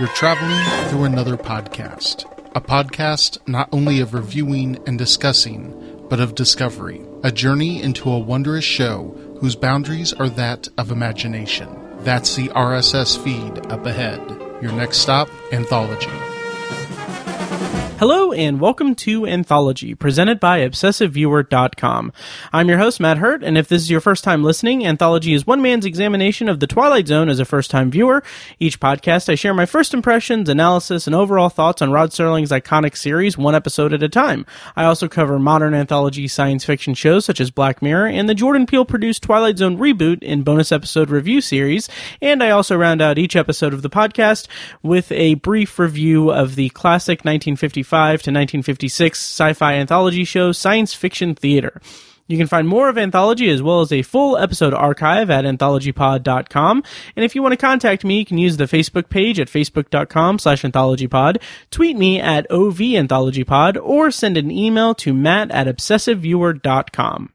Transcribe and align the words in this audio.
You're 0.00 0.08
traveling 0.08 0.88
through 0.88 1.04
another 1.04 1.36
podcast. 1.36 2.24
A 2.56 2.60
podcast 2.62 3.36
not 3.46 3.68
only 3.70 4.00
of 4.00 4.14
reviewing 4.14 4.82
and 4.86 4.96
discussing, 4.96 6.06
but 6.08 6.20
of 6.20 6.34
discovery. 6.34 7.02
A 7.22 7.30
journey 7.30 7.82
into 7.82 8.10
a 8.10 8.18
wondrous 8.18 8.64
show 8.64 9.14
whose 9.40 9.56
boundaries 9.56 10.14
are 10.14 10.30
that 10.30 10.68
of 10.78 10.90
imagination. 10.90 11.68
That's 11.98 12.34
the 12.34 12.48
RSS 12.48 13.22
feed 13.22 13.66
up 13.70 13.84
ahead. 13.84 14.26
Your 14.62 14.72
next 14.72 15.00
stop, 15.00 15.28
Anthology. 15.52 16.29
Hello 18.00 18.32
and 18.32 18.58
welcome 18.62 18.94
to 18.94 19.26
Anthology, 19.26 19.94
presented 19.94 20.40
by 20.40 20.60
ObsessiveViewer.com. 20.60 22.14
I'm 22.50 22.68
your 22.70 22.78
host, 22.78 22.98
Matt 22.98 23.18
Hurt, 23.18 23.44
and 23.44 23.58
if 23.58 23.68
this 23.68 23.82
is 23.82 23.90
your 23.90 24.00
first 24.00 24.24
time 24.24 24.42
listening, 24.42 24.86
Anthology 24.86 25.34
is 25.34 25.46
one 25.46 25.60
man's 25.60 25.84
examination 25.84 26.48
of 26.48 26.60
The 26.60 26.66
Twilight 26.66 27.08
Zone 27.08 27.28
as 27.28 27.40
a 27.40 27.44
first 27.44 27.70
time 27.70 27.90
viewer. 27.90 28.22
Each 28.58 28.80
podcast, 28.80 29.28
I 29.28 29.34
share 29.34 29.52
my 29.52 29.66
first 29.66 29.92
impressions, 29.92 30.48
analysis, 30.48 31.06
and 31.06 31.14
overall 31.14 31.50
thoughts 31.50 31.82
on 31.82 31.92
Rod 31.92 32.08
Serling's 32.08 32.50
iconic 32.50 32.96
series, 32.96 33.36
one 33.36 33.54
episode 33.54 33.92
at 33.92 34.02
a 34.02 34.08
time. 34.08 34.46
I 34.76 34.84
also 34.84 35.06
cover 35.06 35.38
modern 35.38 35.74
anthology 35.74 36.26
science 36.26 36.64
fiction 36.64 36.94
shows 36.94 37.26
such 37.26 37.38
as 37.38 37.50
Black 37.50 37.82
Mirror 37.82 38.06
and 38.06 38.30
the 38.30 38.34
Jordan 38.34 38.64
Peele 38.64 38.86
produced 38.86 39.24
Twilight 39.24 39.58
Zone 39.58 39.76
reboot 39.76 40.22
in 40.22 40.42
bonus 40.42 40.72
episode 40.72 41.10
review 41.10 41.42
series, 41.42 41.90
and 42.22 42.42
I 42.42 42.48
also 42.48 42.78
round 42.78 43.02
out 43.02 43.18
each 43.18 43.36
episode 43.36 43.74
of 43.74 43.82
the 43.82 43.90
podcast 43.90 44.48
with 44.82 45.12
a 45.12 45.34
brief 45.34 45.78
review 45.78 46.30
of 46.30 46.54
the 46.54 46.70
classic 46.70 47.18
1955 47.26 47.89
to 47.90 48.30
1956 48.30 49.18
sci-fi 49.18 49.74
anthology 49.74 50.24
show 50.24 50.52
Science 50.52 50.94
Fiction 50.94 51.34
Theater. 51.34 51.80
You 52.30 52.38
can 52.38 52.46
find 52.46 52.68
more 52.68 52.88
of 52.88 52.96
Anthology 52.96 53.50
as 53.50 53.60
well 53.60 53.80
as 53.80 53.90
a 53.90 54.02
full 54.02 54.38
episode 54.38 54.72
archive 54.72 55.30
at 55.30 55.44
anthologypod.com. 55.44 56.84
And 57.16 57.24
if 57.24 57.34
you 57.34 57.42
want 57.42 57.54
to 57.54 57.56
contact 57.56 58.04
me, 58.04 58.20
you 58.20 58.24
can 58.24 58.38
use 58.38 58.56
the 58.56 58.66
Facebook 58.66 59.08
page 59.08 59.40
at 59.40 59.48
facebook.com 59.48 60.38
slash 60.38 60.62
anthologypod, 60.62 61.42
tweet 61.72 61.96
me 61.96 62.20
at 62.20 62.48
ovanthologypod, 62.48 63.82
or 63.82 64.12
send 64.12 64.36
an 64.36 64.52
email 64.52 64.94
to 64.94 65.12
matt 65.12 65.50
at 65.50 65.66
obsessiveviewer.com. 65.66 67.32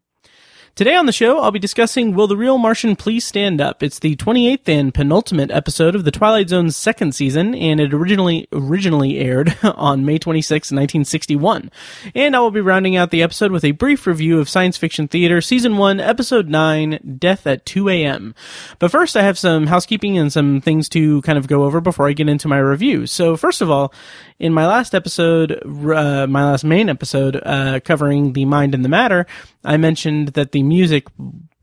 Today 0.76 0.94
on 0.95 1.06
the 1.06 1.14
show, 1.14 1.40
I'll 1.40 1.52
be 1.52 1.59
discussing 1.59 2.14
Will 2.14 2.28
the 2.28 2.36
Real 2.36 2.58
Martian 2.58 2.98
Please 2.98 3.26
Stand 3.26 3.62
Up? 3.62 3.81
It's 3.81 3.98
the 3.98 4.18
28th 4.18 4.68
and 4.68 4.94
penultimate 4.94 5.50
episode 5.50 5.95
of 5.95 6.04
the 6.04 6.12
Twilight 6.12 6.50
Zone's 6.50 6.76
second 6.76 7.16
season, 7.16 7.56
and 7.56 7.80
it 7.80 7.94
originally 7.94 8.50
originally 8.52 9.17
aired 9.17 9.58
on 9.64 10.04
May 10.04 10.17
26, 10.17 10.72
1961. 10.73 11.72
And 12.14 12.36
I 12.36 12.40
will 12.42 12.52
be 12.52 12.59
rounding 12.59 12.98
out 12.98 13.12
the 13.12 13.23
episode 13.23 13.54
with 13.54 13.64
a 13.64 13.72
brief 13.72 14.06
review 14.06 14.38
of 14.38 14.50
Science 14.50 14.76
Fiction 14.76 15.08
Theater 15.08 15.40
Season 15.40 15.78
1, 15.78 16.02
Episode 16.02 16.50
9, 16.50 17.16
Death 17.20 17.48
at 17.48 17.66
2 17.66 17.88
a.m. 17.88 18.36
But 18.78 18.92
first, 18.92 19.16
I 19.16 19.22
have 19.22 19.39
some 19.39 19.67
housekeeping 19.67 20.17
and 20.17 20.30
some 20.30 20.60
things 20.60 20.89
to 20.89 21.22
kind 21.22 21.38
of 21.38 21.48
go 21.48 21.64
over 21.64 21.80
before 21.80 22.10
I 22.10 22.12
get 22.12 22.28
into 22.28 22.50
my 22.50 22.58
review. 22.58 23.08
So 23.08 23.38
first 23.38 23.62
of 23.62 23.72
all, 23.72 23.94
in 24.39 24.54
my 24.54 24.67
last 24.67 24.94
episode, 24.94 25.54
uh, 25.64 26.28
my 26.28 26.44
last 26.44 26.66
main 26.66 26.89
episode, 26.89 27.42
uh, 27.45 27.80
covering 27.80 28.34
the 28.34 28.44
mind 28.44 28.76
and 28.76 28.84
the 28.84 28.89
matter, 28.89 29.26
I 29.64 29.78
mentioned 29.78 30.30
that 30.30 30.52
the 30.52 30.64
music 30.67 31.08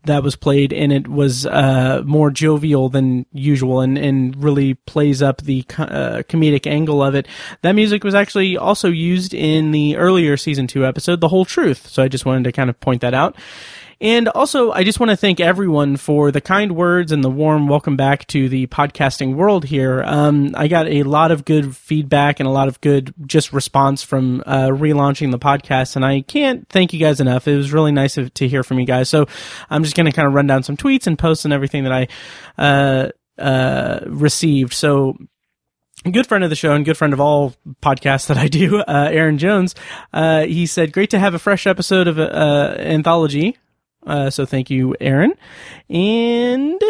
that 0.05 0.23
was 0.23 0.35
played 0.35 0.73
and 0.73 0.93
it 0.93 1.07
was 1.07 1.47
uh, 1.47 2.03
more 2.05 2.31
jovial 2.31 2.89
than 2.89 3.25
usual 3.33 3.81
and, 3.81 3.97
and 3.97 4.43
really 4.43 4.75
plays 4.75 5.23
up 5.23 5.41
the 5.43 5.63
co- 5.65 5.85
uh, 5.85 6.23
comedic 6.23 6.67
angle 6.67 7.03
of 7.03 7.15
it. 7.15 7.29
That 7.63 7.73
music 7.73 8.03
was 8.03 8.15
actually 8.15 8.57
also 8.57 8.89
used 8.89 9.33
in 9.33 9.71
the 9.71 9.97
earlier 9.97 10.37
season 10.37 10.67
two 10.67 10.85
episode, 10.85 11.21
The 11.21 11.29
Whole 11.29 11.45
Truth. 11.45 11.89
So 11.89 12.03
I 12.03 12.09
just 12.09 12.27
wanted 12.27 12.45
to 12.45 12.53
kind 12.53 12.69
of 12.69 12.81
point 12.81 13.01
that 13.03 13.15
out. 13.15 13.37
And 14.03 14.27
also, 14.27 14.73
I 14.73 14.83
just 14.83 14.99
want 14.99 15.11
to 15.11 15.17
thank 15.17 15.39
everyone 15.39 15.97
for 15.97 16.33
the 16.33 16.41
kind 16.41 16.75
words 16.75 17.13
and 17.13 17.23
the 17.23 17.31
warm 17.31 17.69
welcome 17.69 17.97
back 17.97 18.27
to 18.27 18.49
the 18.49 18.67
podcasting 18.67 19.37
world 19.37 19.65
here. 19.65 20.03
Um, 20.05 20.57
I 20.57 20.67
got 20.67 20.89
a 20.89 21.05
lot 21.05 21.31
of 21.31 21.45
good 21.45 21.77
feedback 21.77 22.41
and 22.41 22.49
a 22.49 22.51
lot 22.51 22.67
of 22.67 22.81
good 22.81 23.15
just 23.25 23.53
response 23.53 24.03
from 24.03 24.43
uh, 24.45 24.71
relaunching 24.71 25.31
the 25.31 25.39
podcast, 25.39 25.95
and 25.95 26.05
I 26.05 26.23
can't 26.23 26.69
thank 26.69 26.93
you 26.93 26.99
guys 26.99 27.21
enough. 27.21 27.47
It 27.47 27.57
was 27.57 27.73
really 27.73 27.93
nice 27.93 28.19
to 28.35 28.49
hear 28.49 28.65
from 28.65 28.81
you 28.81 28.87
guys. 28.87 29.09
So 29.09 29.27
I'm 29.71 29.85
just 29.85 29.95
going 29.95 30.07
to 30.07 30.13
kind 30.13 30.27
of 30.27 30.35
run 30.35 30.49
down 30.49 30.65
some 30.65 30.77
tweets 30.77 31.07
and 31.07 31.17
posts 31.17 31.45
and 31.45 31.55
everything 31.55 31.85
that 31.85 31.93
I 31.93 32.09
uh, 32.59 33.11
uh, 33.41 34.01
received. 34.07 34.73
So 34.73 35.17
good 36.11 36.27
friend 36.27 36.43
of 36.43 36.51
the 36.51 36.57
show 36.57 36.73
and 36.73 36.85
good 36.85 36.99
friend 36.99 37.13
of 37.13 37.21
all 37.21 37.55
podcasts 37.81 38.27
that 38.27 38.37
I 38.37 38.49
do, 38.49 38.81
uh, 38.81 39.11
Aaron 39.13 39.39
Jones, 39.39 39.77
uh, 40.13 40.41
he 40.41 40.67
said, 40.67 40.93
great 40.93 41.11
to 41.11 41.21
have 41.21 41.35
a 41.35 41.39
fresh 41.39 41.69
episode 41.69 42.09
of, 42.09 42.19
uh, 42.19 42.75
anthology. 42.79 43.59
Uh, 44.07 44.31
so 44.31 44.47
thank 44.47 44.71
you, 44.71 44.95
Aaron. 45.01 45.35
And 45.89 46.83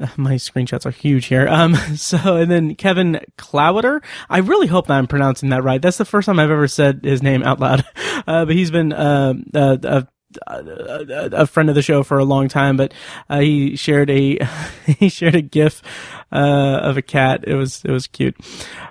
uh, 0.00 0.06
my 0.16 0.34
screenshots 0.34 0.86
are 0.86 0.90
huge 0.90 1.26
here. 1.26 1.46
Um, 1.48 1.74
so, 1.96 2.36
and 2.36 2.50
then 2.50 2.74
Kevin 2.74 3.20
Clowder. 3.36 4.02
I 4.28 4.38
really 4.38 4.66
hope 4.66 4.86
that 4.88 4.98
I'm 4.98 5.06
pronouncing 5.06 5.50
that 5.50 5.64
right. 5.64 5.80
That's 5.80 5.98
the 5.98 6.04
first 6.04 6.26
time 6.26 6.38
I've 6.38 6.50
ever 6.50 6.68
said 6.68 7.00
his 7.04 7.22
name 7.22 7.42
out 7.42 7.60
loud. 7.60 7.84
Uh, 8.26 8.44
but 8.44 8.54
he's 8.54 8.70
been, 8.70 8.92
uh, 8.92 9.32
uh, 9.54 10.02
a 10.46 11.46
friend 11.46 11.68
of 11.68 11.74
the 11.74 11.82
show 11.82 12.02
for 12.02 12.18
a 12.18 12.24
long 12.24 12.48
time, 12.48 12.76
but 12.76 12.92
uh, 13.30 13.40
he 13.40 13.76
shared 13.76 14.10
a 14.10 14.38
he 14.86 15.08
shared 15.08 15.34
a 15.34 15.42
GIF 15.42 15.82
uh, 16.32 16.80
of 16.82 16.96
a 16.96 17.02
cat. 17.02 17.44
It 17.46 17.54
was 17.54 17.84
it 17.84 17.90
was 17.90 18.06
cute. 18.06 18.36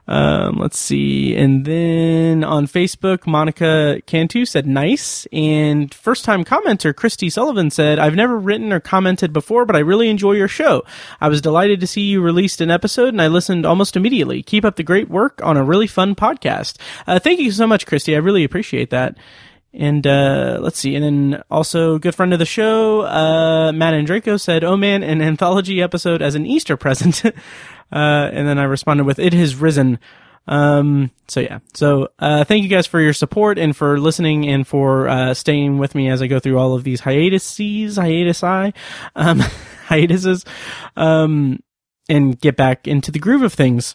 Um, 0.08 0.58
let's 0.58 0.78
see, 0.78 1.36
and 1.36 1.66
then 1.66 2.44
on 2.44 2.68
Facebook, 2.68 3.28
Monica 3.28 4.02
Cantu 4.06 4.46
said 4.46 4.66
nice, 4.66 5.28
and 5.32 5.94
first 5.94 6.26
time 6.26 6.44
commenter 6.46 6.96
Christy 6.96 7.30
Sullivan 7.30 7.70
said 7.70 8.00
I've 8.00 8.16
never 8.16 8.38
written 8.38 8.72
or 8.72 8.80
commented 8.80 9.34
before, 9.34 9.66
but 9.66 9.76
I 9.76 9.80
really 9.80 10.10
enjoy 10.10 10.34
your 10.34 10.48
show. 10.48 10.84
I 11.20 11.28
was 11.28 11.42
delighted 11.42 11.80
to 11.82 11.88
see 11.88 12.02
you 12.02 12.22
released 12.22 12.62
an 12.62 12.72
episode, 12.72 13.10
and 13.10 13.22
I 13.22 13.28
listened 13.28 13.66
almost 13.66 13.96
immediately. 13.96 14.42
Keep 14.44 14.66
up 14.66 14.76
the 14.76 14.84
great 14.84 15.10
work 15.10 15.42
on 15.44 15.58
a 15.58 15.64
really 15.64 15.88
fun 15.88 16.16
podcast. 16.16 16.78
Uh, 17.06 17.20
thank 17.20 17.40
you 17.40 17.52
so 17.52 17.68
much, 17.68 17.86
Christy. 17.86 18.16
I 18.16 18.20
really 18.20 18.44
appreciate 18.44 18.90
that. 18.92 19.18
And 19.78 20.08
uh, 20.08 20.58
let's 20.60 20.80
see, 20.80 20.96
and 20.96 21.04
then 21.04 21.44
also 21.52 22.00
good 22.00 22.16
friend 22.16 22.34
of 22.34 22.40
the 22.40 22.46
show, 22.46 23.02
uh, 23.02 23.72
Matt 23.72 23.94
and 23.94 24.08
Draco 24.08 24.38
said, 24.38 24.64
"Oh 24.64 24.76
man, 24.76 25.04
an 25.04 25.22
anthology 25.22 25.84
episode 25.84 26.24
as 26.24 26.34
an 26.34 26.48
Easter 26.48 26.76
present." 26.76 27.24
uh, 27.26 27.32
and 27.92 28.48
then 28.48 28.58
I 28.58 28.64
responded 28.64 29.04
with, 29.04 29.20
"It 29.20 29.34
has 29.34 29.56
risen." 29.56 30.00
Um, 30.48 31.12
so 31.28 31.42
yeah, 31.42 31.60
so 31.76 32.08
uh, 32.18 32.44
thank 32.44 32.64
you 32.64 32.70
guys 32.70 32.88
for 32.88 33.00
your 33.00 33.14
support 33.14 33.60
and 33.60 33.76
for 33.76 34.00
listening 34.00 34.48
and 34.48 34.66
for 34.66 35.08
uh, 35.08 35.34
staying 35.36 35.78
with 35.78 35.94
me 35.94 36.10
as 36.10 36.24
I 36.24 36.28
go 36.28 36.40
through 36.40 36.58
all 36.58 36.74
of 36.74 36.84
these 36.84 37.02
hiatuses, 37.02 37.98
hiatusi, 37.98 38.74
um, 39.16 39.40
hiatuses, 39.88 40.44
um, 40.96 41.60
and 42.10 42.40
get 42.40 42.56
back 42.56 42.88
into 42.88 43.12
the 43.12 43.20
groove 43.20 43.44
of 43.44 43.54
things 43.54 43.94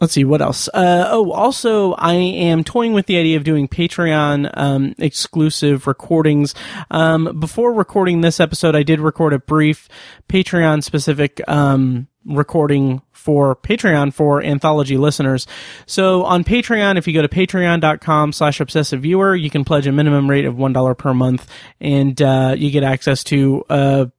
let's 0.00 0.12
see 0.12 0.24
what 0.24 0.40
else. 0.40 0.68
Uh, 0.68 1.08
oh, 1.10 1.32
also, 1.32 1.92
I 1.94 2.14
am 2.14 2.64
toying 2.64 2.92
with 2.92 3.06
the 3.06 3.18
idea 3.18 3.36
of 3.36 3.44
doing 3.44 3.68
Patreon 3.68 4.50
um, 4.54 4.94
exclusive 4.98 5.86
recordings. 5.86 6.54
Um, 6.90 7.38
before 7.40 7.72
recording 7.72 8.20
this 8.20 8.40
episode, 8.40 8.76
I 8.76 8.82
did 8.82 9.00
record 9.00 9.32
a 9.32 9.38
brief 9.38 9.88
Patreon 10.28 10.82
specific 10.84 11.40
um, 11.48 12.08
recording 12.24 13.02
for 13.12 13.56
Patreon 13.56 14.14
for 14.14 14.42
anthology 14.42 14.96
listeners. 14.96 15.46
So 15.86 16.24
on 16.24 16.44
Patreon, 16.44 16.96
if 16.96 17.06
you 17.06 17.14
go 17.14 17.22
to 17.22 17.28
patreon.com 17.28 18.32
slash 18.32 18.60
obsessive 18.60 19.02
viewer, 19.02 19.34
you 19.34 19.50
can 19.50 19.64
pledge 19.64 19.86
a 19.86 19.92
minimum 19.92 20.30
rate 20.30 20.44
of 20.44 20.54
$1 20.54 20.98
per 20.98 21.12
month 21.12 21.50
and 21.80 22.20
uh, 22.22 22.54
you 22.56 22.70
get 22.70 22.84
access 22.84 23.24
to 23.24 23.64
a 23.68 24.10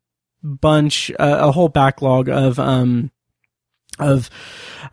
bunch, 0.43 1.11
uh, 1.11 1.37
a 1.41 1.51
whole 1.51 1.69
backlog 1.69 2.29
of 2.29 2.59
um, 2.59 3.11
of 3.99 4.29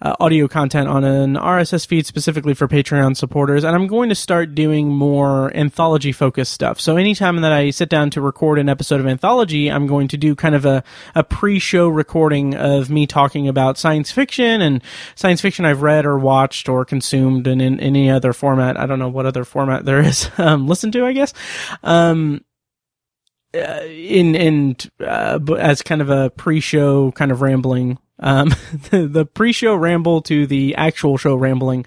uh, 0.03 0.15
audio 0.21 0.49
content 0.49 0.89
on 0.89 1.05
an 1.05 1.35
RSS 1.35 1.87
feed 1.87 2.07
specifically 2.07 2.55
for 2.55 2.69
Patreon 2.69 3.17
supporters. 3.17 3.65
And 3.65 3.75
I'm 3.75 3.87
going 3.87 4.09
to 4.09 4.15
start 4.15 4.55
doing 4.55 4.89
more 4.89 5.55
anthology 5.57 6.13
focused 6.13 6.53
stuff. 6.53 6.81
So 6.81 6.97
anytime 6.97 7.41
that 7.41 7.53
I 7.53 7.71
sit 7.71 7.89
down 7.89 8.11
to 8.11 8.21
record 8.21 8.59
an 8.59 8.69
episode 8.69 9.01
of 9.01 9.07
anthology, 9.07 9.71
I'm 9.71 9.87
going 9.87 10.09
to 10.09 10.17
do 10.17 10.35
kind 10.35 10.55
of 10.55 10.65
a, 10.65 10.83
a 11.15 11.25
pre 11.25 11.59
show 11.59 11.89
recording 11.89 12.55
of 12.55 12.91
me 12.91 13.07
talking 13.07 13.49
about 13.49 13.79
science 13.79 14.11
fiction 14.11 14.61
and 14.61 14.83
science 15.15 15.41
fiction 15.41 15.65
I've 15.65 15.83
read 15.83 16.05
or 16.05 16.19
watched 16.19 16.69
or 16.69 16.85
consumed 16.85 17.47
and 17.47 17.63
in, 17.63 17.81
any 17.81 18.11
other 18.11 18.33
format. 18.33 18.79
I 18.79 18.87
don't 18.87 18.99
know 18.99 19.09
what 19.09 19.27
other 19.27 19.45
format 19.45 19.85
there 19.85 20.01
is. 20.01 20.31
Um, 20.47 20.69
listen 20.69 20.93
to, 20.93 21.05
I 21.05 21.13
guess. 21.13 21.33
Um, 21.83 22.45
uh, 23.61 23.85
in 23.85 24.35
in 24.35 24.77
uh, 25.01 25.39
as 25.59 25.83
kind 25.83 26.01
of 26.01 26.11
a 26.11 26.31
pre-show 26.31 27.13
kind 27.13 27.31
of 27.33 27.43
rambling 27.43 27.99
um, 28.19 28.49
the, 28.91 29.07
the, 29.07 29.27
pre-show 29.27 29.75
ramble 29.75 30.23
to 30.23 30.47
the 30.47 30.75
actual 30.77 31.19
show 31.19 31.35
rambling 31.35 31.85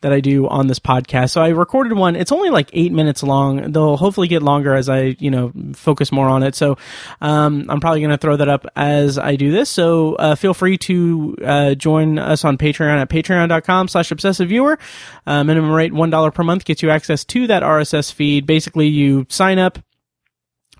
that 0.00 0.12
I 0.12 0.20
do 0.20 0.48
on 0.48 0.66
this 0.66 0.78
podcast. 0.78 1.30
So 1.30 1.42
I 1.42 1.48
recorded 1.48 1.94
one. 1.94 2.14
It's 2.16 2.32
only 2.32 2.50
like 2.50 2.70
eight 2.72 2.92
minutes 2.92 3.22
long. 3.22 3.72
They'll 3.72 3.96
hopefully 3.96 4.28
get 4.28 4.42
longer 4.42 4.74
as 4.74 4.88
I, 4.88 5.16
you 5.18 5.30
know, 5.30 5.52
focus 5.74 6.12
more 6.12 6.28
on 6.28 6.42
it. 6.42 6.54
So, 6.54 6.76
um, 7.20 7.66
I'm 7.68 7.80
probably 7.80 8.00
going 8.00 8.10
to 8.10 8.18
throw 8.18 8.36
that 8.36 8.48
up 8.48 8.66
as 8.76 9.18
I 9.18 9.36
do 9.36 9.50
this. 9.50 9.70
So, 9.70 10.14
uh, 10.14 10.34
feel 10.34 10.54
free 10.54 10.78
to, 10.78 11.36
uh, 11.44 11.74
join 11.74 12.18
us 12.18 12.44
on 12.44 12.58
Patreon 12.58 13.00
at 13.00 13.08
patreon.com 13.08 13.88
slash 13.88 14.10
obsessive 14.10 14.48
viewer. 14.48 14.78
Uh, 15.26 15.42
minimum 15.44 15.70
rate 15.70 15.92
$1 15.92 16.34
per 16.34 16.44
month 16.44 16.64
gets 16.64 16.82
you 16.82 16.90
access 16.90 17.24
to 17.24 17.46
that 17.48 17.62
RSS 17.62 18.12
feed. 18.12 18.46
Basically, 18.46 18.86
you 18.86 19.26
sign 19.28 19.58
up, 19.58 19.78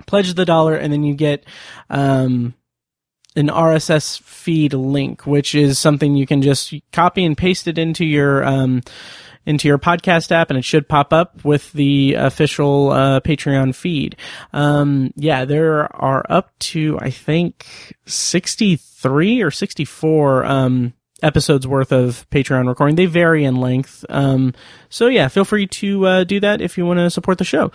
pledge 0.07 0.35
the 0.35 0.45
dollar, 0.45 0.75
and 0.75 0.93
then 0.93 1.03
you 1.03 1.15
get, 1.15 1.45
um, 1.91 2.55
an 3.35 3.49
RSS 3.49 4.21
feed 4.21 4.75
link, 4.75 5.27
which 5.27 5.55
is 5.55 5.79
something 5.79 6.15
you 6.15 6.27
can 6.27 6.43
just 6.43 6.75
copy 6.93 7.25
and 7.25 7.37
paste 7.37 7.67
it 7.67 7.79
into 7.79 8.05
your 8.05 8.45
um, 8.45 8.83
into 9.47 9.69
your 9.69 9.79
podcast 9.79 10.31
app, 10.31 10.51
and 10.51 10.59
it 10.59 10.65
should 10.65 10.89
pop 10.89 11.13
up 11.13 11.45
with 11.45 11.73
the 11.73 12.15
official 12.15 12.91
uh, 12.91 13.21
Patreon 13.21 13.75
feed. 13.75 14.17
Um, 14.53 15.13
yeah, 15.17 15.45
there 15.45 15.95
are 15.97 16.25
up 16.29 16.57
to 16.61 16.99
I 17.01 17.11
think 17.11 17.97
sixty 18.07 18.77
three 18.77 19.43
or 19.43 19.51
sixty 19.51 19.85
four. 19.85 20.45
Um, 20.45 20.95
episodes 21.23 21.69
worth 21.69 21.93
of 21.93 22.29
Patreon 22.31 22.67
recording. 22.67 22.97
They 22.97 23.07
vary 23.07 23.45
in 23.45 23.55
length. 23.55 24.05
Um, 24.09 24.55
so 24.89 25.07
yeah, 25.07 25.29
feel 25.29 25.45
free 25.45 25.69
to 25.69 26.05
uh, 26.05 26.25
do 26.25 26.41
that 26.41 26.61
if 26.61 26.77
you 26.77 26.85
want 26.85 26.99
to 26.99 27.11
support 27.11 27.39
the 27.39 27.45
show. 27.45 27.71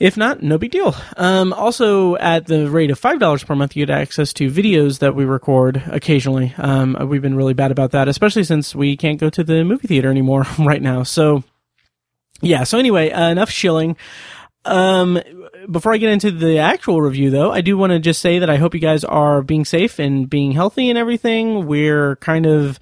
If 0.00 0.16
not, 0.16 0.42
no 0.42 0.56
big 0.56 0.70
deal. 0.70 0.96
Um, 1.18 1.52
also, 1.52 2.16
at 2.16 2.46
the 2.46 2.70
rate 2.70 2.90
of 2.90 2.98
$5 2.98 3.46
per 3.46 3.54
month, 3.54 3.76
you 3.76 3.84
get 3.84 3.94
access 3.94 4.32
to 4.32 4.50
videos 4.50 5.00
that 5.00 5.14
we 5.14 5.26
record 5.26 5.82
occasionally. 5.88 6.54
Um, 6.56 6.96
we've 7.06 7.20
been 7.20 7.36
really 7.36 7.52
bad 7.52 7.70
about 7.70 7.90
that, 7.90 8.08
especially 8.08 8.44
since 8.44 8.74
we 8.74 8.96
can't 8.96 9.20
go 9.20 9.28
to 9.28 9.44
the 9.44 9.62
movie 9.62 9.86
theater 9.86 10.10
anymore 10.10 10.46
right 10.58 10.80
now. 10.80 11.02
So, 11.02 11.44
yeah. 12.40 12.64
So 12.64 12.78
anyway, 12.78 13.10
uh, 13.10 13.28
enough 13.28 13.50
shilling. 13.50 13.98
Um, 14.64 15.20
before 15.70 15.92
I 15.92 15.98
get 15.98 16.10
into 16.10 16.30
the 16.30 16.58
actual 16.58 17.02
review 17.02 17.28
though, 17.28 17.52
I 17.52 17.60
do 17.60 17.76
want 17.76 17.92
to 17.92 17.98
just 17.98 18.22
say 18.22 18.38
that 18.38 18.48
I 18.48 18.56
hope 18.56 18.72
you 18.72 18.80
guys 18.80 19.04
are 19.04 19.42
being 19.42 19.66
safe 19.66 19.98
and 19.98 20.28
being 20.28 20.52
healthy 20.52 20.88
and 20.88 20.98
everything. 20.98 21.66
We're 21.66 22.16
kind 22.16 22.46
of, 22.46 22.80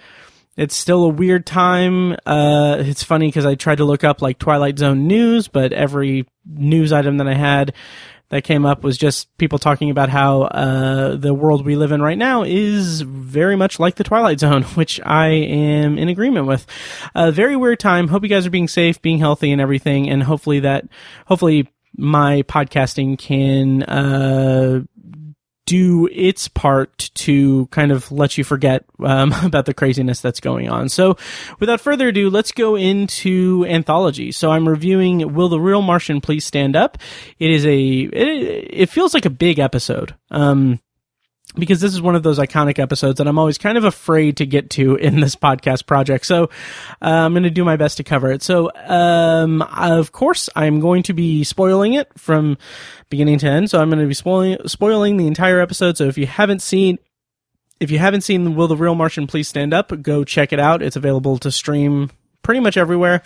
it's 0.59 0.75
still 0.75 1.05
a 1.05 1.09
weird 1.09 1.47
time. 1.47 2.17
Uh, 2.27 2.79
it's 2.81 3.05
funny 3.05 3.29
because 3.29 3.47
I 3.47 3.55
tried 3.55 3.79
to 3.79 3.85
look 3.85 4.03
up 4.03 4.21
like 4.21 4.41
Twilight 4.41 4.77
Zone 4.77 5.07
news, 5.07 5.47
but 5.47 5.73
every 5.73 6.27
news 6.45 6.93
item 6.93 7.19
that 7.19 7.29
I 7.29 7.35
had 7.35 7.73
that 8.31 8.43
came 8.43 8.67
up 8.67 8.83
was 8.83 8.99
just 8.99 9.35
people 9.39 9.61
talking 9.61 9.89
about 9.89 10.09
how 10.09 10.43
uh, 10.43 11.15
the 11.15 11.33
world 11.33 11.65
we 11.65 11.77
live 11.77 11.93
in 11.93 12.03
right 12.03 12.19
now 12.19 12.43
is 12.43 13.03
very 13.03 13.55
much 13.55 13.79
like 13.79 13.95
the 13.95 14.05
Twilight 14.05 14.41
Zone, 14.41 14.63
which 14.75 15.01
I 15.07 15.29
am 15.29 15.97
in 15.97 16.09
agreement 16.09 16.49
with. 16.49 16.67
A 17.15 17.31
very 17.31 17.55
weird 17.55 17.79
time. 17.79 18.09
Hope 18.09 18.25
you 18.25 18.29
guys 18.29 18.45
are 18.45 18.51
being 18.51 18.67
safe, 18.67 19.01
being 19.01 19.19
healthy, 19.19 19.53
and 19.53 19.61
everything, 19.61 20.11
and 20.11 20.25
hopefully 20.25 20.59
that, 20.61 20.89
hopefully 21.27 21.73
my 21.97 22.43
podcasting 22.43 23.17
can 23.17 23.85
uh, 23.85 24.83
do 25.69 26.09
its 26.11 26.49
part 26.49 27.11
to 27.13 27.67
kind 27.67 27.93
of 27.93 28.11
let 28.11 28.39
you 28.39 28.43
forget 28.45 28.87
um, 29.05 29.33
about 29.45 29.67
the 29.67 29.75
craziness 29.75 30.23
that's 30.23 30.41
going 30.41 30.71
on. 30.71 30.89
So, 30.89 31.19
without 31.61 31.81
further 31.81 32.09
ado, 32.09 32.31
let's 32.31 32.53
go 32.53 32.75
into 32.75 33.67
anthology. 33.69 34.33
So, 34.33 34.51
I'm 34.51 34.67
reviewing 34.67 35.35
"Will 35.35 35.51
the 35.51 35.61
Real 35.61 35.83
Martian 35.83 36.23
Please 36.23 36.47
Stand 36.47 36.75
Up?" 36.75 36.97
It 37.39 37.51
is 37.51 37.67
a 37.67 37.79
it, 37.79 38.69
it 38.71 38.89
feels 38.89 39.13
like 39.13 39.27
a 39.27 39.31
big 39.31 39.59
episode. 39.59 40.15
Um, 40.31 40.81
because 41.55 41.81
this 41.81 41.93
is 41.93 42.01
one 42.01 42.15
of 42.15 42.23
those 42.23 42.39
iconic 42.39 42.79
episodes 42.79 43.19
that 43.19 43.27
I'm 43.27 43.39
always 43.39 43.59
kind 43.59 43.79
of 43.79 43.85
afraid 43.85 44.37
to 44.39 44.47
get 44.47 44.71
to 44.71 44.97
in 44.97 45.21
this 45.21 45.35
podcast 45.35 45.87
project. 45.87 46.27
So 46.27 46.45
uh, 47.03 47.07
I'm 47.07 47.33
going 47.33 47.43
to 47.45 47.51
do 47.51 47.65
my 47.65 47.77
best 47.77 47.97
to 47.97 48.05
cover 48.05 48.31
it. 48.31 48.43
So, 48.43 48.71
um, 48.75 49.63
of 49.63 50.13
course, 50.13 50.49
I'm 50.55 50.81
going 50.81 51.03
to 51.05 51.13
be 51.13 51.45
spoiling 51.45 51.95
it 51.95 52.11
from 52.19 52.59
beginning 53.11 53.39
to 53.39 53.47
end. 53.49 53.71
So 53.71 53.81
I'm 53.81 53.89
going 53.89 54.01
to 54.01 54.07
be 54.07 54.15
spoiling 54.15 54.59
spoiling 54.67 55.17
the 55.17 55.27
entire 55.27 55.61
episode. 55.61 55.97
So 55.97 56.05
if 56.05 56.19
you 56.19 56.27
haven't 56.27 56.63
seen 56.63 56.99
if 57.81 57.91
you 57.91 57.99
haven't 57.99 58.23
seen 58.23 58.57
Will 58.57 58.69
the 58.69 58.77
Real 58.77 58.95
Martian 58.95 59.27
Please 59.27 59.49
Stand 59.49 59.73
Up, 59.73 60.03
go 60.03 60.25
check 60.25 60.53
it 60.53 60.59
out. 60.59 60.83
It's 60.83 60.97
available 60.97 61.39
to 61.39 61.53
stream 61.53 62.11
pretty 62.43 62.61
much 62.61 62.77
everywhere. 62.77 63.23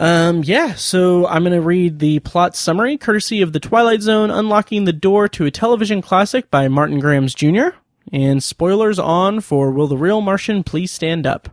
Um, 0.00 0.42
yeah, 0.44 0.76
so 0.76 1.26
I'm 1.26 1.42
going 1.42 1.52
to 1.52 1.60
read 1.60 1.98
the 1.98 2.20
plot 2.20 2.56
summary 2.56 2.96
courtesy 2.96 3.42
of 3.42 3.52
The 3.52 3.60
Twilight 3.60 4.00
Zone 4.00 4.30
Unlocking 4.30 4.86
the 4.86 4.94
Door 4.94 5.28
to 5.28 5.44
a 5.44 5.50
Television 5.50 6.00
Classic 6.00 6.50
by 6.50 6.68
Martin 6.68 7.00
Grams 7.00 7.34
Jr. 7.34 7.76
And 8.10 8.42
spoilers 8.42 8.98
on 8.98 9.42
for 9.42 9.70
Will 9.70 9.88
the 9.88 9.98
Real 9.98 10.22
Martian 10.22 10.64
Please 10.64 10.90
Stand 10.90 11.26
Up? 11.26 11.50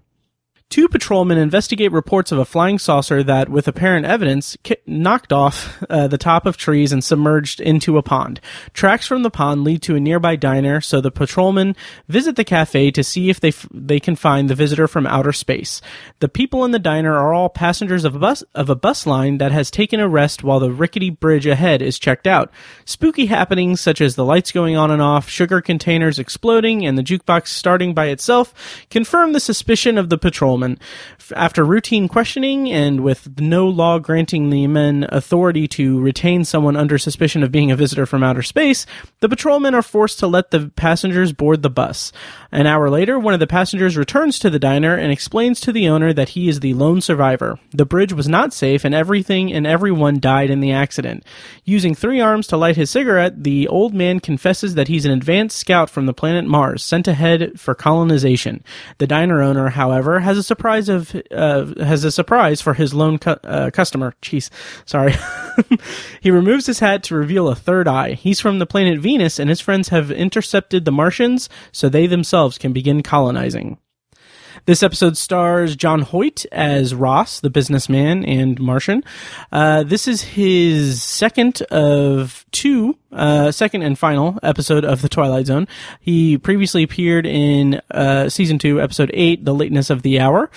Two 0.69 0.89
patrolmen 0.89 1.37
investigate 1.37 1.93
reports 1.93 2.33
of 2.33 2.39
a 2.39 2.45
flying 2.45 2.77
saucer 2.77 3.23
that, 3.23 3.47
with 3.47 3.69
apparent 3.69 4.05
evidence, 4.05 4.57
ki- 4.63 4.75
knocked 4.85 5.31
off 5.31 5.81
uh, 5.89 6.07
the 6.07 6.17
top 6.17 6.45
of 6.45 6.57
trees 6.57 6.91
and 6.91 7.01
submerged 7.01 7.61
into 7.61 7.97
a 7.97 8.03
pond. 8.03 8.41
Tracks 8.73 9.07
from 9.07 9.23
the 9.23 9.29
pond 9.29 9.63
lead 9.63 9.81
to 9.83 9.95
a 9.95 9.99
nearby 9.99 10.35
diner, 10.35 10.81
so 10.81 10.99
the 10.99 11.09
patrolmen 11.09 11.73
visit 12.09 12.35
the 12.35 12.43
cafe 12.43 12.91
to 12.91 13.01
see 13.01 13.29
if 13.29 13.39
they 13.39 13.47
f- 13.47 13.65
they 13.73 14.01
can 14.01 14.17
find 14.17 14.49
the 14.49 14.55
visitor 14.55 14.89
from 14.89 15.07
outer 15.07 15.31
space. 15.31 15.81
The 16.19 16.27
people 16.27 16.65
in 16.65 16.71
the 16.71 16.79
diner 16.79 17.15
are 17.15 17.33
all 17.33 17.47
passengers 17.47 18.03
of 18.03 18.13
a 18.15 18.19
bus 18.19 18.43
of 18.53 18.69
a 18.69 18.75
bus 18.75 19.05
line 19.07 19.37
that 19.37 19.53
has 19.53 19.71
taken 19.71 20.01
a 20.01 20.09
rest 20.09 20.43
while 20.43 20.59
the 20.59 20.71
rickety 20.71 21.09
bridge 21.09 21.45
ahead 21.45 21.81
is 21.81 21.97
checked 21.97 22.27
out. 22.27 22.51
Spooky 22.83 23.27
happenings 23.27 23.79
such 23.79 24.01
as 24.01 24.15
the 24.15 24.25
lights 24.25 24.51
going 24.51 24.75
on 24.75 24.91
and 24.91 25.01
off, 25.01 25.29
sugar 25.29 25.61
containers 25.61 26.19
exploding, 26.19 26.85
and 26.85 26.97
the 26.97 27.03
jukebox 27.03 27.47
starting 27.47 27.93
by 27.93 28.07
itself 28.07 28.53
confirm 28.89 29.31
the 29.31 29.39
suspicion 29.39 29.97
of 29.97 30.09
the 30.09 30.17
patrolmen 30.17 30.56
After 31.35 31.63
routine 31.63 32.07
questioning 32.07 32.71
and 32.71 33.01
with 33.01 33.39
no 33.39 33.67
law 33.67 33.99
granting 33.99 34.49
the 34.49 34.67
men 34.67 35.05
authority 35.09 35.67
to 35.69 35.99
retain 35.99 36.45
someone 36.45 36.75
under 36.75 36.97
suspicion 36.97 37.43
of 37.43 37.51
being 37.51 37.71
a 37.71 37.75
visitor 37.75 38.05
from 38.05 38.23
outer 38.23 38.41
space, 38.41 38.85
the 39.19 39.29
patrolmen 39.29 39.75
are 39.75 39.81
forced 39.81 40.19
to 40.19 40.27
let 40.27 40.51
the 40.51 40.71
passengers 40.75 41.33
board 41.33 41.61
the 41.61 41.69
bus. 41.69 42.11
An 42.51 42.65
hour 42.65 42.89
later, 42.89 43.19
one 43.19 43.33
of 43.33 43.39
the 43.39 43.47
passengers 43.47 43.97
returns 43.97 44.39
to 44.39 44.49
the 44.49 44.59
diner 44.59 44.95
and 44.95 45.11
explains 45.11 45.59
to 45.61 45.71
the 45.71 45.89
owner 45.89 46.13
that 46.13 46.29
he 46.29 46.47
is 46.47 46.59
the 46.59 46.73
lone 46.73 47.01
survivor. 47.01 47.59
The 47.71 47.85
bridge 47.85 48.13
was 48.13 48.27
not 48.27 48.53
safe 48.53 48.85
and 48.85 48.95
everything 48.95 49.51
and 49.51 49.67
everyone 49.67 50.19
died 50.19 50.49
in 50.49 50.59
the 50.59 50.71
accident. 50.71 51.23
Using 51.65 51.93
three 51.93 52.19
arms 52.21 52.47
to 52.47 52.57
light 52.57 52.77
his 52.77 52.89
cigarette, 52.89 53.43
the 53.43 53.67
old 53.67 53.93
man 53.93 54.19
confesses 54.19 54.75
that 54.75 54.87
he's 54.87 55.05
an 55.05 55.11
advanced 55.11 55.57
scout 55.57 55.89
from 55.89 56.05
the 56.05 56.13
planet 56.13 56.45
Mars, 56.45 56.83
sent 56.83 57.07
ahead 57.07 57.59
for 57.59 57.75
colonization. 57.75 58.63
The 58.97 59.07
diner 59.07 59.41
owner, 59.41 59.69
however, 59.69 60.21
has 60.21 60.37
a 60.37 60.43
surprise 60.47 60.89
of 60.89 61.15
uh, 61.31 61.65
has 61.83 62.03
a 62.03 62.11
surprise 62.11 62.61
for 62.61 62.73
his 62.73 62.93
lone 62.93 63.17
cu- 63.19 63.31
uh, 63.43 63.69
customer. 63.71 64.13
Jeez, 64.21 64.49
sorry. 64.85 65.13
he 66.21 66.31
removes 66.31 66.65
his 66.65 66.79
hat 66.79 67.03
to 67.03 67.15
reveal 67.15 67.47
a 67.47 67.55
third 67.55 67.87
eye. 67.87 68.13
He's 68.13 68.39
from 68.39 68.59
the 68.59 68.65
planet 68.65 68.99
Venus, 68.99 69.39
and 69.39 69.49
his 69.49 69.61
friends 69.61 69.89
have 69.89 70.09
intercepted 70.09 70.85
the 70.85 70.91
Martians, 70.91 71.49
so 71.71 71.89
they 71.89 72.07
themselves 72.07 72.57
can 72.57 72.73
begin 72.73 73.03
colonizing. 73.03 73.77
This 74.67 74.83
episode 74.83 75.15
stars 75.15 75.77
John 75.77 76.01
Hoyt 76.01 76.45
as 76.51 76.93
Ross, 76.93 77.39
the 77.39 77.49
businessman 77.49 78.25
and 78.25 78.59
Martian. 78.59 79.01
Uh, 79.49 79.83
this 79.83 80.09
is 80.09 80.21
his 80.21 81.01
second 81.01 81.61
of 81.71 82.45
two, 82.51 82.97
uh, 83.13 83.53
second 83.53 83.83
and 83.83 83.97
final 83.97 84.37
episode 84.43 84.83
of 84.83 85.01
The 85.01 85.07
Twilight 85.07 85.45
Zone. 85.45 85.69
He 86.01 86.37
previously 86.37 86.83
appeared 86.83 87.25
in 87.25 87.79
uh, 87.91 88.27
season 88.27 88.59
two, 88.59 88.81
episode 88.81 89.09
eight, 89.13 89.45
The 89.45 89.55
Lateness 89.55 89.89
of 89.89 90.01
the 90.01 90.19
Hour. 90.19 90.51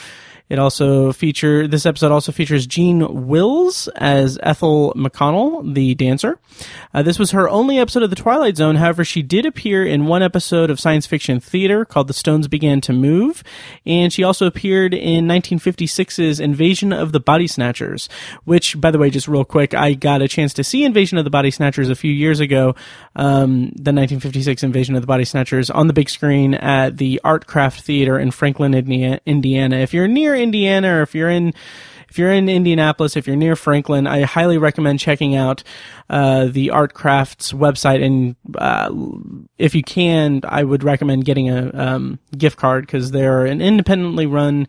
It 0.51 0.59
also 0.59 1.13
feature 1.13 1.69
this 1.69 1.87
episode 1.87 2.11
also 2.11 2.33
features 2.33 2.67
Jean 2.67 3.29
Willes 3.29 3.87
as 3.95 4.37
Ethel 4.43 4.93
McConnell, 4.97 5.75
the 5.75 5.95
dancer. 5.95 6.41
Uh, 6.93 7.03
this 7.03 7.21
was 7.21 7.31
her 7.31 7.49
only 7.49 7.79
episode 7.79 8.03
of 8.03 8.11
The 8.11 8.17
Twilight 8.17 8.57
Zone. 8.57 8.75
However, 8.75 9.05
she 9.05 9.23
did 9.23 9.47
appear 9.47 9.87
in 9.87 10.07
one 10.07 10.25
episode 10.25 10.69
of 10.69 10.81
science 10.81 11.07
fiction 11.07 11.39
theater 11.39 11.85
called 11.85 12.09
The 12.09 12.15
Stones 12.15 12.49
Began 12.49 12.81
to 12.83 12.93
Move, 12.93 13.45
and 13.87 14.13
she 14.13 14.25
also 14.25 14.45
appeared 14.45 14.93
in 14.93 15.27
1956's 15.27 16.41
Invasion 16.41 16.93
of 16.93 17.13
the 17.13 17.21
Body 17.21 17.47
Snatchers. 17.47 18.09
Which, 18.45 18.81
by 18.81 18.91
the 18.91 18.99
way, 18.99 19.09
just 19.09 19.29
real 19.29 19.45
quick, 19.45 19.73
I 19.73 19.95
got 19.95 20.21
a 20.21 20.27
chance 20.27 20.53
to 20.55 20.65
see 20.65 20.85
Invasion 20.85 21.17
of 21.17 21.23
the 21.23 21.31
Body 21.31 21.53
Snatchers 21.53 21.91
a 21.91 21.95
few 21.95 22.13
years 22.13 22.41
ago. 22.41 22.75
Um, 23.15 23.71
the 23.77 23.93
1956 23.93 24.65
Invasion 24.65 24.97
of 24.97 25.03
the 25.03 25.07
Body 25.07 25.25
Snatchers 25.25 25.71
on 25.71 25.87
the 25.87 25.93
big 25.93 26.11
screen 26.11 26.55
at 26.55 26.97
the 26.97 27.21
Artcraft 27.25 27.83
Theater 27.83 28.19
in 28.19 28.33
Franklin, 28.33 28.75
Indiana. 28.75 29.77
If 29.77 29.95
you're 29.95 30.09
near 30.09 30.40
Indiana 30.41 30.97
or 30.97 31.03
if 31.03 31.15
you're 31.15 31.31
in 31.31 31.55
if 32.11 32.19
you're 32.19 32.33
in 32.33 32.49
Indianapolis, 32.49 33.17
if 33.17 33.29
you're 33.29 33.37
near 33.37 33.55
Franklin, 33.55 34.09
I 34.09 34.23
highly 34.23 34.59
recommend 34.59 34.99
checking 34.99 35.37
out 35.37 35.63
uh, 36.11 36.47
the 36.47 36.69
Artcraft's 36.69 37.53
website. 37.53 38.05
And 38.05 38.35
uh, 38.59 38.91
if 39.59 39.77
you 39.77 39.85
can, 39.85 40.41
I 40.43 40.65
would 40.65 40.83
recommend 40.83 41.25
getting 41.25 41.49
a 41.49 41.71
um, 41.73 42.19
gift 42.37 42.57
card 42.57 42.85
because 42.85 43.13
they're 43.13 43.47
an 43.47 43.63
independently 43.63 44.27
run 44.27 44.67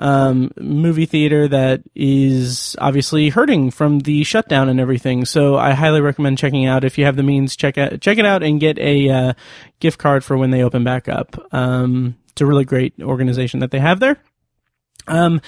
um, 0.00 0.50
movie 0.58 1.06
theater 1.06 1.46
that 1.46 1.82
is 1.94 2.74
obviously 2.80 3.28
hurting 3.28 3.70
from 3.70 4.00
the 4.00 4.24
shutdown 4.24 4.68
and 4.68 4.80
everything. 4.80 5.24
So 5.24 5.56
I 5.56 5.72
highly 5.72 6.00
recommend 6.00 6.38
checking 6.38 6.66
out 6.66 6.84
if 6.84 6.98
you 6.98 7.04
have 7.04 7.16
the 7.16 7.22
means. 7.22 7.54
Check 7.54 7.78
out 7.78 8.00
check 8.00 8.18
it 8.18 8.26
out 8.26 8.42
and 8.42 8.58
get 8.58 8.78
a 8.78 9.08
uh, 9.08 9.32
gift 9.78 9.98
card 9.98 10.24
for 10.24 10.36
when 10.36 10.50
they 10.50 10.62
open 10.62 10.82
back 10.82 11.08
up. 11.08 11.36
Um, 11.52 12.16
it's 12.30 12.40
a 12.40 12.46
really 12.46 12.64
great 12.64 12.94
organization 13.00 13.60
that 13.60 13.70
they 13.70 13.78
have 13.78 14.00
there. 14.00 14.16
Um, 15.10 15.40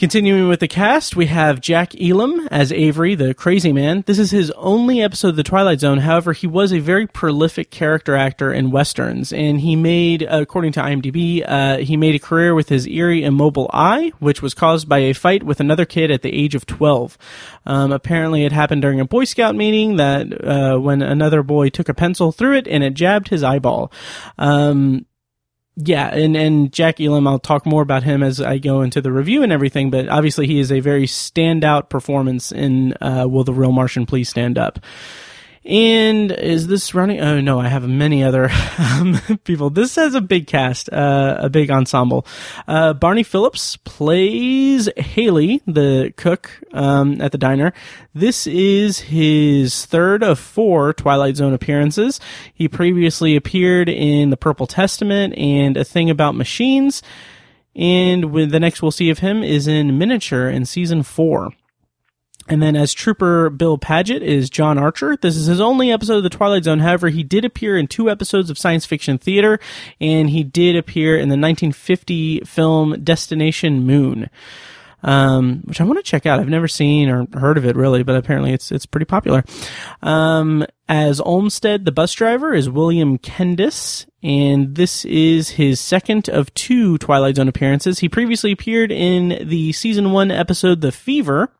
Continuing 0.00 0.48
with 0.48 0.60
the 0.60 0.66
cast, 0.66 1.14
we 1.14 1.26
have 1.26 1.60
Jack 1.60 1.94
Elam 2.00 2.48
as 2.50 2.72
Avery, 2.72 3.14
the 3.14 3.34
crazy 3.34 3.70
man. 3.70 4.02
This 4.06 4.18
is 4.18 4.30
his 4.30 4.50
only 4.52 5.02
episode 5.02 5.28
of 5.28 5.36
The 5.36 5.42
Twilight 5.42 5.80
Zone. 5.80 5.98
However, 5.98 6.32
he 6.32 6.46
was 6.46 6.72
a 6.72 6.78
very 6.78 7.06
prolific 7.06 7.70
character 7.70 8.16
actor 8.16 8.50
in 8.50 8.70
westerns, 8.70 9.30
and 9.30 9.60
he 9.60 9.76
made, 9.76 10.22
according 10.22 10.72
to 10.72 10.80
IMDb, 10.80 11.44
uh, 11.46 11.76
he 11.84 11.98
made 11.98 12.14
a 12.14 12.18
career 12.18 12.54
with 12.54 12.70
his 12.70 12.86
eerie, 12.86 13.24
immobile 13.24 13.68
eye, 13.74 14.10
which 14.20 14.40
was 14.40 14.54
caused 14.54 14.88
by 14.88 15.00
a 15.00 15.12
fight 15.12 15.42
with 15.42 15.60
another 15.60 15.84
kid 15.84 16.10
at 16.10 16.22
the 16.22 16.32
age 16.32 16.54
of 16.54 16.64
12. 16.64 17.18
Um, 17.66 17.92
apparently, 17.92 18.46
it 18.46 18.52
happened 18.52 18.80
during 18.80 19.00
a 19.00 19.04
Boy 19.04 19.24
Scout 19.24 19.54
meeting 19.54 19.96
that 19.96 20.32
uh, 20.42 20.78
when 20.78 21.02
another 21.02 21.42
boy 21.42 21.68
took 21.68 21.90
a 21.90 21.94
pencil 21.94 22.32
through 22.32 22.56
it 22.56 22.66
and 22.66 22.82
it 22.82 22.94
jabbed 22.94 23.28
his 23.28 23.42
eyeball. 23.42 23.92
Um, 24.38 25.04
yeah, 25.84 26.08
and 26.08 26.36
and 26.36 26.72
Jack 26.72 27.00
Elam, 27.00 27.26
I'll 27.26 27.38
talk 27.38 27.66
more 27.66 27.82
about 27.82 28.02
him 28.02 28.22
as 28.22 28.40
I 28.40 28.58
go 28.58 28.82
into 28.82 29.00
the 29.00 29.12
review 29.12 29.42
and 29.42 29.52
everything. 29.52 29.90
But 29.90 30.08
obviously, 30.08 30.46
he 30.46 30.58
is 30.60 30.70
a 30.72 30.80
very 30.80 31.06
standout 31.06 31.88
performance 31.88 32.52
in 32.52 32.94
uh, 33.00 33.26
"Will 33.28 33.44
the 33.44 33.52
Real 33.54 33.72
Martian 33.72 34.06
Please 34.06 34.28
Stand 34.28 34.58
Up." 34.58 34.78
And 35.62 36.32
is 36.32 36.68
this 36.68 36.94
running? 36.94 37.20
Oh 37.20 37.38
no, 37.40 37.60
I 37.60 37.68
have 37.68 37.86
many 37.86 38.24
other 38.24 38.50
um, 38.78 39.20
people. 39.44 39.68
This 39.68 39.94
has 39.96 40.14
a 40.14 40.22
big 40.22 40.46
cast, 40.46 40.90
uh, 40.90 41.36
a 41.38 41.50
big 41.50 41.70
ensemble. 41.70 42.26
Uh, 42.66 42.94
Barney 42.94 43.22
Phillips 43.22 43.76
plays 43.76 44.88
Haley, 44.96 45.60
the 45.66 46.14
cook 46.16 46.50
um, 46.72 47.20
at 47.20 47.32
the 47.32 47.38
diner. 47.38 47.74
This 48.14 48.46
is 48.46 49.00
his 49.00 49.84
third 49.84 50.22
of 50.22 50.38
four 50.38 50.94
Twilight 50.94 51.36
Zone 51.36 51.52
appearances. 51.52 52.20
He 52.54 52.66
previously 52.66 53.36
appeared 53.36 53.90
in 53.90 54.30
The 54.30 54.38
Purple 54.38 54.66
Testament 54.66 55.36
and 55.36 55.76
A 55.76 55.84
Thing 55.84 56.08
About 56.08 56.34
Machines. 56.34 57.02
And 57.76 58.32
the 58.50 58.58
next 58.60 58.82
we'll 58.82 58.90
see 58.90 59.10
of 59.10 59.18
him 59.18 59.42
is 59.42 59.68
in 59.68 59.98
Miniature 59.98 60.48
in 60.48 60.64
season 60.64 61.02
four. 61.02 61.52
And 62.50 62.60
then 62.60 62.74
as 62.74 62.92
Trooper 62.92 63.48
Bill 63.48 63.78
Paget 63.78 64.24
is 64.24 64.50
John 64.50 64.76
Archer. 64.76 65.16
This 65.16 65.36
is 65.36 65.46
his 65.46 65.60
only 65.60 65.92
episode 65.92 66.16
of 66.16 66.22
The 66.24 66.30
Twilight 66.30 66.64
Zone. 66.64 66.80
However, 66.80 67.08
he 67.08 67.22
did 67.22 67.44
appear 67.44 67.78
in 67.78 67.86
two 67.86 68.10
episodes 68.10 68.50
of 68.50 68.58
science 68.58 68.84
fiction 68.84 69.18
theater, 69.18 69.60
and 70.00 70.28
he 70.28 70.42
did 70.42 70.74
appear 70.74 71.14
in 71.14 71.28
the 71.28 71.36
1950 71.36 72.40
film 72.40 73.04
Destination 73.04 73.86
Moon. 73.86 74.28
Um, 75.02 75.62
which 75.64 75.80
I 75.80 75.84
want 75.84 75.98
to 75.98 76.02
check 76.02 76.26
out. 76.26 76.40
I've 76.40 76.48
never 76.48 76.68
seen 76.68 77.08
or 77.08 77.26
heard 77.32 77.56
of 77.56 77.64
it 77.64 77.76
really, 77.76 78.02
but 78.02 78.16
apparently 78.16 78.52
it's 78.52 78.70
it's 78.70 78.84
pretty 78.84 79.06
popular. 79.06 79.44
Um, 80.02 80.66
as 80.88 81.20
Olmsted, 81.20 81.84
the 81.84 81.92
bus 81.92 82.12
driver, 82.12 82.52
is 82.52 82.68
William 82.68 83.16
Kendis, 83.16 84.04
and 84.22 84.74
this 84.74 85.06
is 85.06 85.50
his 85.50 85.80
second 85.80 86.28
of 86.28 86.52
two 86.52 86.98
Twilight 86.98 87.36
Zone 87.36 87.48
appearances. 87.48 88.00
He 88.00 88.10
previously 88.10 88.52
appeared 88.52 88.92
in 88.92 89.48
the 89.48 89.72
season 89.72 90.12
one 90.12 90.30
episode 90.30 90.82
The 90.82 90.92
Fever, 90.92 91.50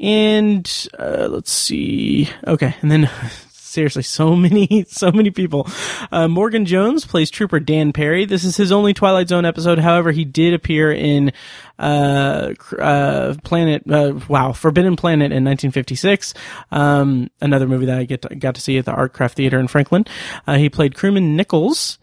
and 0.00 0.88
uh, 0.98 1.28
let's 1.30 1.52
see. 1.52 2.28
Okay, 2.46 2.74
and 2.82 2.90
then 2.90 3.10
seriously, 3.52 4.02
so 4.02 4.34
many, 4.34 4.84
so 4.88 5.12
many 5.12 5.30
people. 5.30 5.68
Uh, 6.10 6.26
Morgan 6.26 6.66
Jones 6.66 7.04
plays 7.04 7.30
Trooper 7.30 7.60
Dan 7.60 7.92
Perry. 7.92 8.24
This 8.24 8.44
is 8.44 8.56
his 8.56 8.72
only 8.72 8.94
Twilight 8.94 9.28
Zone 9.28 9.44
episode. 9.44 9.78
However, 9.78 10.10
he 10.10 10.24
did 10.24 10.54
appear 10.54 10.90
in 10.90 11.32
uh, 11.78 12.54
uh, 12.78 13.34
Planet. 13.44 13.82
Uh, 13.88 14.18
wow, 14.28 14.52
Forbidden 14.52 14.96
Planet 14.96 15.26
in 15.26 15.44
1956. 15.44 16.34
Um, 16.70 17.30
another 17.40 17.68
movie 17.68 17.86
that 17.86 17.98
I 17.98 18.04
get 18.04 18.22
to, 18.22 18.34
got 18.34 18.56
to 18.56 18.60
see 18.60 18.78
at 18.78 18.84
the 18.84 18.92
Artcraft 18.92 19.32
Theater 19.32 19.60
in 19.60 19.68
Franklin. 19.68 20.04
Uh, 20.46 20.56
he 20.56 20.68
played 20.68 20.94
crewman 20.94 21.36
Nichols. 21.36 21.98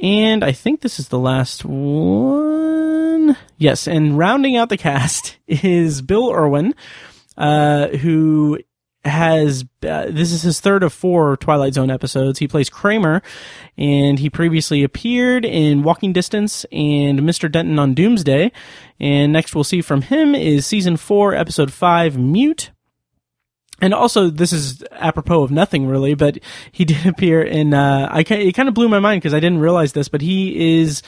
And 0.00 0.44
I 0.44 0.52
think 0.52 0.80
this 0.80 1.00
is 1.00 1.08
the 1.08 1.18
last 1.18 1.64
one. 1.64 3.36
Yes, 3.56 3.88
and 3.88 4.16
rounding 4.16 4.56
out 4.56 4.68
the 4.68 4.76
cast 4.76 5.36
is 5.48 6.02
Bill 6.02 6.32
Erwin, 6.32 6.74
uh, 7.38 7.88
who 7.88 8.58
has 9.04 9.64
uh, 9.86 10.06
this 10.10 10.32
is 10.32 10.42
his 10.42 10.60
third 10.60 10.82
of 10.82 10.92
four 10.92 11.36
Twilight 11.36 11.74
Zone 11.74 11.90
episodes. 11.90 12.40
He 12.40 12.48
plays 12.48 12.68
Kramer, 12.68 13.22
and 13.78 14.18
he 14.18 14.28
previously 14.28 14.82
appeared 14.82 15.44
in 15.44 15.82
Walking 15.82 16.12
Distance 16.12 16.66
and 16.72 17.20
Mr. 17.20 17.50
Denton 17.50 17.78
on 17.78 17.94
Doomsday. 17.94 18.52
And 19.00 19.32
next 19.32 19.54
we'll 19.54 19.64
see 19.64 19.80
from 19.80 20.02
him 20.02 20.34
is 20.34 20.66
season 20.66 20.96
four, 20.96 21.34
episode 21.34 21.72
five, 21.72 22.18
Mute. 22.18 22.72
And 23.80 23.94
also, 23.94 24.28
this 24.28 24.52
is 24.52 24.82
apropos 24.90 25.44
of 25.44 25.52
nothing 25.52 25.86
really, 25.86 26.14
but 26.14 26.38
he 26.72 26.84
did 26.84 27.06
appear 27.06 27.42
in. 27.42 27.72
Uh, 27.74 28.08
I 28.10 28.20
it 28.20 28.54
kind 28.54 28.68
of 28.68 28.74
blew 28.74 28.88
my 28.88 28.98
mind 28.98 29.22
because 29.22 29.34
I 29.34 29.40
didn't 29.40 29.60
realize 29.60 29.92
this, 29.92 30.08
but 30.08 30.20
he 30.20 30.80
is 30.80 31.02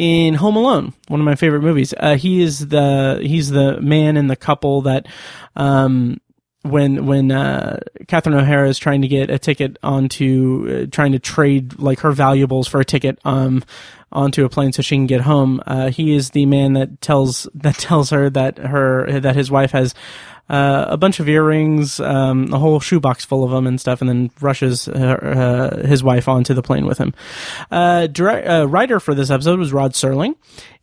in 0.00 0.32
Home 0.32 0.56
Alone, 0.56 0.94
one 1.08 1.20
of 1.20 1.26
my 1.26 1.34
favorite 1.34 1.60
movies. 1.60 1.92
Uh, 1.94 2.16
he 2.16 2.40
is 2.40 2.68
the 2.68 3.20
he's 3.22 3.50
the 3.50 3.78
man 3.82 4.16
in 4.16 4.28
the 4.28 4.34
couple 4.34 4.80
that 4.82 5.06
um, 5.56 6.18
when 6.62 7.04
when 7.04 7.30
uh, 7.30 7.80
Catherine 8.08 8.34
O'Hara 8.34 8.66
is 8.66 8.78
trying 8.78 9.02
to 9.02 9.08
get 9.08 9.28
a 9.28 9.38
ticket 9.38 9.76
onto 9.82 10.84
uh, 10.84 10.86
trying 10.90 11.12
to 11.12 11.18
trade 11.18 11.78
like 11.78 12.00
her 12.00 12.12
valuables 12.12 12.66
for 12.66 12.80
a 12.80 12.84
ticket 12.84 13.18
um 13.26 13.62
onto 14.10 14.44
a 14.46 14.48
plane 14.48 14.72
so 14.72 14.80
she 14.80 14.96
can 14.96 15.06
get 15.06 15.20
home. 15.20 15.62
Uh, 15.66 15.90
he 15.90 16.14
is 16.16 16.30
the 16.30 16.46
man 16.46 16.72
that 16.72 17.02
tells 17.02 17.46
that 17.54 17.76
tells 17.76 18.08
her 18.08 18.30
that 18.30 18.56
her 18.56 19.20
that 19.20 19.36
his 19.36 19.50
wife 19.50 19.72
has 19.72 19.94
uh, 20.50 20.86
a 20.88 20.96
bunch 20.96 21.20
of 21.20 21.28
earrings, 21.28 22.00
um, 22.00 22.52
a 22.52 22.58
whole 22.58 22.80
shoebox 22.80 23.24
full 23.24 23.44
of 23.44 23.52
them 23.52 23.68
and 23.68 23.80
stuff, 23.80 24.00
and 24.00 24.10
then 24.10 24.30
rushes 24.40 24.88
uh, 24.88 25.84
his 25.86 26.02
wife 26.02 26.26
onto 26.26 26.54
the 26.54 26.62
plane 26.62 26.86
with 26.86 26.98
him. 26.98 27.14
Uh, 27.70 28.08
uh, 28.18 28.66
writer 28.68 28.98
for 28.98 29.14
this 29.14 29.30
episode 29.30 29.60
was 29.60 29.72
Rod 29.72 29.92
Serling, 29.92 30.34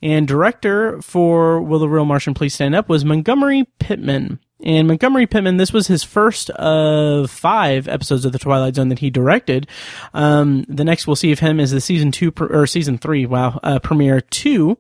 and 0.02 0.26
director 0.26 1.02
for 1.02 1.62
Will 1.62 1.80
the 1.80 1.90
Real 1.90 2.06
Martian 2.06 2.34
Please 2.34 2.54
Stand 2.54 2.76
Up 2.76 2.88
was 2.88 3.04
Montgomery 3.04 3.66
Pittman. 3.78 4.40
And 4.64 4.88
Montgomery 4.88 5.28
Pittman, 5.28 5.58
this 5.58 5.74
was 5.74 5.86
his 5.88 6.04
first 6.04 6.50
of 6.52 7.30
five 7.30 7.88
episodes 7.88 8.26
of 8.26 8.32
The 8.32 8.40
Twilight 8.40 8.76
Zone 8.76 8.90
that 8.90 9.00
he 9.00 9.10
directed. 9.10 9.68
Um, 10.14 10.66
the 10.68 10.84
next 10.86 11.06
we'll 11.06 11.16
see 11.16 11.32
of 11.32 11.40
him 11.40 11.60
is 11.60 11.72
the 11.72 11.82
season 11.82 12.12
two, 12.12 12.34
or 12.40 12.66
season 12.66 12.98
three, 12.98 13.26
wow, 13.26 13.60
uh, 13.62 13.80
premiere 13.80 14.22
two 14.22 14.78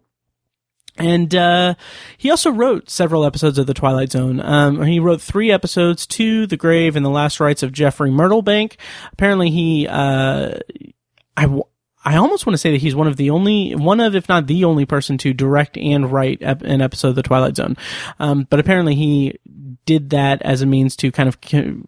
and 0.97 1.33
uh, 1.35 1.75
he 2.17 2.29
also 2.29 2.51
wrote 2.51 2.89
several 2.89 3.25
episodes 3.25 3.57
of 3.57 3.67
The 3.67 3.73
Twilight 3.73 4.11
Zone. 4.11 4.39
Um, 4.39 4.81
he 4.83 4.99
wrote 4.99 5.21
three 5.21 5.51
episodes, 5.51 6.05
To 6.07 6.47
the 6.47 6.57
Grave 6.57 6.95
and 6.95 7.05
The 7.05 7.09
Last 7.09 7.39
Rites 7.39 7.63
of 7.63 7.71
Jeffrey 7.71 8.09
Myrtlebank. 8.09 8.75
Apparently, 9.13 9.49
he, 9.49 9.87
uh, 9.87 10.59
I, 11.35 11.61
I 12.05 12.15
almost 12.17 12.45
want 12.45 12.53
to 12.53 12.57
say 12.57 12.71
that 12.71 12.81
he's 12.81 12.95
one 12.95 13.07
of 13.07 13.17
the 13.17 13.29
only, 13.29 13.75
one 13.75 13.99
of, 13.99 14.15
if 14.15 14.29
not 14.29 14.47
the 14.47 14.63
only 14.63 14.85
person 14.85 15.17
to 15.19 15.33
direct 15.33 15.77
and 15.77 16.11
write 16.11 16.39
ep- 16.41 16.61
an 16.63 16.81
episode 16.81 17.09
of 17.09 17.15
The 17.15 17.23
Twilight 17.23 17.55
Zone. 17.55 17.75
Um, 18.19 18.47
but 18.49 18.59
apparently, 18.59 18.95
he 18.95 19.37
did 19.85 20.09
that 20.11 20.41
as 20.41 20.61
a 20.61 20.65
means 20.65 20.95
to 20.97 21.11
kind 21.11 21.29
of 21.29 21.37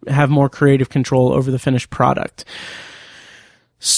have 0.08 0.30
more 0.30 0.50
creative 0.50 0.90
control 0.90 1.34
over 1.34 1.52
the 1.52 1.60
finished 1.60 1.90
product. 1.90 2.46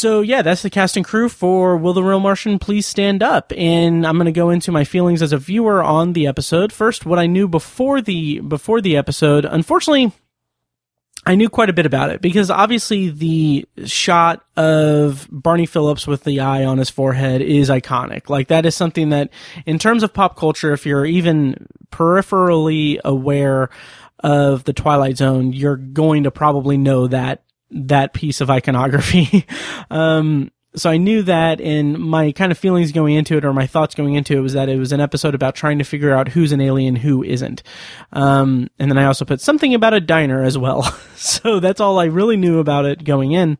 So 0.02 0.22
yeah, 0.22 0.42
that's 0.42 0.64
the 0.64 0.72
cast 0.72 0.98
and 0.98 1.06
crew 1.06 1.30
for 1.30 1.78
Will 1.78 1.94
the 1.94 2.02
Real 2.02 2.20
Martian 2.20 2.58
Please 2.58 2.88
Stand 2.88 3.22
Up? 3.22 3.54
And 3.56 4.04
I'm 4.04 4.16
going 4.16 4.26
to 4.26 4.32
go 4.32 4.50
into 4.50 4.72
my 4.72 4.84
feelings 4.84 5.22
as 5.22 5.32
a 5.32 5.38
viewer 5.38 5.84
on 5.84 6.14
the 6.14 6.26
episode. 6.26 6.74
First, 6.74 7.06
what 7.06 7.20
I 7.20 7.28
knew 7.28 7.48
before 7.48 8.02
the 8.02 8.40
before 8.40 8.82
the 8.82 8.98
episode. 8.98 9.46
Unfortunately, 9.46 10.12
I 11.24 11.36
knew 11.36 11.50
quite 11.50 11.70
a 11.70 11.74
bit 11.74 11.86
about 11.86 12.10
it 12.10 12.20
because 12.20 12.50
obviously 12.50 13.10
the 13.10 13.70
shot 13.86 14.44
of 14.58 15.28
Barney 15.30 15.68
Phillips 15.68 16.08
with 16.08 16.24
the 16.24 16.40
eye 16.40 16.66
on 16.66 16.80
his 16.80 16.90
forehead 16.90 17.44
is 17.44 17.70
iconic. 17.70 18.28
Like 18.28 18.48
that 18.48 18.66
is 18.66 18.76
something 18.76 19.10
that 19.10 19.30
in 19.68 19.78
terms 19.78 20.02
of 20.02 20.16
pop 20.16 20.36
culture 20.36 20.74
if 20.74 20.84
you're 20.84 21.06
even 21.06 21.68
peripherally 21.92 23.00
aware 23.06 23.70
of 24.24 24.64
the 24.64 24.74
Twilight 24.74 25.18
Zone, 25.18 25.54
you're 25.54 25.78
going 25.78 26.24
to 26.24 26.32
probably 26.32 26.78
know 26.78 27.06
that 27.06 27.44
that 27.72 28.14
piece 28.14 28.42
of 28.42 28.50
iconography. 28.50 29.46
um, 29.92 30.52
so 30.74 30.90
I 30.90 30.98
knew 30.98 31.22
that, 31.24 31.60
and 31.60 31.98
my 32.00 32.32
kind 32.32 32.52
of 32.52 32.58
feelings 32.58 32.94
going 32.94 33.16
into 33.16 33.36
it, 33.38 33.44
or 33.44 33.52
my 33.52 33.68
thoughts 33.68 33.94
going 33.94 34.14
into 34.14 34.38
it, 34.38 34.40
was 34.40 34.54
that 34.54 34.70
it 34.70 34.78
was 34.78 34.94
an 34.94 35.02
episode 35.02 35.36
about 35.36 35.54
trying 35.54 35.80
to 35.80 35.84
figure 35.84 36.14
out 36.14 36.30
who's 36.30 36.54
an 36.54 36.62
alien, 36.62 36.96
who 36.96 37.24
isn't. 37.24 37.62
Um, 38.14 38.70
and 38.80 38.90
then 38.90 38.98
I 38.98 39.06
also 39.06 39.26
put 39.26 39.42
something 39.42 39.74
about 39.74 39.94
a 39.94 40.00
diner 40.00 40.44
as 40.44 40.58
well. 40.58 40.84
so 41.16 41.60
that's 41.60 41.82
all 41.82 42.00
I 42.00 42.06
really 42.06 42.38
knew 42.38 42.60
about 42.60 42.86
it 42.86 43.04
going 43.04 43.34
in. 43.34 43.58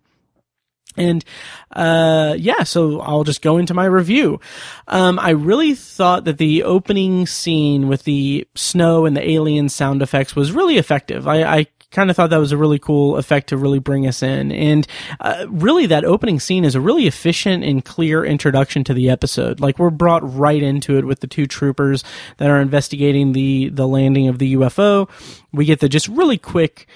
And 0.98 1.24
uh, 1.72 2.36
yeah, 2.38 2.64
so 2.64 3.00
I'll 3.00 3.24
just 3.24 3.42
go 3.42 3.58
into 3.58 3.74
my 3.74 3.86
review. 3.86 4.40
Um, 4.88 5.20
I 5.20 5.30
really 5.32 5.74
thought 5.74 6.26
that 6.26 6.38
the 6.38 6.64
opening 6.64 7.26
scene 7.28 7.88
with 7.88 8.04
the 8.04 8.46
snow 8.56 9.06
and 9.06 9.16
the 9.16 9.30
alien 9.30 9.70
sound 9.70 10.02
effects 10.02 10.36
was 10.36 10.52
really 10.52 10.78
effective. 10.78 11.28
I, 11.28 11.44
I 11.44 11.68
kind 11.92 12.10
of 12.10 12.16
thought 12.16 12.30
that 12.30 12.38
was 12.38 12.52
a 12.52 12.58
really 12.58 12.80
cool 12.80 13.18
effect 13.18 13.50
to 13.50 13.58
really 13.58 13.80
bring 13.80 14.08
us 14.08 14.24
in. 14.24 14.52
And 14.52 14.88
uh, 15.20 15.46
really, 15.50 15.86
that 15.88 16.06
opening 16.06 16.40
scene 16.40 16.66
is 16.66 16.76
a 16.76 16.82
really 16.82 17.06
efficient 17.08 17.64
and 17.64 17.84
clear 17.84 18.24
introduction 18.24 18.84
to 18.86 18.94
the 18.94 19.10
episode. 19.10 19.60
Like 19.60 19.78
we're 19.78 19.90
brought 19.90 20.22
right 20.36 20.62
into 20.62 20.98
it 20.98 21.06
with 21.06 21.20
the 21.20 21.28
two 21.28 21.46
troopers 21.46 22.04
that 22.38 22.50
are 22.50 22.60
investigating 22.60 23.34
the 23.34 23.70
the 23.70 23.88
landing 23.88 24.28
of 24.28 24.40
the 24.40 24.56
UFO. 24.56 25.10
We 25.52 25.66
get 25.66 25.80
the 25.80 25.90
just 25.90 26.08
really 26.08 26.38
quick. 26.38 26.88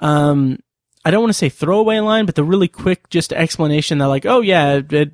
Um, 0.00 0.58
I 1.06 1.10
don't 1.10 1.20
want 1.20 1.30
to 1.30 1.38
say 1.38 1.50
throwaway 1.50 1.98
line, 1.98 2.24
but 2.24 2.34
the 2.34 2.44
really 2.44 2.68
quick 2.68 3.10
just 3.10 3.32
explanation 3.34 3.98
that 3.98 4.08
like, 4.08 4.24
oh 4.24 4.40
yeah, 4.40 4.76
it, 4.76 4.92
it 4.92 5.12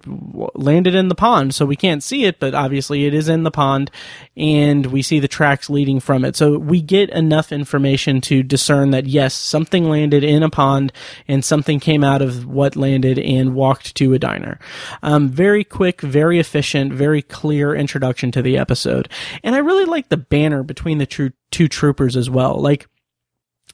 landed 0.54 0.94
in 0.94 1.09
the 1.09 1.16
pond, 1.16 1.52
so 1.52 1.66
we 1.66 1.75
can't 1.75 2.02
see 2.02 2.26
it, 2.26 2.38
but 2.38 2.54
obviously 2.54 3.06
it 3.06 3.14
is 3.14 3.28
in 3.28 3.42
the 3.42 3.50
pond, 3.50 3.90
and 4.37 4.87
we 4.87 5.02
see 5.02 5.18
the 5.18 5.26
tracks 5.26 5.68
leading 5.68 5.99
from 5.99 6.25
it. 6.25 6.37
So 6.37 6.59
we 6.59 6.80
get 6.80 7.11
enough 7.11 7.50
information 7.50 8.20
to 8.23 8.44
discern 8.44 8.92
that 8.92 9.06
yes, 9.06 9.35
something 9.35 9.88
landed 9.88 10.23
in 10.23 10.44
a 10.44 10.50
pond, 10.50 10.92
and 11.26 11.44
something 11.44 11.80
came 11.80 12.04
out 12.04 12.23
of 12.23 12.47
what 12.47 12.76
landed 12.76 13.18
and 13.18 13.56
walked 13.56 13.97
to 13.97 14.14
a 14.14 14.18
diner. 14.18 14.61
Um, 15.02 15.28
very 15.28 15.64
quick, 15.64 16.00
very 16.02 16.38
efficient, 16.38 16.92
very 16.92 17.20
clear 17.20 17.75
introduction 17.75 18.30
to 18.32 18.42
the 18.42 18.56
episode, 18.56 19.09
and 19.42 19.56
I 19.56 19.59
really 19.59 19.87
like 19.87 20.09
the 20.09 20.16
banner 20.16 20.62
between 20.62 20.99
the 20.99 21.06
two 21.06 21.32
two 21.50 21.66
troopers 21.66 22.16
as 22.16 22.30
well, 22.30 22.61
like 22.61 22.87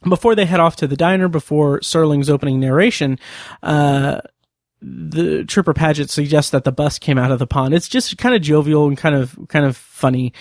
before 0.08 0.34
they 0.34 0.46
head 0.46 0.60
off 0.60 0.76
to 0.76 0.86
the 0.86 0.96
diner, 0.96 1.28
before 1.28 1.80
Serling's 1.80 2.30
opening 2.30 2.60
narration, 2.60 3.18
uh, 3.62 4.20
the 4.80 5.44
Trooper 5.44 5.75
Paget 5.75 6.10
suggests 6.10 6.50
that 6.50 6.64
the 6.64 6.72
bus 6.72 6.98
came 6.98 7.18
out 7.18 7.30
of 7.30 7.38
the 7.38 7.46
pond. 7.46 7.75
It's 7.75 7.88
just 7.88 8.16
kind 8.18 8.34
of 8.34 8.42
jovial 8.42 8.86
and 8.86 8.96
kind 8.96 9.14
of 9.14 9.36
kind 9.48 9.64
of 9.64 9.76
funny, 9.76 10.32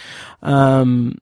um, 0.41 1.17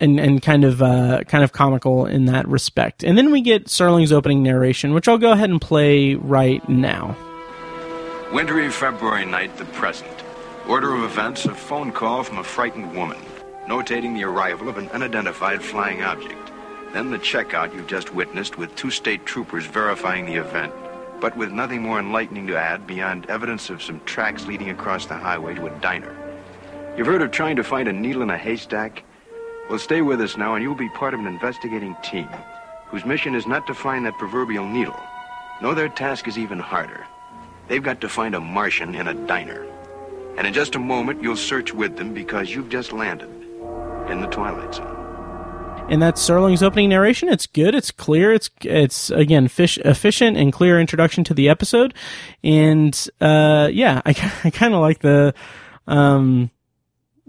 and 0.00 0.18
and 0.18 0.42
kind 0.42 0.64
of 0.64 0.82
uh, 0.82 1.24
kind 1.24 1.44
of 1.44 1.52
comical 1.52 2.06
in 2.06 2.24
that 2.26 2.48
respect. 2.48 3.04
And 3.04 3.16
then 3.16 3.30
we 3.30 3.40
get 3.40 3.66
Serling's 3.66 4.12
opening 4.12 4.42
narration, 4.42 4.94
which 4.94 5.06
I'll 5.06 5.18
go 5.18 5.32
ahead 5.32 5.50
and 5.50 5.60
play 5.60 6.14
right 6.14 6.66
now. 6.68 7.16
Wintry 8.32 8.70
February 8.70 9.26
night, 9.26 9.56
the 9.58 9.66
present. 9.66 10.10
Order 10.66 10.94
of 10.94 11.04
events: 11.04 11.44
a 11.44 11.54
phone 11.54 11.92
call 11.92 12.24
from 12.24 12.38
a 12.38 12.44
frightened 12.44 12.96
woman, 12.96 13.18
notating 13.66 14.14
the 14.14 14.24
arrival 14.24 14.68
of 14.68 14.78
an 14.78 14.88
unidentified 14.88 15.62
flying 15.62 16.02
object. 16.02 16.43
Then 16.94 17.10
the 17.10 17.18
checkout 17.18 17.74
you've 17.74 17.88
just 17.88 18.14
witnessed 18.14 18.56
with 18.56 18.72
two 18.76 18.88
state 18.88 19.26
troopers 19.26 19.66
verifying 19.66 20.26
the 20.26 20.36
event, 20.36 20.72
but 21.20 21.36
with 21.36 21.50
nothing 21.50 21.82
more 21.82 21.98
enlightening 21.98 22.46
to 22.46 22.56
add 22.56 22.86
beyond 22.86 23.28
evidence 23.28 23.68
of 23.68 23.82
some 23.82 24.00
tracks 24.04 24.46
leading 24.46 24.70
across 24.70 25.04
the 25.04 25.16
highway 25.16 25.56
to 25.56 25.66
a 25.66 25.80
diner. 25.80 26.16
You've 26.96 27.08
heard 27.08 27.22
of 27.22 27.32
trying 27.32 27.56
to 27.56 27.64
find 27.64 27.88
a 27.88 27.92
needle 27.92 28.22
in 28.22 28.30
a 28.30 28.38
haystack? 28.38 29.02
Well, 29.68 29.80
stay 29.80 30.02
with 30.02 30.20
us 30.20 30.36
now, 30.36 30.54
and 30.54 30.62
you'll 30.62 30.76
be 30.76 30.88
part 30.90 31.14
of 31.14 31.20
an 31.20 31.26
investigating 31.26 31.96
team 32.04 32.28
whose 32.86 33.04
mission 33.04 33.34
is 33.34 33.48
not 33.48 33.66
to 33.66 33.74
find 33.74 34.06
that 34.06 34.16
proverbial 34.16 34.64
needle. 34.64 35.00
No, 35.60 35.74
their 35.74 35.88
task 35.88 36.28
is 36.28 36.38
even 36.38 36.60
harder. 36.60 37.04
They've 37.66 37.82
got 37.82 38.00
to 38.02 38.08
find 38.08 38.36
a 38.36 38.40
Martian 38.40 38.94
in 38.94 39.08
a 39.08 39.14
diner. 39.14 39.66
And 40.38 40.46
in 40.46 40.54
just 40.54 40.76
a 40.76 40.78
moment, 40.78 41.24
you'll 41.24 41.34
search 41.34 41.74
with 41.74 41.96
them 41.96 42.14
because 42.14 42.54
you've 42.54 42.68
just 42.68 42.92
landed 42.92 43.30
in 44.08 44.20
the 44.20 44.28
Twilight 44.28 44.76
Zone 44.76 45.03
and 45.88 46.00
that's 46.00 46.26
Serling's 46.26 46.62
opening 46.62 46.88
narration. 46.88 47.28
It's 47.28 47.46
good. 47.46 47.74
It's 47.74 47.90
clear. 47.90 48.32
It's 48.32 48.50
it's 48.62 49.10
again 49.10 49.48
fish, 49.48 49.78
efficient 49.78 50.36
and 50.36 50.52
clear 50.52 50.80
introduction 50.80 51.24
to 51.24 51.34
the 51.34 51.48
episode, 51.48 51.94
and 52.42 53.08
uh, 53.20 53.68
yeah, 53.72 54.00
I, 54.04 54.10
I 54.44 54.50
kind 54.50 54.74
of 54.74 54.80
like 54.80 55.00
the. 55.00 55.34
Um, 55.86 56.50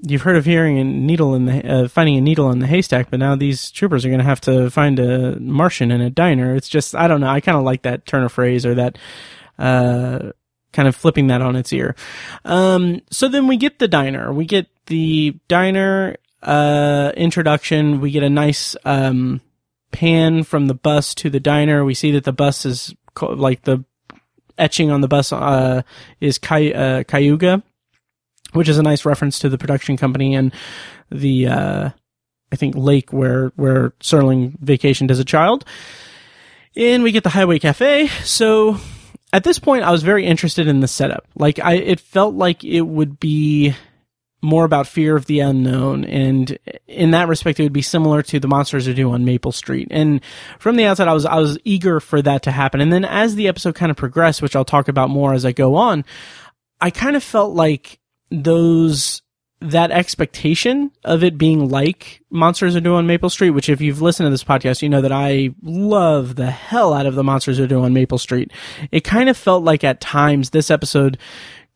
you've 0.02 0.22
heard 0.22 0.38
of 0.38 0.46
hearing 0.46 0.78
a 0.78 0.84
needle 0.84 1.36
in 1.36 1.46
the 1.46 1.68
uh, 1.68 1.88
finding 1.88 2.18
a 2.18 2.22
needle 2.22 2.52
in 2.52 2.60
the 2.60 2.68
haystack, 2.68 3.10
but 3.10 3.20
now 3.20 3.36
these 3.36 3.72
troopers 3.72 4.06
are 4.06 4.10
going 4.10 4.20
to 4.20 4.26
have 4.26 4.42
to 4.42 4.70
find 4.70 5.00
a 5.00 5.40
Martian 5.40 5.92
in 5.92 6.02
a 6.02 6.10
diner. 6.10 6.56
It's 6.56 6.70
just 6.70 6.96
I 6.96 7.08
don't 7.08 7.22
know. 7.22 7.28
I 7.28 7.42
kind 7.42 7.58
of 7.58 7.64
like 7.64 7.82
that 7.84 8.06
turn 8.06 8.24
of 8.24 8.32
phrase 8.32 8.66
or 8.66 8.76
that. 8.76 8.98
Uh, 9.58 10.32
kind 10.74 10.90
of 10.90 10.96
flipping 10.96 11.28
that 11.28 11.42
on 11.42 11.56
its 11.56 11.72
ear. 11.72 11.96
Um, 12.44 13.00
so 13.10 13.30
then 13.30 13.48
we 13.48 13.56
get 13.56 13.80
the 13.80 13.88
diner. 13.88 14.34
We 14.34 14.44
get 14.44 14.68
the 14.88 15.40
diner 15.48 16.18
uh, 16.46 17.12
introduction, 17.18 18.00
we 18.00 18.12
get 18.12 18.24
a 18.24 18.30
nice 18.30 18.76
um, 18.86 19.42
pan 19.92 20.44
from 20.44 20.68
the 20.68 20.74
bus 20.74 21.16
to 21.16 21.30
the 21.30 21.40
diner. 21.40 21.84
We 21.84 21.94
see 21.94 22.12
that 22.12 22.24
the 22.24 22.34
bus 22.34 22.66
is 22.66 22.94
like 23.22 23.64
the 23.64 23.84
etching 24.58 24.92
on 24.92 25.02
the 25.02 25.08
bus 25.08 25.34
uh, 25.34 25.82
is 26.22 26.40
uh, 26.40 27.04
Cayuga, 27.08 27.64
which 28.54 28.70
is 28.70 28.78
a 28.78 28.84
nice 28.84 29.06
reference 29.06 29.40
to 29.40 29.50
the 29.50 29.58
production 29.58 29.98
company 29.98 30.36
and 30.36 30.54
the 31.10 31.48
uh, 31.48 31.90
I 32.52 32.56
think 32.56 32.76
lake 32.76 33.12
where 33.12 33.52
where 33.56 33.92
Serling 34.02 34.58
vacationed 34.60 35.12
as 35.12 35.20
a 35.20 35.26
child. 35.26 35.66
And 36.78 37.04
we 37.04 37.12
get 37.12 37.24
the 37.24 37.30
Highway 37.30 37.60
Cafe. 37.60 38.08
So 38.24 38.78
at 39.32 39.44
this 39.44 39.60
point, 39.60 39.84
I 39.84 39.92
was 39.92 40.04
very 40.04 40.26
interested 40.26 40.68
in 40.68 40.82
the 40.82 40.88
setup. 40.88 41.26
Like 41.36 41.60
I, 41.60 41.76
it 41.76 42.00
felt 42.00 42.36
like 42.36 42.64
it 42.64 42.82
would 42.82 43.20
be 43.20 43.74
more 44.46 44.64
about 44.64 44.88
fear 44.88 45.16
of 45.16 45.26
the 45.26 45.40
unknown. 45.40 46.06
And 46.06 46.58
in 46.88 47.12
that 47.12 47.28
respect, 47.28 47.60
it 47.60 47.64
would 47.64 47.74
be 47.74 47.82
similar 47.82 48.22
to 48.24 48.40
the 48.40 48.48
monsters 48.48 48.88
are 48.88 48.94
due 48.94 49.12
on 49.12 49.26
Maple 49.26 49.52
Street. 49.52 49.88
And 49.92 50.22
from 50.60 50.76
the 50.76 50.86
outside, 50.86 51.08
I 51.08 51.14
was, 51.14 51.26
I 51.26 51.40
was 51.40 51.58
eager 51.64 52.00
for 52.00 52.22
that 52.22 52.44
to 52.44 52.52
happen. 52.52 52.80
And 52.80 52.94
then 52.94 53.04
as 53.04 53.36
the 53.36 53.48
episode 53.48 53.76
kind 53.76 53.90
of 53.90 53.98
progressed, 53.98 54.42
which 54.42 54.56
I'll 54.56 54.64
talk 54.64 54.88
about 54.88 55.10
more 55.10 55.34
as 55.34 55.46
I 55.46 55.52
go 55.52 55.76
on, 55.76 56.06
I 56.80 56.92
kind 56.92 57.16
of 57.16 57.24
felt 57.24 57.56
like 57.56 58.00
those, 58.30 59.22
that 59.62 59.90
expectation 59.90 60.92
of 61.04 61.24
it 61.24 61.38
being 61.38 61.70
like 61.70 62.22
Monsters 62.30 62.76
Are 62.76 62.82
Due 62.82 62.96
on 62.96 63.08
Maple 63.08 63.30
Street, 63.30 63.52
which 63.52 63.70
if 63.70 63.82
you've 63.82 64.02
listened 64.02 64.28
to 64.28 64.32
this 64.32 64.44
podcast, 64.44 64.82
you 64.82 64.90
know 64.90 65.02
that 65.02 65.12
I 65.12 65.50
love 65.64 66.36
the 66.36 66.52
hell 66.52 66.94
out 66.94 67.08
of 67.08 67.16
the 67.16 67.24
Monsters 67.24 67.60
Are 67.60 67.68
Due 67.68 67.82
on 67.82 67.94
Maple 67.94 68.20
Street. 68.20 68.52
It 68.92 69.04
kind 69.04 69.28
of 69.28 69.38
felt 69.38 69.64
like 69.64 69.84
at 69.84 70.02
times 70.02 70.52
this 70.52 70.70
episode 70.70 71.18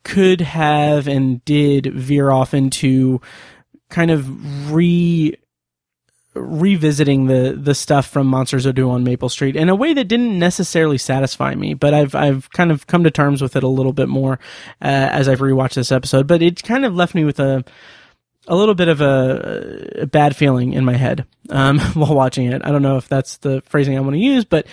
could 0.10 0.41
have 0.41 1.08
and 1.08 1.45
did 1.45 1.93
veer 1.93 2.32
off 2.32 2.56
into 2.56 3.22
kind 3.89 4.10
of 4.10 4.72
re 4.72 5.36
revisiting 6.34 7.28
the 7.28 7.56
the 7.60 7.76
stuff 7.76 8.08
from 8.08 8.26
Monsters 8.26 8.65
Are 8.65 8.74
Due 8.74 8.89
on 8.89 9.04
Maple 9.04 9.30
Street 9.30 9.56
in 9.56 9.69
a 9.69 9.76
way 9.76 9.93
that 9.93 10.08
didn't 10.08 10.39
necessarily 10.39 10.98
satisfy 10.98 11.54
me, 11.54 11.76
but 11.76 11.93
I've 11.93 12.15
I've 12.15 12.50
kind 12.50 12.72
of 12.72 12.88
come 12.88 13.04
to 13.04 13.12
terms 13.12 13.39
with 13.39 13.56
it 13.56 13.62
a 13.62 13.67
little 13.67 13.93
bit 13.93 14.10
more 14.10 14.39
uh, 14.82 15.10
as 15.12 15.30
I've 15.30 15.39
rewatched 15.41 15.76
this 15.76 15.91
episode. 15.91 16.26
But 16.26 16.41
it 16.41 16.63
kind 16.63 16.86
of 16.86 16.95
left 16.95 17.13
me 17.13 17.24
with 17.24 17.39
a 17.39 17.63
a 18.47 18.56
little 18.56 18.75
bit 18.75 18.88
of 18.88 19.02
a, 19.02 20.02
a 20.02 20.06
bad 20.08 20.36
feeling 20.36 20.73
in 20.73 20.86
my 20.86 20.95
head 20.95 21.25
um, 21.49 21.80
while 21.93 22.13
watching 22.13 22.52
it. 22.52 22.62
I 22.65 22.71
don't 22.71 22.82
know 22.82 22.97
if 22.97 23.08
that's 23.08 23.38
the 23.38 23.62
phrasing 23.62 23.97
I 23.97 24.02
want 24.02 24.13
to 24.13 24.19
use, 24.19 24.45
but 24.45 24.65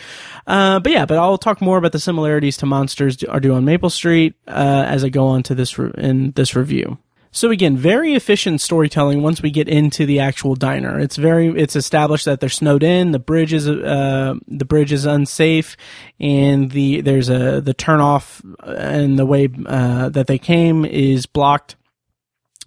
uh, 0.47 0.81
but 0.81 0.93
yeah. 0.93 1.07
But 1.07 1.19
I'll 1.19 1.39
talk 1.39 1.61
more 1.61 1.79
about 1.79 1.93
the 1.93 2.01
similarities 2.01 2.57
to 2.59 2.67
Monsters 2.67 3.23
Are 3.25 3.41
Due 3.41 3.55
on 3.55 3.65
Maple 3.65 3.91
Street 3.91 4.35
uh, 4.47 4.85
as 4.89 5.05
I 5.05 5.09
go 5.09 5.27
on 5.27 5.43
to 5.45 5.55
this 5.55 5.79
re- 5.79 5.93
in 5.97 6.33
this 6.33 6.57
review. 6.57 6.99
So 7.37 7.51
again, 7.51 7.77
very 7.77 8.15
efficient 8.15 8.63
storytelling 8.63 9.21
once 9.21 9.43
we 9.43 9.51
get 9.51 9.69
into 9.69 10.07
the 10.07 10.21
actual 10.21 10.55
diner. 10.55 10.99
It's 10.99 11.17
very 11.17 11.49
it's 11.49 11.77
established 11.77 12.25
that 12.25 12.41
they're 12.41 12.49
snowed 12.49 12.83
in, 12.83 13.11
the 13.11 13.19
bridge 13.19 13.53
is 13.53 13.69
uh, 13.69 14.37
the 14.49 14.65
bridge 14.65 14.91
is 14.91 15.05
unsafe 15.05 15.77
and 16.19 16.71
the 16.71 17.03
there's 17.03 17.29
a 17.29 17.61
the 17.61 17.75
turnoff 17.75 18.41
and 18.65 19.19
the 19.19 19.27
way 19.27 19.51
uh, 19.67 20.09
that 20.09 20.29
they 20.29 20.39
came 20.39 20.87
is 20.87 21.27
blocked 21.27 21.77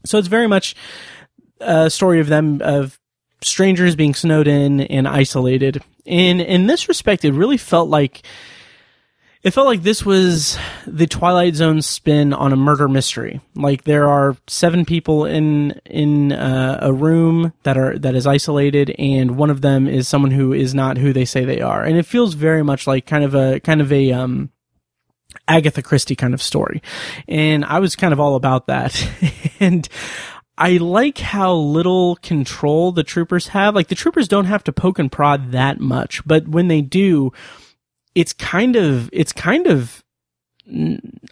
so 0.05 0.17
it's 0.17 0.27
very 0.27 0.47
much 0.47 0.75
a 1.59 1.89
story 1.89 2.19
of 2.19 2.27
them 2.27 2.62
of 2.62 2.99
strangers 3.41 3.95
being 3.95 4.13
snowed 4.13 4.47
in 4.47 4.81
and 4.81 5.07
isolated. 5.07 5.83
And 6.05 6.41
in 6.41 6.67
this 6.67 6.88
respect, 6.88 7.23
it 7.25 7.33
really 7.33 7.57
felt 7.57 7.89
like 7.89 8.23
it 9.41 9.51
felt 9.51 9.67
like 9.67 9.83
this 9.83 10.05
was 10.05 10.57
the 10.85 11.07
Twilight 11.07 11.55
Zone 11.55 11.81
spin 11.81 12.33
on 12.33 12.51
a 12.51 12.57
murder 12.57 12.89
mystery. 12.89 13.39
Like 13.55 13.85
there 13.85 14.09
are 14.09 14.35
seven 14.47 14.83
people 14.83 15.25
in 15.25 15.79
in 15.85 16.33
uh, 16.33 16.79
a 16.81 16.91
room 16.91 17.53
that 17.63 17.77
are 17.77 17.97
that 17.99 18.15
is 18.15 18.27
isolated, 18.27 18.93
and 18.99 19.38
one 19.38 19.49
of 19.49 19.62
them 19.62 19.88
is 19.88 20.07
someone 20.07 20.31
who 20.31 20.51
is 20.51 20.75
not 20.75 20.97
who 20.97 21.13
they 21.13 21.25
say 21.25 21.45
they 21.45 21.62
are, 21.62 21.83
and 21.83 21.97
it 21.97 22.05
feels 22.05 22.33
very 22.33 22.63
much 22.63 22.85
like 22.85 23.05
kind 23.05 23.23
of 23.23 23.33
a 23.33 23.62
kind 23.62 23.79
of 23.79 23.93
a 23.93 24.12
um, 24.12 24.51
Agatha 25.49 25.81
Christie 25.81 26.15
kind 26.15 26.33
of 26.33 26.41
story. 26.41 26.81
And 27.27 27.65
I 27.65 27.79
was 27.79 27.95
kind 27.95 28.13
of 28.13 28.19
all 28.19 28.35
about 28.35 28.67
that. 28.67 29.09
and 29.59 29.88
I 30.57 30.77
like 30.77 31.17
how 31.17 31.53
little 31.53 32.17
control 32.17 32.91
the 32.91 33.03
troopers 33.03 33.47
have. 33.47 33.75
Like 33.75 33.88
the 33.88 33.95
troopers 33.95 34.27
don't 34.27 34.45
have 34.45 34.63
to 34.65 34.71
poke 34.71 34.99
and 34.99 35.12
prod 35.12 35.51
that 35.51 35.79
much, 35.79 36.25
but 36.25 36.47
when 36.47 36.67
they 36.67 36.81
do, 36.81 37.33
it's 38.13 38.33
kind 38.33 38.75
of, 38.75 39.09
it's 39.12 39.33
kind 39.33 39.67
of 39.67 40.03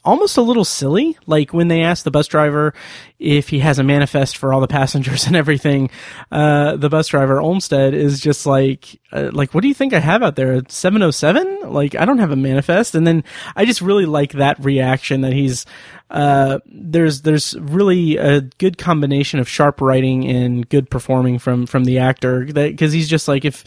almost 0.03 0.37
a 0.37 0.41
little 0.41 0.65
silly. 0.65 1.17
Like 1.25 1.53
when 1.53 1.67
they 1.67 1.81
ask 1.81 2.03
the 2.03 2.11
bus 2.11 2.27
driver 2.27 2.73
if 3.19 3.49
he 3.49 3.59
has 3.59 3.79
a 3.79 3.83
manifest 3.83 4.37
for 4.37 4.53
all 4.53 4.61
the 4.61 4.67
passengers 4.67 5.27
and 5.27 5.35
everything, 5.35 5.89
uh, 6.31 6.77
the 6.77 6.89
bus 6.89 7.07
driver 7.07 7.39
Olmsted 7.39 7.93
is 7.93 8.19
just 8.19 8.45
like, 8.45 8.99
uh, 9.11 9.29
like, 9.33 9.53
what 9.53 9.61
do 9.61 9.67
you 9.67 9.73
think 9.73 9.93
I 9.93 9.99
have 9.99 10.23
out 10.23 10.35
there? 10.35 10.61
707? 10.67 11.56
Like, 11.71 11.95
I 11.95 12.05
don't 12.05 12.19
have 12.19 12.31
a 12.31 12.35
manifest. 12.35 12.95
And 12.95 13.05
then 13.05 13.23
I 13.55 13.65
just 13.65 13.81
really 13.81 14.05
like 14.05 14.33
that 14.33 14.63
reaction 14.63 15.21
that 15.21 15.33
he's, 15.33 15.65
uh, 16.09 16.59
there's, 16.65 17.21
there's 17.21 17.55
really 17.59 18.17
a 18.17 18.41
good 18.41 18.77
combination 18.77 19.39
of 19.39 19.49
sharp 19.49 19.81
writing 19.81 20.27
and 20.27 20.67
good 20.67 20.89
performing 20.89 21.39
from, 21.39 21.65
from 21.65 21.83
the 21.83 21.99
actor 21.99 22.45
that, 22.53 22.77
cause 22.77 22.93
he's 22.93 23.09
just 23.09 23.27
like, 23.27 23.45
if, 23.45 23.63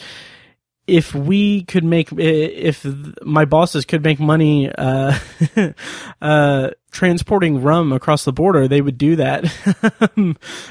if 0.86 1.14
we 1.14 1.62
could 1.62 1.84
make 1.84 2.10
if 2.12 2.84
my 3.22 3.44
bosses 3.44 3.84
could 3.84 4.02
make 4.02 4.18
money 4.18 4.70
uh, 4.76 5.16
uh, 6.20 6.70
transporting 6.90 7.62
rum 7.62 7.92
across 7.92 8.24
the 8.24 8.32
border, 8.32 8.66
they 8.66 8.80
would 8.80 8.98
do 8.98 9.16
that. 9.16 9.44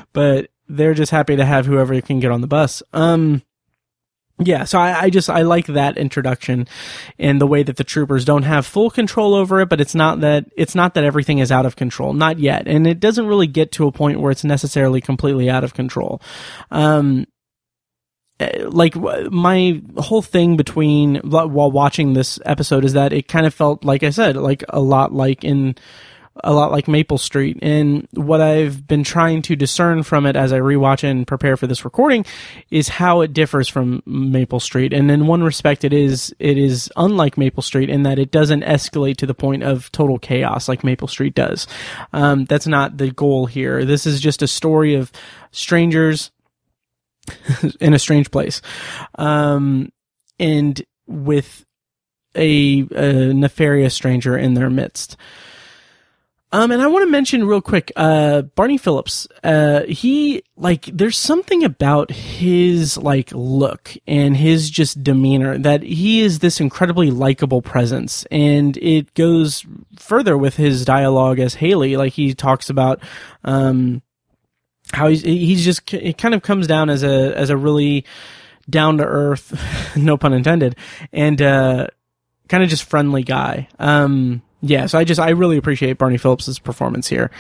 but 0.14 0.50
they're 0.68 0.94
just 0.94 1.12
happy 1.12 1.36
to 1.36 1.46
have 1.46 1.66
whoever 1.66 2.00
can 2.02 2.20
get 2.20 2.32
on 2.32 2.42
the 2.42 2.48
bus. 2.48 2.84
Um, 2.94 3.42
yeah, 4.42 4.64
so 4.64 4.80
I, 4.80 5.02
I, 5.02 5.10
just 5.10 5.30
I 5.30 5.42
like 5.42 5.68
that 5.68 5.98
introduction 5.98 6.68
and 7.18 7.42
the 7.42 7.48
way 7.48 7.62
that 7.62 7.76
the 7.76 7.84
troopers 7.84 8.24
don't 8.24 8.44
have 8.44 8.66
full 8.66 8.90
control 8.90 9.36
over 9.36 9.60
it, 9.60 9.68
but 9.68 9.82
it's 9.82 9.94
not 9.94 10.22
that 10.22 10.46
it's 10.56 10.76
not 10.76 10.94
that 10.94 11.04
everything 11.04 11.40
is 11.40 11.52
out 11.52 11.66
of 11.66 11.76
control, 11.76 12.14
not 12.14 12.40
yet, 12.40 12.66
and 12.66 12.88
it 12.88 13.02
doesn't 13.02 13.28
really 13.28 13.48
get 13.48 13.74
to 13.74 13.88
a 13.88 13.92
point 13.92 14.22
where 14.22 14.32
it's 14.32 14.46
necessarily 14.46 15.02
completely 15.02 15.50
out 15.50 15.66
of 15.66 15.74
control. 15.74 16.22
Um, 16.72 17.28
eh, 18.40 18.64
like 18.68 18.96
my 18.96 19.82
whole 19.98 20.22
thing 20.22 20.56
between 20.56 21.18
while 21.18 21.72
watching 21.72 22.14
this 22.14 22.40
episode 22.46 22.86
is 22.86 22.94
that 22.94 23.12
it 23.12 23.28
kind 23.28 23.46
of 23.46 23.54
felt 23.54 23.84
like 23.84 24.04
I 24.04 24.10
said, 24.10 24.38
like 24.38 24.64
a 24.70 24.80
lot 24.80 25.12
like 25.14 25.44
in 25.44 25.76
a 26.44 26.54
lot 26.54 26.72
like 26.72 26.88
Maple 26.88 27.18
Street. 27.18 27.58
And 27.62 28.08
what 28.14 28.42
I've 28.42 28.88
been 28.88 29.04
trying 29.04 29.42
to 29.44 29.56
discern 29.56 30.04
from 30.04 30.26
it 30.26 30.36
as 30.36 30.54
I 30.54 30.60
rewatch 30.60 31.04
and 31.04 31.28
prepare 31.28 31.58
for 31.58 31.68
this 31.68 31.86
recording 31.86 32.26
is 32.70 32.90
how 32.90 33.22
it 33.22 33.34
differs 33.34 33.68
from 33.68 34.02
Maple 34.06 34.60
Street. 34.60 34.94
And 34.94 35.10
in 35.12 35.28
one 35.28 35.44
respect, 35.44 35.84
it 35.84 35.94
is 35.94 36.34
it 36.40 36.58
is 36.58 36.92
unlike 36.96 37.38
Maple 37.38 37.64
Street 37.64 37.90
in 37.90 38.04
that 38.04 38.20
it 38.20 38.32
doesn't 38.32 38.64
escalate 38.64 39.18
to 39.18 39.26
the 39.26 39.34
point 39.34 39.64
of 39.64 39.92
total 39.92 40.20
chaos 40.20 40.68
like 40.68 40.84
Maple 40.84 41.08
Street 41.08 41.36
does. 41.36 41.68
Um, 42.14 42.46
that's 42.46 42.68
not 42.68 42.98
the 42.98 43.12
goal 43.12 43.46
here. 43.46 43.86
This 43.86 44.06
is 44.06 44.20
just 44.20 44.42
a 44.42 44.48
story 44.48 44.96
of 44.96 45.12
strangers 45.52 46.32
in 47.80 47.94
a 47.94 48.00
strange 48.00 48.32
place, 48.32 48.62
um, 49.16 49.92
and 50.40 50.82
with 51.06 51.66
a, 52.36 52.88
a 52.92 53.34
nefarious 53.34 53.94
stranger 53.94 54.38
in 54.38 54.54
their 54.54 54.70
midst. 54.70 55.18
Um, 56.52 56.72
and 56.72 56.82
I 56.82 56.88
want 56.88 57.04
to 57.04 57.12
mention 57.12 57.46
real 57.46 57.62
quick, 57.62 57.92
uh, 57.96 58.42
Barney 58.42 58.80
Phillips, 58.80 59.28
uh, 59.44 59.84
he, 59.84 60.42
like, 60.58 60.86
there's 60.86 61.18
something 61.18 61.64
about 61.64 62.10
his, 62.10 62.98
like, 62.98 63.32
look 63.34 63.96
and 64.08 64.36
his 64.36 64.72
just 64.72 65.04
demeanor 65.04 65.60
that 65.60 65.84
he 65.84 66.22
is 66.22 66.40
this 66.40 66.60
incredibly 66.60 67.12
likable 67.12 67.62
presence. 67.62 68.26
And 68.32 68.76
it 68.78 69.14
goes 69.14 69.64
further 69.98 70.36
with 70.38 70.56
his 70.56 70.86
dialogue 70.86 71.40
as 71.40 71.54
Haley. 71.54 71.98
Like, 71.98 72.14
he 72.14 72.34
talks 72.34 72.72
about, 72.72 73.00
um, 73.44 74.02
how 74.92 75.08
he's, 75.08 75.22
he's 75.22 75.64
just, 75.64 75.94
it 75.94 76.18
kind 76.18 76.34
of 76.34 76.42
comes 76.42 76.66
down 76.66 76.90
as 76.90 77.04
a, 77.04 77.38
as 77.38 77.52
a 77.52 77.58
really 77.58 78.06
down 78.68 78.98
to 78.98 79.06
earth, 79.06 79.96
no 79.96 80.18
pun 80.18 80.34
intended, 80.34 80.76
and, 81.14 81.40
uh, 81.44 81.86
kind 82.48 82.64
of 82.64 82.70
just 82.70 82.86
friendly 82.86 83.22
guy. 83.22 83.68
Um, 83.78 84.42
yeah, 84.62 84.88
so 84.88 85.00
I 85.00 85.06
just 85.06 85.20
I 85.20 85.30
really 85.30 85.58
appreciate 85.58 85.98
Barney 85.98 86.18
Phillips's 86.18 86.60
performance 86.60 87.08
here, 87.08 87.32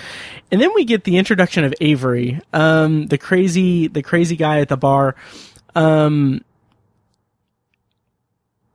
and 0.51 0.61
then 0.61 0.73
we 0.73 0.85
get 0.85 1.03
the 1.03 1.17
introduction 1.17 1.65
of 1.65 1.73
Avery, 1.81 2.39
um, 2.53 3.07
the 3.07 3.17
crazy 3.17 3.87
the 3.87 4.01
crazy 4.01 4.37
guy 4.37 4.61
at 4.61 4.69
the 4.69 4.77
bar, 4.77 5.15
um, 5.75 6.43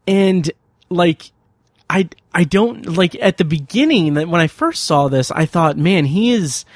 and 0.06 0.50
like 0.90 1.30
I 1.88 2.08
I 2.34 2.44
don't 2.44 2.96
like 2.96 3.16
at 3.20 3.38
the 3.38 3.44
beginning 3.44 4.14
that 4.14 4.28
when 4.28 4.40
I 4.40 4.46
first 4.46 4.84
saw 4.84 5.08
this 5.08 5.30
I 5.30 5.46
thought 5.46 5.78
man 5.78 6.04
he 6.04 6.32
is 6.32 6.66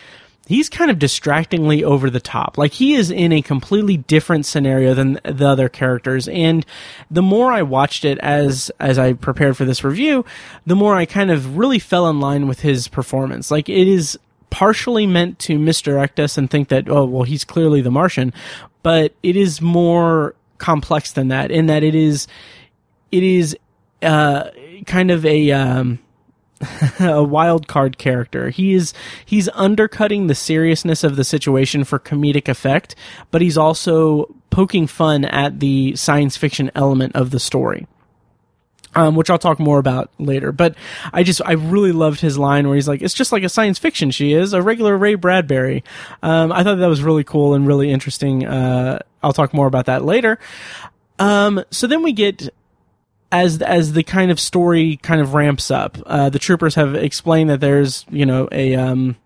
he's 0.49 0.71
kind 0.71 0.91
of 0.91 0.99
distractingly 0.99 1.85
over 1.85 2.09
the 2.09 2.21
top. 2.21 2.57
Like 2.57 2.73
he 2.73 2.95
is 2.95 3.11
in 3.11 3.33
a 3.33 3.43
completely 3.43 3.99
different 3.99 4.47
scenario 4.47 4.95
than 4.95 5.21
the 5.23 5.47
other 5.47 5.69
characters. 5.69 6.27
And 6.29 6.65
the 7.11 7.21
more 7.21 7.53
I 7.53 7.61
watched 7.61 8.07
it 8.07 8.19
as 8.21 8.71
as 8.81 8.99
I 8.99 9.13
prepared 9.13 9.59
for 9.59 9.67
this 9.67 9.85
review, 9.85 10.25
the 10.67 10.75
more 10.75 10.97
I 10.97 11.05
kind 11.05 11.31
of 11.31 11.59
really 11.59 11.79
fell 11.79 12.09
in 12.09 12.19
line 12.19 12.49
with 12.49 12.61
his 12.61 12.89
performance. 12.89 13.51
Like 13.51 13.69
it 13.69 13.87
is 13.87 14.19
partially 14.49 15.07
meant 15.07 15.39
to 15.39 15.59
misdirect 15.59 16.19
us 16.19 16.39
and 16.39 16.51
think 16.51 16.69
that 16.69 16.89
oh 16.89 17.05
well 17.05 17.25
he's 17.25 17.45
clearly 17.45 17.83
the 17.83 17.91
Martian, 17.91 18.33
but 18.83 19.13
it 19.23 19.37
is 19.37 19.61
more 19.61 20.35
complex 20.57 21.13
than 21.13 21.29
that 21.29 21.51
in 21.51 21.67
that 21.67 21.83
it 21.83 21.95
is 21.95 22.27
it 23.13 23.23
is 23.23 23.55
uh 24.01 24.45
kind 24.87 25.11
of 25.11 25.27
a 25.27 25.53
um 25.53 25.99
a 27.01 27.23
wild 27.23 27.69
card 27.69 27.99
character. 27.99 28.51
He 28.51 28.75
is 28.75 28.93
he's 29.25 29.49
undercutting 29.51 30.27
the 30.27 30.35
seriousness 30.35 31.05
of 31.05 31.17
the 31.17 31.25
situation 31.25 31.85
for 31.85 31.99
comedic 31.99 32.49
effect, 32.49 32.95
but 33.31 33.43
he's 33.43 33.59
also 33.59 34.35
poking 34.51 34.87
fun 34.87 35.25
at 35.25 35.61
the 35.61 35.95
science 35.97 36.37
fiction 36.37 36.71
element 36.75 37.15
of 37.15 37.31
the 37.31 37.41
story. 37.41 37.87
Um, 38.95 39.15
which 39.15 39.29
I'll 39.29 39.39
talk 39.39 39.61
more 39.61 39.79
about 39.79 40.11
later. 40.19 40.51
But 40.51 40.75
I 41.13 41.23
just, 41.23 41.43
I 41.45 41.53
really 41.53 41.93
loved 41.93 42.21
his 42.21 42.39
line 42.39 42.67
where 42.67 42.75
he's 42.75 42.89
like, 42.89 43.03
it's 43.03 43.13
just 43.15 43.33
like 43.33 43.43
a 43.43 43.49
science 43.49 43.79
fiction 43.79 44.11
she 44.11 44.33
is, 44.33 44.55
a 44.55 44.63
regular 44.63 44.97
Ray 44.97 45.15
Bradbury. 45.15 45.85
Um, 46.23 46.51
I 46.51 46.65
thought 46.65 46.77
that 46.77 46.87
was 46.89 47.03
really 47.03 47.23
cool 47.23 47.53
and 47.53 47.67
really 47.67 47.91
interesting. 47.93 48.47
Uh, 48.47 49.01
I'll 49.23 49.35
talk 49.35 49.53
more 49.53 49.67
about 49.67 49.87
that 49.87 50.05
later. 50.05 50.39
Um, 51.19 51.63
so 51.71 51.87
then 51.87 52.03
we 52.03 52.13
get 52.13 52.49
as 53.31 53.61
as 53.61 53.93
the 53.93 54.03
kind 54.03 54.31
of 54.31 54.41
story 54.41 54.97
kind 54.97 55.21
of 55.21 55.35
ramps 55.35 55.71
up, 55.71 55.99
uh, 56.07 56.31
the 56.31 56.39
troopers 56.39 56.75
have 56.77 56.95
explained 56.95 57.51
that 57.51 57.61
there's 57.61 58.07
you 58.11 58.25
know 58.25 58.49
a 58.51 58.75
um, 58.75 59.17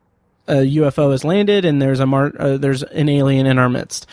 a 0.48 0.54
UFO 0.54 1.12
has 1.12 1.24
landed 1.24 1.64
and 1.64 1.80
there's 1.80 2.00
a 2.00 2.06
mar- 2.06 2.32
uh, 2.38 2.56
there's 2.56 2.82
an 2.82 3.08
alien 3.08 3.46
in 3.46 3.58
our 3.58 3.68
midst. 3.68 4.06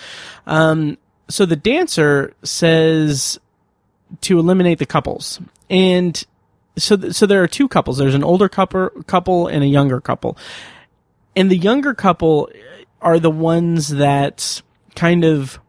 Um, 0.45 0.97
so 1.27 1.45
the 1.45 1.55
dancer 1.55 2.33
says 2.43 3.39
to 4.21 4.39
eliminate 4.39 4.79
the 4.79 4.85
couples, 4.85 5.39
and 5.69 6.23
so 6.77 6.95
th- 6.95 7.13
so 7.13 7.25
there 7.25 7.41
are 7.41 7.47
two 7.47 7.67
couples. 7.67 7.97
There's 7.97 8.15
an 8.15 8.23
older 8.23 8.49
couple 8.49 8.89
couple 9.07 9.47
and 9.47 9.63
a 9.63 9.67
younger 9.67 9.99
couple, 9.99 10.37
and 11.35 11.49
the 11.49 11.57
younger 11.57 11.93
couple 11.93 12.49
are 13.01 13.19
the 13.19 13.31
ones 13.31 13.89
that 13.89 14.61
kind 14.95 15.23
of 15.23 15.59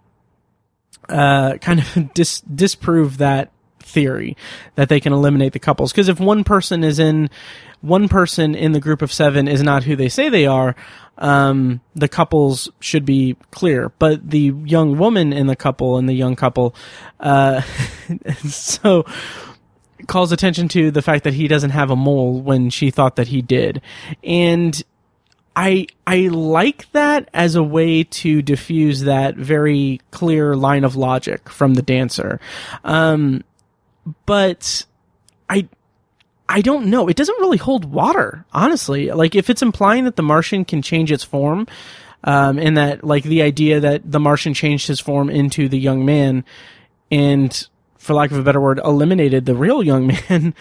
uh, 1.09 1.57
kind 1.59 1.81
of 1.81 2.13
dis- 2.15 2.43
disprove 2.43 3.19
that 3.19 3.51
theory 3.91 4.37
that 4.75 4.89
they 4.89 5.01
can 5.01 5.13
eliminate 5.13 5.53
the 5.53 5.59
couples. 5.59 5.93
Because 5.93 6.09
if 6.09 6.21
one 6.21 6.45
person 6.45 6.83
is 6.85 6.99
in, 6.99 7.31
one 7.81 8.09
person 8.09 8.55
in 8.55 8.73
the 8.73 8.81
group 8.81 9.03
of 9.03 9.13
seven 9.13 9.49
is 9.49 9.63
not 9.63 9.85
who 9.85 9.97
they 9.97 10.09
say 10.09 10.29
they 10.29 10.47
are, 10.47 10.75
um, 11.19 11.81
the 11.95 12.09
couples 12.09 12.71
should 12.81 13.05
be 13.05 13.37
clear. 13.51 13.91
But 13.99 14.31
the 14.31 14.55
young 14.65 14.99
woman 14.99 15.33
in 15.33 15.47
the 15.47 15.57
couple 15.57 15.99
and 15.99 16.09
the 16.09 16.15
young 16.15 16.37
couple, 16.37 16.75
uh, 17.21 17.61
so 18.45 19.05
calls 20.07 20.33
attention 20.33 20.69
to 20.69 20.91
the 20.91 21.03
fact 21.03 21.25
that 21.25 21.35
he 21.35 21.49
doesn't 21.49 21.71
have 21.71 21.91
a 21.91 21.97
mole 21.97 22.41
when 22.41 22.71
she 22.71 22.91
thought 22.91 23.17
that 23.17 23.29
he 23.29 23.43
did. 23.43 23.83
And 24.25 24.83
I 25.57 25.89
I 26.07 26.29
like 26.29 26.91
that 26.93 27.29
as 27.35 27.55
a 27.55 27.63
way 27.63 28.05
to 28.05 28.41
diffuse 28.41 29.03
that 29.03 29.37
very 29.37 30.01
clear 30.11 30.57
line 30.57 30.85
of 30.85 30.97
logic 30.97 31.49
from 31.49 31.75
the 31.75 31.83
dancer. 31.83 32.41
Um, 32.85 33.45
but 34.27 34.85
I 35.49 35.69
I 36.49 36.63
don't 36.63 36.87
know. 36.87 37.09
It 37.09 37.17
doesn't 37.17 37.39
really 37.41 37.59
hold 37.59 37.85
water, 37.85 38.45
honestly. 38.53 39.11
Like 39.11 39.35
if 39.37 39.49
it's 39.51 39.63
implying 39.63 40.05
that 40.05 40.17
the 40.17 40.23
Martian 40.23 40.65
can 40.65 40.83
change 40.83 41.13
its 41.13 41.23
form, 41.23 41.69
um, 42.25 42.59
and 42.59 42.77
that 42.77 43.05
like 43.05 43.25
the 43.25 43.43
idea 43.43 43.81
that 43.81 44.11
the 44.11 44.21
Martian 44.21 44.53
changed 44.53 44.87
his 44.87 45.01
form 45.01 45.31
into 45.31 45.69
the 45.69 45.79
young 45.79 46.05
man, 46.05 46.45
and 47.11 47.69
for 47.99 48.15
lack 48.15 48.31
of 48.31 48.39
a 48.39 48.43
better 48.43 48.61
word, 48.61 48.81
eliminated 48.85 49.47
the 49.47 49.55
real 49.55 49.83
young 49.83 50.07
man. 50.29 50.55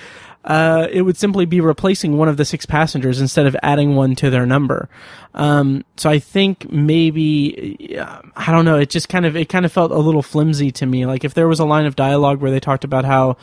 Uh, 0.46 0.88
it 0.90 1.02
would 1.02 1.18
simply 1.18 1.46
be 1.46 1.60
replacing 1.60 2.18
one 2.18 2.30
of 2.30 2.38
the 2.38 2.46
six 2.46 2.66
passengers 2.66 3.20
instead 3.20 3.46
of 3.46 3.56
adding 3.62 3.96
one 3.96 4.16
to 4.16 4.30
their 4.30 4.46
number. 4.46 4.90
Um, 5.34 5.84
so 5.98 6.10
I 6.10 6.20
think 6.20 6.72
maybe 6.72 8.00
I 8.00 8.52
don't 8.52 8.66
know. 8.66 8.78
It 8.78 8.90
just 8.90 9.10
kind 9.10 9.26
of 9.26 9.36
it 9.36 9.50
kind 9.50 9.66
of 9.66 9.72
felt 9.72 9.92
a 9.92 9.98
little 9.98 10.24
flimsy 10.24 10.72
to 10.72 10.86
me. 10.86 11.06
Like 11.06 11.24
if 11.24 11.34
there 11.34 11.48
was 11.48 11.60
a 11.60 11.66
line 11.66 11.86
of 11.86 11.96
dialogue 11.96 12.40
where 12.42 12.52
they 12.52 12.60
talked 12.60 12.84
about 12.84 13.04
how 13.04 13.36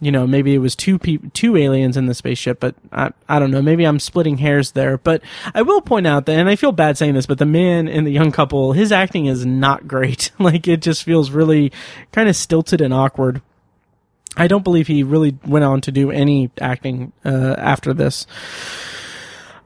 you 0.00 0.10
know 0.10 0.26
maybe 0.26 0.54
it 0.54 0.58
was 0.58 0.74
two 0.74 0.98
pe- 0.98 1.18
two 1.34 1.56
aliens 1.56 1.96
in 1.96 2.06
the 2.06 2.14
spaceship, 2.14 2.60
but 2.60 2.74
I 2.92 3.10
I 3.28 3.38
don't 3.38 3.50
know. 3.50 3.62
Maybe 3.62 3.84
I'm 3.84 4.00
splitting 4.00 4.38
hairs 4.38 4.72
there. 4.72 4.96
But 4.96 5.22
I 5.54 5.60
will 5.62 5.82
point 5.82 6.06
out 6.06 6.24
that, 6.26 6.38
and 6.38 6.48
I 6.48 6.56
feel 6.56 6.72
bad 6.72 6.96
saying 6.96 7.14
this, 7.14 7.26
but 7.26 7.38
the 7.38 7.46
man 7.46 7.88
and 7.88 8.06
the 8.06 8.10
young 8.10 8.32
couple, 8.32 8.72
his 8.72 8.90
acting 8.90 9.26
is 9.26 9.44
not 9.44 9.86
great. 9.86 10.30
like 10.38 10.66
it 10.66 10.80
just 10.80 11.04
feels 11.04 11.30
really 11.30 11.72
kind 12.10 12.28
of 12.28 12.36
stilted 12.36 12.80
and 12.80 12.94
awkward. 12.94 13.42
I 14.38 14.46
don't 14.46 14.64
believe 14.64 14.86
he 14.86 15.02
really 15.02 15.36
went 15.44 15.64
on 15.64 15.80
to 15.82 15.92
do 15.92 16.10
any 16.10 16.50
acting 16.60 17.12
uh, 17.24 17.56
after 17.58 17.92
this. 17.92 18.26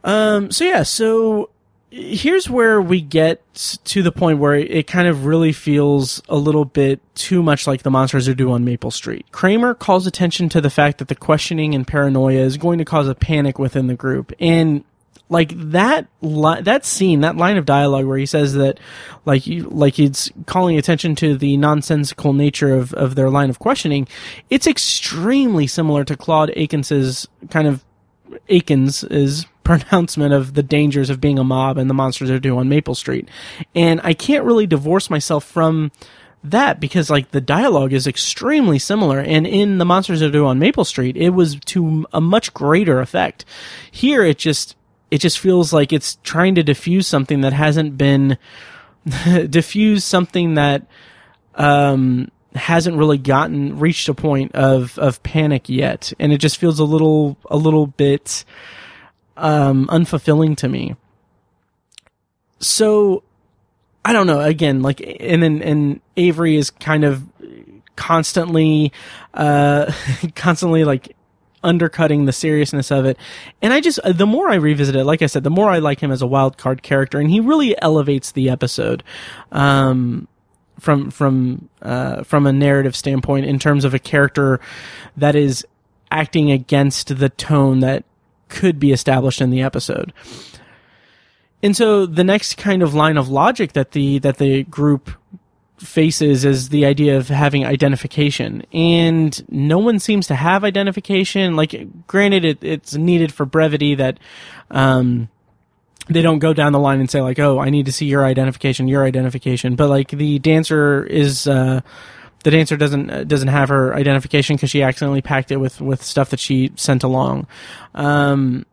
Um, 0.03 0.51
so 0.51 0.65
yeah, 0.65 0.83
so 0.83 1.51
here's 1.91 2.49
where 2.49 2.81
we 2.81 3.03
get 3.03 3.43
to 3.85 4.03
the 4.03 4.11
point 4.11 4.39
where 4.39 4.55
it 4.55 4.87
kind 4.87 5.07
of 5.07 5.27
really 5.27 5.53
feels 5.53 6.23
a 6.29 6.37
little 6.37 6.65
bit 6.65 7.01
too 7.15 7.43
much 7.43 7.67
like 7.67 7.83
the 7.83 7.91
monsters 7.91 8.27
are 8.29 8.35
due 8.35 8.51
on 8.51 8.65
Maple 8.65 8.91
Street. 8.91 9.27
Kramer 9.31 9.75
calls 9.75 10.07
attention 10.07 10.49
to 10.49 10.61
the 10.61 10.71
fact 10.71 10.99
that 10.99 11.09
the 11.09 11.15
questioning 11.15 11.75
and 11.75 11.87
paranoia 11.87 12.41
is 12.41 12.57
going 12.57 12.79
to 12.79 12.85
cause 12.85 13.09
a 13.09 13.15
panic 13.15 13.59
within 13.59 13.89
the 13.89 13.95
group, 13.95 14.33
and 14.41 14.85
like 15.33 15.53
that 15.57 16.07
li- 16.21 16.61
that 16.61 16.85
scene 16.85 17.23
that 17.23 17.37
line 17.37 17.57
of 17.57 17.65
dialogue 17.65 18.05
where 18.05 18.19
he 18.19 18.27
says 18.27 18.53
that 18.55 18.79
like 19.25 19.47
you 19.47 19.63
like 19.63 19.95
he's 19.95 20.31
calling 20.47 20.77
attention 20.77 21.17
to 21.17 21.37
the 21.37 21.57
nonsensical 21.57 22.33
nature 22.33 22.75
of 22.75 22.93
of 22.95 23.15
their 23.15 23.31
line 23.31 23.49
of 23.49 23.59
questioning 23.59 24.07
it's 24.51 24.67
extremely 24.67 25.67
similar 25.67 26.05
to 26.05 26.17
Claude 26.17 26.51
Akins's 26.51 27.27
kind 27.51 27.67
of 27.67 27.83
Akins 28.49 29.05
is 29.05 29.47
pronouncement 29.65 30.35
of 30.35 30.55
the 30.55 30.63
dangers 30.63 31.09
of 31.09 31.21
being 31.21 31.39
a 31.39 31.45
mob 31.45 31.79
and 31.79 31.89
the 31.89 31.95
monsters 31.95 32.31
are 32.31 32.41
due 32.41 32.59
on 32.59 32.69
Maple 32.69 32.97
Street. 32.97 33.29
And 33.77 34.01
I 34.03 34.13
can't 34.13 34.45
really 34.45 34.67
divorce 34.67 35.09
myself 35.09 35.45
from 35.45 35.93
that 36.43 36.81
because 36.81 37.09
like 37.09 37.31
the 37.31 37.41
dialogue 37.41 37.93
is 37.93 38.09
extremely 38.09 38.81
similar. 38.81 39.21
And 39.21 39.47
in 39.47 39.79
the 39.79 39.85
monsters 39.85 40.21
of 40.21 40.33
due 40.33 40.47
on 40.47 40.59
maple 40.59 40.85
street 40.85 41.17
it 41.17 41.31
was 41.31 41.61
to 41.67 42.07
a 42.13 42.21
much 42.21 42.53
greater 42.53 43.01
effect. 43.01 43.45
Here 43.91 44.25
it 44.25 44.39
just 44.39 44.75
it 45.13 45.21
just 45.21 45.39
feels 45.39 45.73
like 45.73 45.93
it's 45.93 46.17
trying 46.23 46.55
to 46.55 46.63
diffuse 46.63 47.07
something 47.07 47.43
that 47.43 47.53
hasn't 47.53 47.99
been 47.99 48.39
diffuse 49.51 50.05
something 50.05 50.55
that 50.55 50.87
um 51.55 52.31
hasn't 52.55 52.97
really 52.97 53.19
gotten 53.19 53.79
reached 53.79 54.09
a 54.09 54.15
point 54.15 54.55
of 54.55 54.99
of 54.99 55.23
panic 55.23 55.69
yet 55.69 56.13
and 56.19 56.33
it 56.33 56.39
just 56.39 56.57
feels 56.57 56.79
a 56.79 56.85
little 56.85 57.37
a 57.51 57.57
little 57.57 57.87
bit 57.87 58.45
um 59.37 59.87
unfulfilling 59.89 60.57
to 60.57 60.69
me 60.69 60.97
so 62.59 63.23
I 64.05 64.13
don't 64.13 64.27
know. 64.27 64.41
Again, 64.41 64.83
like, 64.83 65.01
and 65.21 65.43
then 65.43 65.63
and 65.63 66.01
Avery 66.17 66.57
is 66.57 66.71
kind 66.71 67.05
of 67.05 67.23
constantly, 67.97 68.93
uh, 69.35 69.93
constantly 70.35 70.85
like 70.85 71.15
undercutting 71.63 72.25
the 72.25 72.33
seriousness 72.33 72.91
of 72.91 73.05
it. 73.05 73.17
And 73.61 73.73
I 73.73 73.81
just, 73.81 74.01
the 74.05 74.27
more 74.27 74.49
I 74.49 74.57
revisit 74.57 74.97
it, 74.97 75.05
like 75.05 75.23
I 75.23 75.27
said, 75.27 75.45
the 75.45 75.51
more 75.51 75.71
I 75.71 75.79
like 75.79 76.01
him 76.01 76.11
as 76.11 76.23
a 76.23 76.27
wild 76.27 76.59
card 76.59 76.83
character, 76.83 77.19
and 77.19 77.31
he 77.31 77.41
really 77.41 77.81
elevates 77.81 78.33
the 78.33 78.51
episode, 78.51 79.03
um, 79.51 80.29
from 80.81 81.11
from 81.11 81.69
uh, 81.81 82.25
from 82.25 82.47
a 82.47 82.53
narrative 82.53 82.97
standpoint 82.97 83.47
in 83.47 83.59
terms 83.59 83.85
of 83.85 83.95
a 83.95 83.99
character 83.99 84.59
that 85.17 85.37
is 85.37 85.65
acting 86.11 86.51
against 86.51 87.19
the 87.19 87.29
tone 87.29 87.81
that 87.81 88.05
could 88.49 88.79
be 88.79 88.93
established 88.93 89.41
in 89.41 89.51
the 89.51 89.63
episode. 89.63 90.13
And 91.63 91.77
so 91.77 92.07
the 92.07 92.25
next 92.25 92.57
kind 92.57 92.83
of 92.83 92.95
line 92.95 93.17
of 93.17 93.29
logic 93.29 93.73
that 93.75 93.93
the 93.93 94.19
that 94.19 94.39
the 94.39 94.65
group 94.65 95.11
faces 95.83 96.45
is 96.45 96.69
the 96.69 96.87
idea 96.87 97.17
of 97.17 97.29
having 97.29 97.65
identification. 97.67 98.65
And 98.73 99.45
no 99.51 99.79
one 99.79 99.99
seems 99.99 100.27
to 100.29 100.35
have 100.35 100.65
identification. 100.65 101.57
Like 101.57 102.07
granted 102.07 102.45
it, 102.45 102.63
it's 102.63 102.95
needed 102.95 103.33
for 103.33 103.45
brevity 103.45 103.97
that 103.97 104.19
um, 104.71 105.29
they 106.09 106.23
don't 106.23 106.39
go 106.39 106.53
down 106.53 106.73
the 106.73 106.79
line 106.79 106.99
and 106.99 107.09
say 107.09 107.21
like 107.21 107.39
oh 107.39 107.61
i 107.61 107.71
need 107.71 107.87
to 107.87 107.93
see 107.93 108.07
your 108.07 108.25
identification 108.25 108.89
your 108.89 109.05
identification. 109.05 109.77
But 109.77 109.89
like 109.89 110.11
the 110.11 110.39
dancer 110.39 111.05
is 111.05 111.47
uh, 111.47 111.81
the 112.45 112.51
dancer 112.51 112.77
doesn't 112.77 113.11
uh, 113.11 113.25
doesn't 113.25 113.49
have 113.49 113.69
her 113.69 113.95
identification 113.95 114.57
because 114.57 114.71
she 114.71 114.83
accidentally 114.83 115.23
packed 115.23 115.51
it 115.51 115.57
with 115.57 115.81
with 115.81 116.03
stuff 116.03 116.31
that 116.31 116.41
she 116.41 116.73
sent 116.77 117.03
along. 117.03 117.47
Um, 117.95 118.67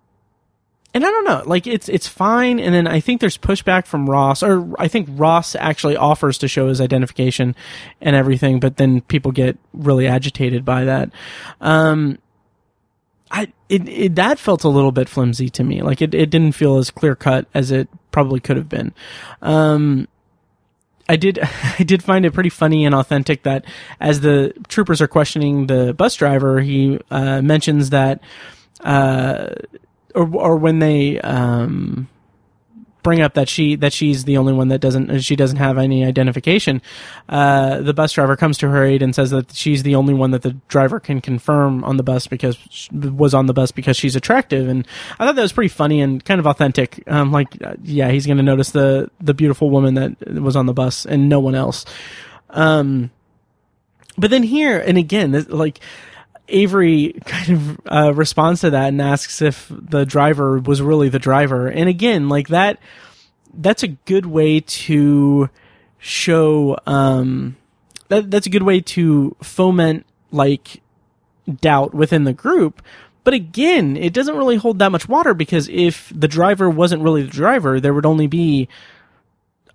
and 0.93 1.05
I 1.05 1.09
don't 1.09 1.25
know, 1.25 1.43
like 1.45 1.67
it's 1.67 1.87
it's 1.87 2.07
fine. 2.07 2.59
And 2.59 2.73
then 2.73 2.87
I 2.87 2.99
think 2.99 3.21
there's 3.21 3.37
pushback 3.37 3.85
from 3.85 4.09
Ross, 4.09 4.41
or 4.41 4.73
I 4.79 4.87
think 4.87 5.07
Ross 5.11 5.55
actually 5.55 5.95
offers 5.95 6.37
to 6.39 6.47
show 6.47 6.67
his 6.67 6.81
identification 6.81 7.55
and 8.01 8.15
everything, 8.15 8.59
but 8.59 8.77
then 8.77 9.01
people 9.01 9.31
get 9.31 9.57
really 9.73 10.07
agitated 10.07 10.65
by 10.65 10.85
that. 10.85 11.11
Um, 11.61 12.17
I 13.29 13.53
it, 13.69 13.87
it 13.87 14.15
that 14.15 14.39
felt 14.39 14.63
a 14.63 14.69
little 14.69 14.91
bit 14.91 15.07
flimsy 15.07 15.49
to 15.49 15.63
me. 15.63 15.81
Like 15.83 16.01
it 16.01 16.15
it 16.15 16.31
didn't 16.31 16.53
feel 16.53 16.77
as 16.77 16.89
clear 16.89 17.15
cut 17.15 17.45
as 17.53 17.69
it 17.69 17.87
probably 18.11 18.39
could 18.39 18.57
have 18.57 18.69
been. 18.69 18.91
Um, 19.43 20.07
I 21.07 21.17
did 21.17 21.39
I 21.79 21.83
did 21.83 22.03
find 22.03 22.25
it 22.25 22.33
pretty 22.33 22.49
funny 22.49 22.85
and 22.85 22.95
authentic 22.95 23.43
that 23.43 23.63
as 23.99 24.21
the 24.21 24.53
troopers 24.67 25.01
are 25.01 25.07
questioning 25.07 25.67
the 25.67 25.93
bus 25.93 26.15
driver, 26.15 26.61
he 26.61 26.99
uh, 27.11 27.43
mentions 27.43 27.91
that. 27.91 28.21
Uh, 28.81 29.49
or 30.15 30.27
or 30.35 30.55
when 30.57 30.79
they 30.79 31.19
um, 31.21 32.07
bring 33.03 33.21
up 33.21 33.33
that 33.33 33.47
she 33.47 33.75
that 33.75 33.93
she's 33.93 34.25
the 34.25 34.37
only 34.37 34.53
one 34.53 34.67
that 34.69 34.79
doesn't 34.79 35.21
she 35.21 35.35
doesn't 35.35 35.57
have 35.57 35.77
any 35.77 36.05
identification. 36.05 36.81
Uh, 37.27 37.81
the 37.81 37.93
bus 37.93 38.11
driver 38.11 38.35
comes 38.35 38.57
to 38.57 38.69
her 38.69 38.83
aid 38.83 39.01
and 39.01 39.15
says 39.15 39.31
that 39.31 39.51
she's 39.53 39.83
the 39.83 39.95
only 39.95 40.13
one 40.13 40.31
that 40.31 40.41
the 40.41 40.55
driver 40.67 40.99
can 40.99 41.21
confirm 41.21 41.83
on 41.83 41.97
the 41.97 42.03
bus 42.03 42.27
because 42.27 42.57
was 42.91 43.33
on 43.33 43.45
the 43.45 43.53
bus 43.53 43.71
because 43.71 43.97
she's 43.97 44.15
attractive. 44.15 44.67
And 44.67 44.87
I 45.19 45.25
thought 45.25 45.35
that 45.35 45.41
was 45.41 45.53
pretty 45.53 45.69
funny 45.69 46.01
and 46.01 46.23
kind 46.23 46.39
of 46.39 46.47
authentic. 46.47 47.03
Um, 47.07 47.31
like, 47.31 47.61
uh, 47.63 47.75
yeah, 47.83 48.09
he's 48.11 48.25
going 48.25 48.37
to 48.37 48.43
notice 48.43 48.71
the 48.71 49.09
the 49.19 49.33
beautiful 49.33 49.69
woman 49.69 49.95
that 49.95 50.41
was 50.41 50.55
on 50.55 50.65
the 50.65 50.73
bus 50.73 51.05
and 51.05 51.29
no 51.29 51.39
one 51.39 51.55
else. 51.55 51.85
Um, 52.49 53.11
but 54.17 54.29
then 54.31 54.43
here 54.43 54.79
and 54.79 54.97
again, 54.97 55.45
like 55.49 55.79
Avery 56.49 57.19
kind 57.25 57.49
of 57.49 57.79
uh, 57.91 58.13
responds 58.13 58.61
to 58.61 58.71
that 58.71 58.89
and 58.89 59.01
asks 59.01 59.41
if 59.41 59.71
the 59.71 60.05
driver 60.05 60.59
was 60.59 60.81
really 60.81 61.09
the 61.09 61.19
driver. 61.19 61.67
And 61.67 61.87
again, 61.87 62.29
like 62.29 62.49
that, 62.49 62.79
that's 63.53 63.83
a 63.83 63.87
good 63.87 64.25
way 64.25 64.59
to 64.59 65.49
show, 65.97 66.77
um, 66.85 67.55
that, 68.07 68.29
that's 68.31 68.47
a 68.47 68.49
good 68.49 68.63
way 68.63 68.81
to 68.81 69.35
foment 69.41 70.05
like 70.31 70.81
doubt 71.61 71.93
within 71.93 72.23
the 72.23 72.33
group. 72.33 72.81
But 73.23 73.33
again, 73.33 73.97
it 73.97 74.13
doesn't 74.13 74.37
really 74.37 74.55
hold 74.55 74.79
that 74.79 74.91
much 74.91 75.07
water 75.07 75.33
because 75.33 75.67
if 75.69 76.11
the 76.15 76.27
driver 76.27 76.69
wasn't 76.69 77.03
really 77.03 77.23
the 77.23 77.29
driver, 77.29 77.79
there 77.79 77.93
would 77.93 78.05
only 78.05 78.27
be 78.27 78.67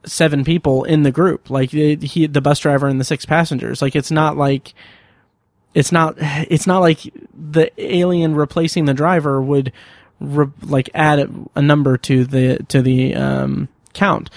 seven 0.07 0.45
people 0.45 0.85
in 0.85 1.03
the 1.03 1.13
group, 1.13 1.51
like 1.51 1.71
he, 1.71 2.27
the 2.27 2.41
bus 2.41 2.59
driver 2.59 2.89
and 2.89 3.01
the 3.01 3.05
six 3.05 3.25
passengers. 3.25 3.81
Like 3.81 3.95
it's 3.97 4.11
not 4.11 4.37
like, 4.37 4.75
it's 5.75 5.93
not 5.93 6.15
it's 6.19 6.67
not 6.67 6.79
like 6.79 7.01
the 7.35 7.71
alien 7.79 8.35
replacing 8.35 8.85
the 8.85 8.95
driver 8.95 9.43
would 9.43 9.73
re- 10.21 10.47
like 10.63 10.89
add 10.95 11.31
a, 11.55 11.63
number 11.63 11.97
to 11.99 12.25
the 12.25 12.65
to 12.69 12.81
the 12.81 13.15
um, 13.15 13.69
count. 13.93 14.31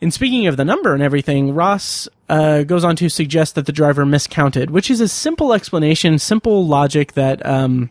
And 0.00 0.12
speaking 0.12 0.46
of 0.46 0.56
the 0.56 0.64
number 0.64 0.92
and 0.92 1.02
everything, 1.02 1.54
Ross 1.54 2.08
uh, 2.28 2.64
goes 2.64 2.84
on 2.84 2.96
to 2.96 3.08
suggest 3.08 3.54
that 3.54 3.64
the 3.64 3.72
driver 3.72 4.04
miscounted, 4.04 4.70
which 4.70 4.90
is 4.90 5.00
a 5.00 5.08
simple 5.08 5.54
explanation, 5.54 6.18
simple 6.18 6.66
logic 6.66 7.12
that 7.12 7.44
um, 7.46 7.90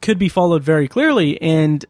could 0.00 0.18
be 0.18 0.28
followed 0.28 0.62
very 0.62 0.86
clearly. 0.86 1.40
And 1.42 1.84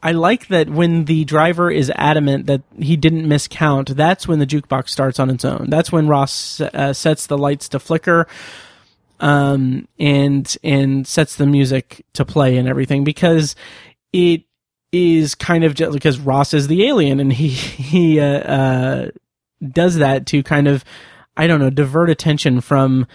I 0.00 0.12
like 0.12 0.46
that 0.48 0.68
when 0.68 1.06
the 1.06 1.24
driver 1.24 1.72
is 1.72 1.90
adamant 1.96 2.46
that 2.46 2.62
he 2.78 2.96
didn't 2.96 3.26
miscount, 3.26 3.96
that's 3.96 4.28
when 4.28 4.38
the 4.38 4.46
jukebox 4.46 4.90
starts 4.90 5.18
on 5.18 5.30
its 5.30 5.44
own. 5.44 5.66
That's 5.68 5.90
when 5.90 6.06
Ross 6.06 6.60
uh, 6.60 6.92
sets 6.92 7.26
the 7.26 7.38
lights 7.38 7.68
to 7.70 7.80
flicker 7.80 8.28
um, 9.22 9.88
and 9.98 10.54
and 10.62 11.06
sets 11.06 11.36
the 11.36 11.46
music 11.46 12.04
to 12.12 12.24
play 12.26 12.58
and 12.58 12.68
everything 12.68 13.04
because 13.04 13.54
it 14.12 14.42
is 14.90 15.34
kind 15.34 15.64
of 15.64 15.74
just 15.74 15.92
because 15.92 16.18
Ross 16.18 16.52
is 16.52 16.66
the 16.66 16.86
alien 16.86 17.20
and 17.20 17.32
he 17.32 17.48
he 17.48 18.20
uh, 18.20 18.24
uh, 18.24 19.10
does 19.66 19.96
that 19.96 20.26
to 20.26 20.42
kind 20.42 20.68
of 20.68 20.84
I 21.36 21.46
don't 21.46 21.60
know 21.60 21.70
divert 21.70 22.10
attention 22.10 22.60
from 22.60 23.06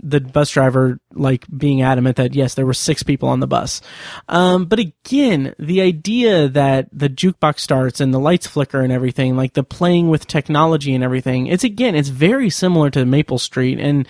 the 0.00 0.20
bus 0.20 0.50
driver 0.50 1.00
like 1.12 1.44
being 1.54 1.82
adamant 1.82 2.18
that 2.18 2.32
yes 2.32 2.54
there 2.54 2.64
were 2.64 2.72
six 2.72 3.02
people 3.02 3.28
on 3.28 3.40
the 3.40 3.48
bus. 3.48 3.80
Um, 4.28 4.66
but 4.66 4.78
again 4.78 5.56
the 5.58 5.80
idea 5.80 6.48
that 6.48 6.88
the 6.92 7.08
jukebox 7.08 7.58
starts 7.58 8.00
and 8.00 8.14
the 8.14 8.20
lights 8.20 8.46
flicker 8.46 8.80
and 8.80 8.92
everything 8.92 9.36
like 9.36 9.54
the 9.54 9.64
playing 9.64 10.08
with 10.08 10.28
technology 10.28 10.94
and 10.94 11.02
everything 11.02 11.48
it's 11.48 11.64
again 11.64 11.96
it's 11.96 12.10
very 12.10 12.48
similar 12.48 12.90
to 12.90 13.04
maple 13.04 13.40
street 13.40 13.80
and 13.80 14.06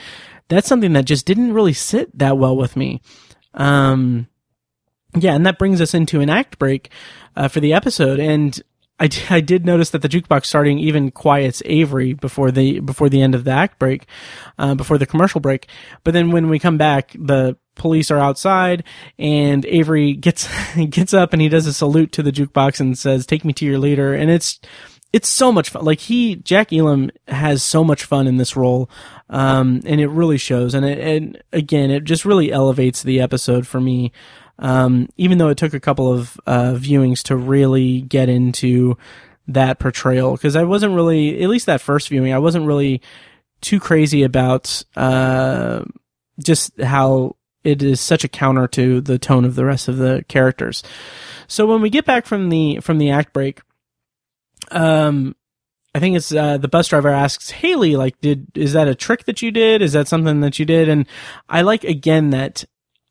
that's 0.48 0.68
something 0.68 0.92
that 0.94 1.04
just 1.04 1.26
didn't 1.26 1.52
really 1.52 1.72
sit 1.72 2.16
that 2.18 2.38
well 2.38 2.56
with 2.56 2.76
me. 2.76 3.00
Um, 3.54 4.28
yeah, 5.16 5.34
and 5.34 5.46
that 5.46 5.58
brings 5.58 5.80
us 5.80 5.94
into 5.94 6.20
an 6.20 6.30
act 6.30 6.58
break 6.58 6.90
uh, 7.36 7.48
for 7.48 7.60
the 7.60 7.72
episode, 7.72 8.20
and 8.20 8.60
I, 9.00 9.08
I 9.30 9.40
did 9.40 9.64
notice 9.64 9.90
that 9.90 10.02
the 10.02 10.08
jukebox 10.08 10.46
starting 10.46 10.78
even 10.78 11.10
quiets 11.10 11.62
Avery 11.64 12.14
before 12.14 12.50
the 12.50 12.80
before 12.80 13.08
the 13.08 13.22
end 13.22 13.34
of 13.34 13.44
the 13.44 13.52
act 13.52 13.78
break, 13.78 14.06
uh, 14.58 14.74
before 14.74 14.98
the 14.98 15.06
commercial 15.06 15.40
break. 15.40 15.68
But 16.04 16.14
then 16.14 16.30
when 16.30 16.48
we 16.48 16.58
come 16.58 16.78
back, 16.78 17.12
the 17.18 17.56
police 17.76 18.10
are 18.10 18.18
outside, 18.18 18.84
and 19.18 19.64
Avery 19.66 20.14
gets 20.14 20.48
gets 20.90 21.14
up 21.14 21.32
and 21.32 21.40
he 21.40 21.48
does 21.48 21.66
a 21.66 21.72
salute 21.72 22.12
to 22.12 22.22
the 22.22 22.32
jukebox 22.32 22.80
and 22.80 22.98
says, 22.98 23.24
"Take 23.24 23.44
me 23.44 23.52
to 23.54 23.64
your 23.64 23.78
leader." 23.78 24.14
And 24.14 24.30
it's 24.30 24.58
it's 25.12 25.28
so 25.28 25.50
much 25.50 25.70
fun. 25.70 25.84
Like 25.84 26.00
he, 26.00 26.36
Jack 26.36 26.72
Elam 26.72 27.10
has 27.26 27.62
so 27.62 27.82
much 27.82 28.04
fun 28.04 28.26
in 28.26 28.36
this 28.36 28.56
role. 28.56 28.90
Um, 29.30 29.80
and 29.86 30.00
it 30.00 30.08
really 30.08 30.38
shows. 30.38 30.74
And 30.74 30.84
it, 30.84 30.98
and 30.98 31.42
again, 31.52 31.90
it 31.90 32.04
just 32.04 32.24
really 32.24 32.52
elevates 32.52 33.02
the 33.02 33.20
episode 33.20 33.66
for 33.66 33.80
me. 33.80 34.12
Um, 34.58 35.08
even 35.16 35.38
though 35.38 35.48
it 35.48 35.56
took 35.56 35.72
a 35.72 35.80
couple 35.80 36.12
of, 36.12 36.38
uh, 36.46 36.74
viewings 36.74 37.22
to 37.24 37.36
really 37.36 38.02
get 38.02 38.28
into 38.28 38.98
that 39.46 39.78
portrayal. 39.78 40.36
Cause 40.36 40.56
I 40.56 40.64
wasn't 40.64 40.94
really, 40.94 41.42
at 41.42 41.48
least 41.48 41.66
that 41.66 41.80
first 41.80 42.08
viewing, 42.08 42.34
I 42.34 42.38
wasn't 42.38 42.66
really 42.66 43.00
too 43.60 43.80
crazy 43.80 44.24
about, 44.24 44.82
uh, 44.96 45.84
just 46.42 46.78
how 46.80 47.36
it 47.64 47.82
is 47.82 48.00
such 48.00 48.24
a 48.24 48.28
counter 48.28 48.68
to 48.68 49.00
the 49.00 49.18
tone 49.18 49.44
of 49.44 49.54
the 49.54 49.64
rest 49.64 49.88
of 49.88 49.96
the 49.96 50.24
characters. 50.28 50.82
So 51.46 51.66
when 51.66 51.80
we 51.80 51.88
get 51.88 52.04
back 52.04 52.26
from 52.26 52.50
the, 52.50 52.80
from 52.80 52.98
the 52.98 53.10
act 53.10 53.32
break, 53.32 53.60
um, 54.70 55.34
I 55.94 56.00
think 56.00 56.16
it's 56.16 56.32
uh, 56.32 56.58
the 56.58 56.68
bus 56.68 56.88
driver 56.88 57.08
asks 57.08 57.50
Haley, 57.50 57.96
like, 57.96 58.20
did 58.20 58.46
is 58.54 58.72
that 58.74 58.88
a 58.88 58.94
trick 58.94 59.24
that 59.24 59.42
you 59.42 59.50
did? 59.50 59.82
Is 59.82 59.92
that 59.94 60.08
something 60.08 60.40
that 60.40 60.58
you 60.58 60.64
did? 60.64 60.88
And 60.88 61.06
I 61.48 61.62
like 61.62 61.84
again 61.84 62.30
that 62.30 62.64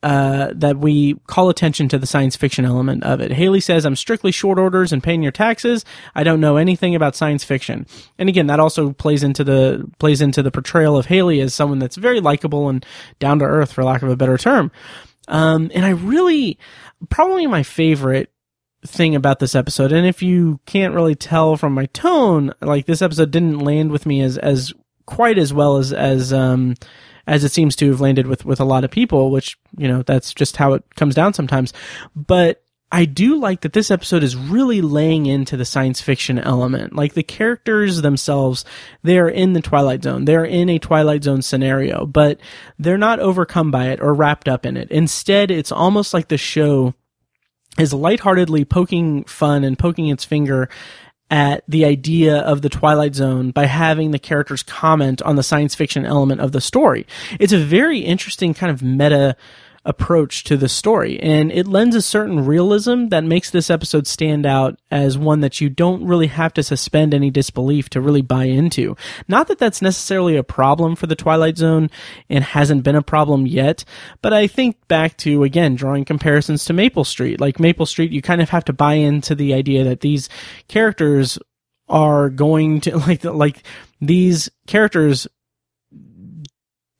uh, 0.03 0.53
that 0.53 0.77
we 0.77 1.15
call 1.25 1.49
attention 1.49 1.89
to 1.89 1.97
the 1.97 2.05
science 2.05 2.35
fiction 2.35 2.65
element 2.65 3.03
of 3.03 3.19
it. 3.19 3.31
Haley 3.31 3.59
says, 3.59 3.83
I'm 3.83 3.95
strictly 3.95 4.31
short 4.31 4.59
orders 4.59 4.93
and 4.93 5.01
paying 5.01 5.23
your 5.23 5.31
taxes. 5.31 5.83
I 6.13 6.23
don't 6.23 6.39
know 6.39 6.57
anything 6.57 6.93
about 6.93 7.15
science 7.15 7.43
fiction. 7.43 7.87
And 8.19 8.29
again, 8.29 8.47
that 8.47 8.59
also 8.59 8.93
plays 8.93 9.23
into 9.23 9.43
the, 9.43 9.89
plays 9.97 10.21
into 10.21 10.43
the 10.43 10.51
portrayal 10.51 10.97
of 10.97 11.07
Haley 11.07 11.41
as 11.41 11.55
someone 11.55 11.79
that's 11.79 11.95
very 11.95 12.21
likable 12.21 12.69
and 12.69 12.85
down 13.19 13.39
to 13.39 13.45
earth, 13.45 13.73
for 13.73 13.83
lack 13.83 14.03
of 14.03 14.09
a 14.09 14.15
better 14.15 14.37
term. 14.37 14.71
Um, 15.27 15.71
and 15.73 15.83
I 15.83 15.89
really, 15.89 16.59
probably 17.09 17.47
my 17.47 17.63
favorite 17.63 18.31
thing 18.87 19.15
about 19.15 19.39
this 19.39 19.55
episode, 19.55 19.91
and 19.91 20.07
if 20.07 20.21
you 20.21 20.59
can't 20.65 20.93
really 20.93 21.15
tell 21.15 21.57
from 21.57 21.73
my 21.73 21.85
tone, 21.87 22.53
like 22.61 22.85
this 22.85 23.01
episode 23.01 23.31
didn't 23.31 23.59
land 23.59 23.91
with 23.91 24.05
me 24.05 24.21
as, 24.21 24.37
as 24.37 24.73
quite 25.05 25.37
as 25.37 25.53
well 25.53 25.77
as, 25.77 25.93
as, 25.93 26.33
um, 26.33 26.75
as 27.27 27.43
it 27.43 27.51
seems 27.51 27.75
to 27.75 27.89
have 27.89 28.01
landed 28.01 28.27
with, 28.27 28.45
with 28.45 28.59
a 28.59 28.65
lot 28.65 28.83
of 28.83 28.91
people, 28.91 29.31
which, 29.31 29.57
you 29.77 29.87
know, 29.87 30.01
that's 30.01 30.33
just 30.33 30.57
how 30.57 30.73
it 30.73 30.83
comes 30.95 31.13
down 31.13 31.33
sometimes. 31.33 31.73
But 32.15 32.63
I 32.89 33.03
do 33.03 33.35
like 33.35 33.61
that 33.61 33.73
this 33.73 33.91
episode 33.91 34.23
is 34.23 34.37
really 34.37 34.81
laying 34.81 35.25
into 35.25 35.57
the 35.57 35.65
science 35.65 35.99
fiction 35.99 36.39
element. 36.39 36.95
Like 36.95 37.13
the 37.13 37.23
characters 37.23 38.01
themselves, 38.01 38.63
they're 39.03 39.27
in 39.27 39.51
the 39.51 39.61
Twilight 39.61 40.03
Zone. 40.03 40.23
They're 40.23 40.45
in 40.45 40.69
a 40.69 40.79
Twilight 40.79 41.25
Zone 41.25 41.41
scenario, 41.41 42.05
but 42.05 42.39
they're 42.79 42.97
not 42.97 43.19
overcome 43.19 43.71
by 43.71 43.87
it 43.87 43.99
or 43.99 44.13
wrapped 44.13 44.47
up 44.47 44.65
in 44.65 44.77
it. 44.77 44.89
Instead, 44.89 45.51
it's 45.51 45.71
almost 45.71 46.13
like 46.13 46.29
the 46.29 46.37
show 46.37 46.93
is 47.77 47.93
lightheartedly 47.93 48.65
poking 48.65 49.23
fun 49.25 49.63
and 49.63 49.77
poking 49.77 50.07
its 50.07 50.23
finger 50.23 50.69
at 51.29 51.63
the 51.67 51.83
idea 51.83 52.37
of 52.37 52.61
the 52.61 52.69
Twilight 52.69 53.15
Zone 53.15 53.51
by 53.51 53.65
having 53.65 54.11
the 54.11 54.19
characters 54.19 54.63
comment 54.63 55.21
on 55.23 55.35
the 55.35 55.43
science 55.43 55.75
fiction 55.75 56.05
element 56.05 56.39
of 56.39 56.53
the 56.53 56.61
story. 56.61 57.05
It's 57.39 57.53
a 57.53 57.57
very 57.57 57.99
interesting 57.99 58.53
kind 58.53 58.71
of 58.71 58.81
meta 58.81 59.35
approach 59.87 60.43
to 60.43 60.57
the 60.57 60.67
story. 60.67 61.19
And 61.21 61.49
it 61.51 61.65
lends 61.65 61.95
a 61.95 62.01
certain 62.01 62.45
realism 62.45 63.07
that 63.07 63.23
makes 63.23 63.49
this 63.49 63.69
episode 63.69 64.05
stand 64.05 64.45
out 64.45 64.77
as 64.91 65.17
one 65.17 65.39
that 65.39 65.61
you 65.61 65.69
don't 65.69 66.05
really 66.05 66.27
have 66.27 66.53
to 66.55 66.63
suspend 66.63 67.13
any 67.13 67.31
disbelief 67.31 67.89
to 67.91 68.01
really 68.01 68.21
buy 68.21 68.43
into. 68.43 68.97
Not 69.29 69.47
that 69.47 69.59
that's 69.59 69.81
necessarily 69.81 70.35
a 70.35 70.43
problem 70.43 70.97
for 70.97 71.07
the 71.07 71.15
Twilight 71.15 71.57
Zone 71.57 71.89
and 72.29 72.43
hasn't 72.43 72.83
been 72.83 72.97
a 72.97 73.01
problem 73.01 73.47
yet, 73.47 73.85
but 74.21 74.33
I 74.33 74.45
think 74.45 74.75
back 74.89 75.15
to, 75.17 75.43
again, 75.43 75.75
drawing 75.75 76.03
comparisons 76.03 76.65
to 76.65 76.73
Maple 76.73 77.05
Street. 77.05 77.39
Like 77.39 77.59
Maple 77.59 77.85
Street, 77.85 78.11
you 78.11 78.21
kind 78.21 78.41
of 78.41 78.49
have 78.49 78.65
to 78.65 78.73
buy 78.73 78.95
into 78.95 79.35
the 79.35 79.53
idea 79.53 79.85
that 79.85 80.01
these 80.01 80.27
characters 80.67 81.39
are 81.87 82.29
going 82.29 82.81
to, 82.81 82.97
like, 83.07 83.23
like, 83.23 83.63
these 84.01 84.49
characters 84.67 85.27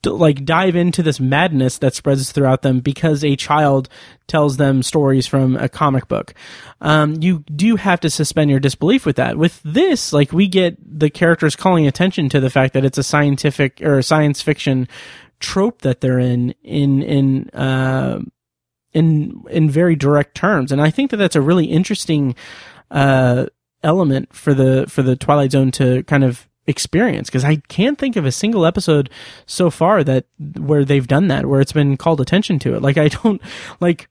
like 0.06 0.46
dive 0.46 0.76
into 0.76 1.02
this 1.02 1.20
madness 1.20 1.80
that 1.80 1.96
spreads 1.96 2.32
throughout 2.32 2.62
them 2.62 2.80
because 2.80 3.24
a 3.24 3.36
child 3.36 3.90
tells 4.28 4.58
them 4.58 4.84
stories 4.84 5.28
from 5.28 5.56
a 5.56 5.68
comic 5.68 6.08
book. 6.08 6.34
Um, 6.82 7.16
you 7.22 7.44
do 7.54 7.76
have 7.76 8.00
to 8.02 8.10
suspend 8.10 8.52
your 8.52 8.60
disbelief 8.60 9.06
with 9.06 9.16
that. 9.16 9.38
With 9.38 9.62
this, 9.64 10.14
like 10.14 10.32
we 10.32 10.48
get 10.48 10.78
the 11.00 11.10
characters 11.10 11.56
calling 11.56 11.88
attention 11.88 12.30
to 12.30 12.40
the 12.40 12.50
fact 12.50 12.74
that 12.74 12.86
it's 12.86 12.98
a 12.98 13.04
scientific 13.04 13.82
or 13.82 13.98
a 13.98 14.04
science 14.04 14.42
fiction 14.42 14.88
trope 15.40 15.82
that 15.82 16.02
they're 16.02 16.20
in 16.20 16.52
in 16.64 17.02
in 17.02 17.50
uh, 17.52 18.20
in 18.94 19.44
in 19.50 19.70
very 19.70 19.96
direct 19.96 20.36
terms, 20.36 20.72
and 20.72 20.82
I 20.82 20.90
think 20.90 21.12
that 21.12 21.18
that's 21.18 21.36
a 21.36 21.42
really 21.42 21.66
interesting 21.66 22.36
uh, 22.92 23.48
element 23.84 24.34
for 24.34 24.54
the 24.54 24.86
for 24.88 25.02
the 25.02 25.16
Twilight 25.16 25.52
Zone 25.52 25.72
to 25.72 26.04
kind 26.04 26.24
of 26.24 26.47
experience 26.68 27.30
because 27.30 27.46
I 27.46 27.58
can't 27.68 27.98
think 27.98 28.16
of 28.16 28.26
a 28.26 28.32
single 28.32 28.66
episode 28.66 29.10
so 29.46 29.70
far 29.70 30.04
that 30.04 30.26
where 30.60 30.86
they've 30.86 31.08
done 31.08 31.28
that 31.30 31.46
where 31.46 31.62
it's 31.62 31.72
been 31.72 31.98
called 31.98 32.22
attention 32.22 32.60
to 32.60 32.76
it. 32.76 32.82
Like 32.82 32.98
I 32.98 33.08
don't 33.08 33.42
like. 33.80 34.10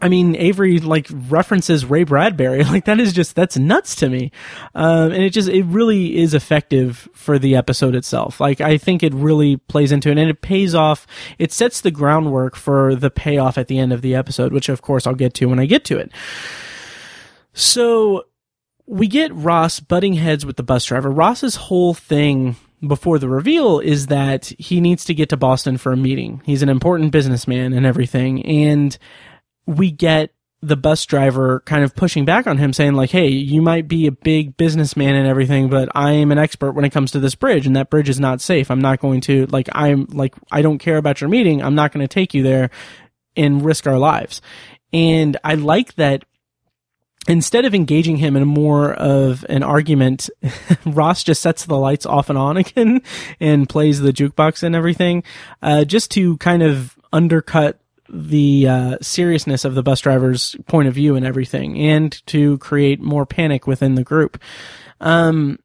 I 0.00 0.08
mean, 0.08 0.36
Avery 0.36 0.78
like 0.78 1.08
references 1.10 1.84
Ray 1.84 2.04
Bradbury. 2.04 2.62
Like 2.68 2.84
that 2.84 3.00
is 3.00 3.12
just 3.12 3.34
that's 3.34 3.56
nuts 3.56 3.96
to 3.96 4.08
me, 4.08 4.30
um, 4.74 5.10
and 5.10 5.24
it 5.24 5.30
just 5.30 5.48
it 5.48 5.64
really 5.64 6.18
is 6.18 6.34
effective 6.34 7.08
for 7.14 7.36
the 7.36 7.56
episode 7.56 7.96
itself. 7.96 8.38
Like 8.38 8.60
I 8.60 8.78
think 8.78 9.02
it 9.02 9.12
really 9.12 9.56
plays 9.56 9.90
into 9.90 10.10
it, 10.10 10.18
and 10.18 10.30
it 10.30 10.40
pays 10.40 10.72
off. 10.72 11.06
It 11.38 11.52
sets 11.52 11.80
the 11.80 11.90
groundwork 11.90 12.54
for 12.54 12.94
the 12.94 13.10
payoff 13.10 13.58
at 13.58 13.66
the 13.66 13.78
end 13.78 13.92
of 13.92 14.02
the 14.02 14.14
episode, 14.14 14.52
which 14.52 14.68
of 14.68 14.82
course 14.82 15.04
I'll 15.04 15.14
get 15.14 15.34
to 15.34 15.46
when 15.46 15.58
I 15.58 15.66
get 15.66 15.84
to 15.86 15.98
it. 15.98 16.12
So 17.54 18.26
we 18.88 19.06
get 19.06 19.34
Ross 19.34 19.80
butting 19.80 20.14
heads 20.14 20.46
with 20.46 20.56
the 20.56 20.62
bus 20.62 20.86
driver. 20.86 21.10
Ross's 21.10 21.56
whole 21.56 21.92
thing 21.92 22.56
before 22.86 23.18
the 23.18 23.28
reveal 23.28 23.80
is 23.80 24.06
that 24.06 24.46
he 24.58 24.80
needs 24.80 25.04
to 25.04 25.14
get 25.14 25.28
to 25.28 25.36
Boston 25.36 25.76
for 25.76 25.92
a 25.92 25.96
meeting. 25.96 26.40
He's 26.44 26.62
an 26.62 26.70
important 26.70 27.12
businessman 27.12 27.74
and 27.74 27.84
everything. 27.84 28.44
And 28.46 28.96
we 29.66 29.90
get 29.90 30.32
the 30.62 30.76
bus 30.76 31.04
driver 31.04 31.60
kind 31.66 31.84
of 31.84 31.94
pushing 31.94 32.24
back 32.24 32.46
on 32.46 32.56
him 32.56 32.72
saying 32.72 32.94
like, 32.94 33.10
Hey, 33.10 33.28
you 33.28 33.60
might 33.60 33.88
be 33.88 34.06
a 34.06 34.12
big 34.12 34.56
businessman 34.56 35.14
and 35.14 35.28
everything, 35.28 35.68
but 35.68 35.90
I 35.94 36.12
am 36.12 36.32
an 36.32 36.38
expert 36.38 36.72
when 36.72 36.86
it 36.86 36.90
comes 36.90 37.12
to 37.12 37.20
this 37.20 37.34
bridge 37.34 37.66
and 37.66 37.76
that 37.76 37.90
bridge 37.90 38.08
is 38.08 38.18
not 38.18 38.40
safe. 38.40 38.70
I'm 38.70 38.80
not 38.80 39.00
going 39.00 39.20
to 39.22 39.46
like, 39.46 39.68
I'm 39.72 40.06
like, 40.06 40.34
I 40.50 40.62
don't 40.62 40.78
care 40.78 40.96
about 40.96 41.20
your 41.20 41.28
meeting. 41.28 41.62
I'm 41.62 41.74
not 41.74 41.92
going 41.92 42.06
to 42.06 42.12
take 42.12 42.32
you 42.32 42.42
there 42.42 42.70
and 43.36 43.64
risk 43.64 43.86
our 43.86 43.98
lives. 43.98 44.40
And 44.92 45.36
I 45.44 45.54
like 45.56 45.94
that 45.96 46.24
instead 47.28 47.64
of 47.64 47.74
engaging 47.74 48.16
him 48.16 48.36
in 48.36 48.46
more 48.46 48.94
of 48.94 49.44
an 49.48 49.62
argument, 49.62 50.30
Ross 50.86 51.22
just 51.22 51.42
sets 51.42 51.66
the 51.66 51.76
lights 51.76 52.06
off 52.06 52.30
and 52.30 52.38
on 52.38 52.56
again 52.56 53.02
and 53.38 53.68
plays 53.68 54.00
the 54.00 54.12
jukebox 54.12 54.62
and 54.62 54.74
everything, 54.74 55.22
uh, 55.62 55.84
just 55.84 56.10
to 56.12 56.36
kind 56.38 56.62
of 56.62 56.98
undercut 57.12 57.78
the 58.10 58.66
uh, 58.66 58.96
seriousness 59.02 59.66
of 59.66 59.74
the 59.74 59.82
bus 59.82 60.00
driver's 60.00 60.56
point 60.66 60.88
of 60.88 60.94
view 60.94 61.14
and 61.14 61.26
everything, 61.26 61.78
and 61.78 62.26
to 62.26 62.56
create 62.58 63.00
more 63.00 63.26
panic 63.26 63.66
within 63.66 63.94
the 63.94 64.04
group. 64.04 64.40
Um, 65.00 65.58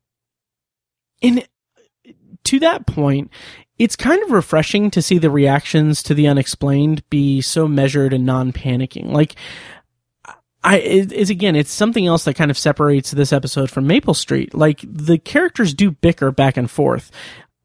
in 1.21 1.43
to 2.43 2.59
that 2.59 2.85
point, 2.85 3.31
it's 3.79 3.95
kind 3.95 4.21
of 4.23 4.31
refreshing 4.31 4.91
to 4.91 5.01
see 5.01 5.17
the 5.17 5.29
reactions 5.29 6.03
to 6.03 6.13
the 6.13 6.27
unexplained 6.27 7.07
be 7.09 7.41
so 7.41 7.67
measured 7.67 8.11
and 8.11 8.25
non-panicking. 8.25 9.11
Like 9.11 9.35
I 10.63 10.77
it's 10.77 11.29
again 11.29 11.55
it's 11.55 11.71
something 11.71 12.07
else 12.07 12.23
that 12.23 12.35
kind 12.35 12.49
of 12.49 12.57
separates 12.57 13.11
this 13.11 13.33
episode 13.33 13.69
from 13.69 13.87
Maple 13.87 14.13
Street. 14.13 14.53
Like 14.53 14.83
the 14.83 15.17
characters 15.17 15.73
do 15.73 15.91
bicker 15.91 16.31
back 16.31 16.57
and 16.57 16.71
forth, 16.71 17.11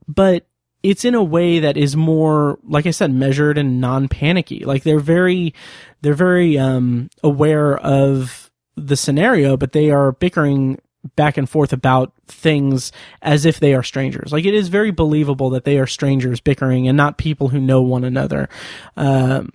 but 0.07 0.47
it's 0.83 1.05
in 1.05 1.15
a 1.15 1.23
way 1.23 1.61
that 1.61 1.77
is 1.77 1.97
more 1.97 2.59
like 2.65 2.87
I 2.87 2.91
said 2.91 3.13
measured 3.13 3.59
and 3.59 3.81
non-panicky. 3.81 4.65
Like 4.65 4.83
they're 4.83 5.01
very 5.01 5.55
they're 6.01 6.15
very 6.15 6.59
um 6.59 7.09
aware 7.23 7.79
of 7.79 8.51
the 8.77 8.97
scenario, 8.97 9.57
but 9.57 9.73
they 9.73 9.91
are 9.91 10.13
bickering 10.13 10.81
back 11.15 11.37
and 11.37 11.49
forth 11.49 11.73
about 11.73 12.13
things 12.27 12.91
as 13.23 13.47
if 13.47 13.61
they 13.61 13.75
are 13.75 13.83
strangers. 13.85 14.33
Like 14.33 14.45
it 14.45 14.55
is 14.55 14.69
very 14.69 14.91
believable 14.91 15.51
that 15.51 15.65
they 15.65 15.79
are 15.79 15.87
strangers 15.87 16.41
bickering 16.41 16.89
and 16.89 16.97
not 16.97 17.17
people 17.17 17.49
who 17.49 17.61
know 17.61 17.81
one 17.81 18.03
another. 18.03 18.49
Um 18.97 19.53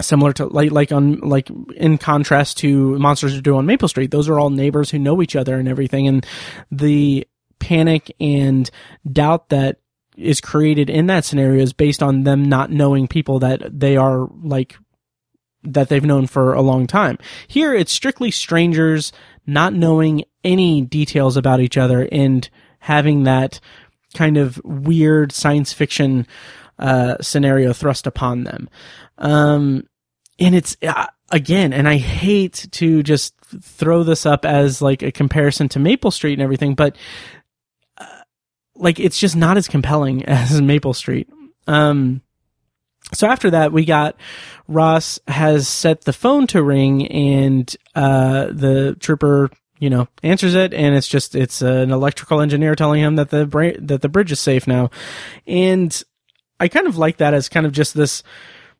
similar 0.00 0.32
to 0.34 0.46
like 0.46 0.70
like 0.70 0.92
on 0.92 1.18
like 1.20 1.48
in 1.76 1.98
contrast 1.98 2.58
to 2.58 2.98
monsters 2.98 3.40
do 3.40 3.56
on 3.56 3.66
maple 3.66 3.88
street. 3.88 4.10
Those 4.10 4.28
are 4.28 4.38
all 4.38 4.50
neighbors 4.50 4.90
who 4.90 4.98
know 4.98 5.22
each 5.22 5.36
other 5.36 5.58
and 5.58 5.68
everything 5.68 6.08
and 6.08 6.26
the 6.70 7.26
panic 7.58 8.14
and 8.20 8.70
doubt 9.10 9.48
that 9.50 9.78
is 10.16 10.40
created 10.40 10.90
in 10.90 11.06
that 11.06 11.24
scenario 11.24 11.62
is 11.62 11.72
based 11.72 12.02
on 12.02 12.24
them 12.24 12.44
not 12.44 12.70
knowing 12.70 13.08
people 13.08 13.38
that 13.40 13.62
they 13.78 13.96
are 13.96 14.28
like 14.42 14.76
that 15.62 15.88
they've 15.88 16.04
known 16.04 16.26
for 16.26 16.52
a 16.52 16.60
long 16.60 16.86
time. 16.86 17.18
Here 17.48 17.74
it's 17.74 17.92
strictly 17.92 18.30
strangers 18.30 19.12
not 19.46 19.72
knowing 19.72 20.24
any 20.42 20.82
details 20.82 21.36
about 21.36 21.60
each 21.60 21.76
other 21.76 22.08
and 22.12 22.48
having 22.80 23.24
that 23.24 23.60
kind 24.14 24.36
of 24.36 24.60
weird 24.64 25.32
science 25.32 25.72
fiction 25.72 26.26
uh, 26.78 27.16
scenario 27.20 27.72
thrust 27.72 28.06
upon 28.06 28.44
them. 28.44 28.68
Um, 29.18 29.86
and 30.38 30.54
it's 30.54 30.76
uh, 30.82 31.06
again, 31.30 31.72
and 31.72 31.88
I 31.88 31.96
hate 31.96 32.66
to 32.72 33.02
just 33.02 33.34
throw 33.60 34.02
this 34.02 34.26
up 34.26 34.44
as 34.44 34.82
like 34.82 35.02
a 35.02 35.12
comparison 35.12 35.68
to 35.70 35.78
Maple 35.78 36.10
Street 36.10 36.34
and 36.34 36.42
everything, 36.42 36.74
but 36.74 36.96
uh, 37.98 38.22
like 38.74 38.98
it's 38.98 39.18
just 39.18 39.36
not 39.36 39.56
as 39.56 39.68
compelling 39.68 40.24
as 40.26 40.60
Maple 40.60 40.94
Street. 40.94 41.28
Um, 41.66 42.22
so 43.12 43.26
after 43.26 43.50
that, 43.50 43.72
we 43.72 43.84
got 43.84 44.16
Ross 44.66 45.20
has 45.28 45.68
set 45.68 46.02
the 46.02 46.12
phone 46.12 46.46
to 46.48 46.62
ring, 46.62 47.06
and 47.08 47.74
uh, 47.94 48.46
the 48.46 48.96
trooper, 48.98 49.50
you 49.78 49.90
know, 49.90 50.08
answers 50.22 50.54
it, 50.54 50.72
and 50.72 50.96
it's 50.96 51.08
just 51.08 51.34
it's 51.34 51.62
an 51.62 51.90
electrical 51.90 52.40
engineer 52.40 52.74
telling 52.74 53.00
him 53.00 53.16
that 53.16 53.30
the 53.30 53.46
bra- 53.46 53.78
that 53.78 54.02
the 54.02 54.08
bridge 54.08 54.32
is 54.32 54.40
safe 54.40 54.66
now, 54.66 54.90
and 55.46 56.02
I 56.60 56.68
kind 56.68 56.86
of 56.86 56.96
like 56.96 57.18
that 57.18 57.34
as 57.34 57.48
kind 57.48 57.66
of 57.66 57.72
just 57.72 57.94
this 57.94 58.22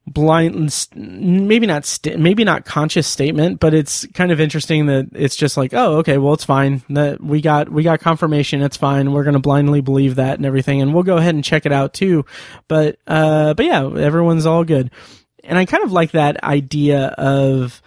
blind 0.06 0.86
maybe 0.94 1.66
not 1.66 1.86
st- 1.86 2.18
maybe 2.18 2.44
not 2.44 2.66
conscious 2.66 3.06
statement 3.06 3.58
but 3.58 3.72
it's 3.72 4.04
kind 4.12 4.30
of 4.30 4.38
interesting 4.38 4.84
that 4.84 5.08
it's 5.14 5.34
just 5.34 5.56
like 5.56 5.72
oh 5.72 5.96
okay 5.96 6.18
well 6.18 6.34
it's 6.34 6.44
fine. 6.44 6.82
That 6.90 7.22
we 7.22 7.40
got 7.40 7.70
we 7.70 7.82
got 7.82 8.00
confirmation. 8.00 8.62
It's 8.62 8.76
fine. 8.76 9.12
We're 9.12 9.24
going 9.24 9.34
to 9.34 9.40
blindly 9.40 9.80
believe 9.80 10.16
that 10.16 10.36
and 10.38 10.44
everything 10.44 10.82
and 10.82 10.92
we'll 10.92 11.04
go 11.04 11.16
ahead 11.16 11.34
and 11.34 11.42
check 11.42 11.64
it 11.64 11.72
out 11.72 11.94
too. 11.94 12.26
But 12.68 12.98
uh 13.06 13.54
but 13.54 13.64
yeah 13.64 13.82
everyone's 13.84 14.46
all 14.46 14.64
good. 14.64 14.90
And 15.42 15.58
I 15.58 15.64
kind 15.64 15.84
of 15.84 15.92
like 15.92 16.12
that 16.12 16.42
idea 16.42 17.08
of 17.18 17.82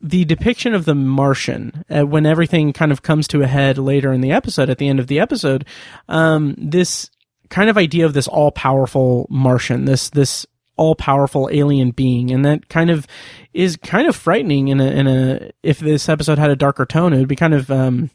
the 0.00 0.24
depiction 0.24 0.74
of 0.74 0.84
the 0.86 0.94
Martian 0.94 1.84
uh, 1.90 2.06
when 2.06 2.24
everything 2.24 2.72
kind 2.72 2.90
of 2.92 3.02
comes 3.02 3.28
to 3.28 3.42
a 3.42 3.46
head 3.46 3.76
later 3.76 4.12
in 4.12 4.22
the 4.22 4.32
episode. 4.32 4.70
At 4.70 4.78
the 4.78 4.88
end 4.88 4.98
of 4.98 5.08
the 5.08 5.20
episode, 5.20 5.66
um, 6.08 6.54
this 6.56 7.10
kind 7.50 7.68
of 7.68 7.76
idea 7.76 8.06
of 8.06 8.14
this 8.14 8.28
all 8.28 8.50
powerful 8.50 9.26
Martian, 9.28 9.84
this 9.84 10.10
this 10.10 10.46
all 10.76 10.94
powerful 10.94 11.50
alien 11.52 11.90
being, 11.90 12.30
and 12.30 12.44
that 12.44 12.68
kind 12.68 12.88
of 12.90 13.06
is 13.52 13.76
kind 13.76 14.08
of 14.08 14.16
frightening. 14.16 14.68
In 14.68 14.80
a 14.80 14.86
in 14.86 15.06
a 15.06 15.50
if 15.62 15.78
this 15.78 16.08
episode 16.08 16.38
had 16.38 16.50
a 16.50 16.56
darker 16.56 16.86
tone, 16.86 17.12
it 17.12 17.18
would 17.18 17.28
be 17.28 17.36
kind 17.36 17.54
of 17.54 17.70
um, 17.70 18.10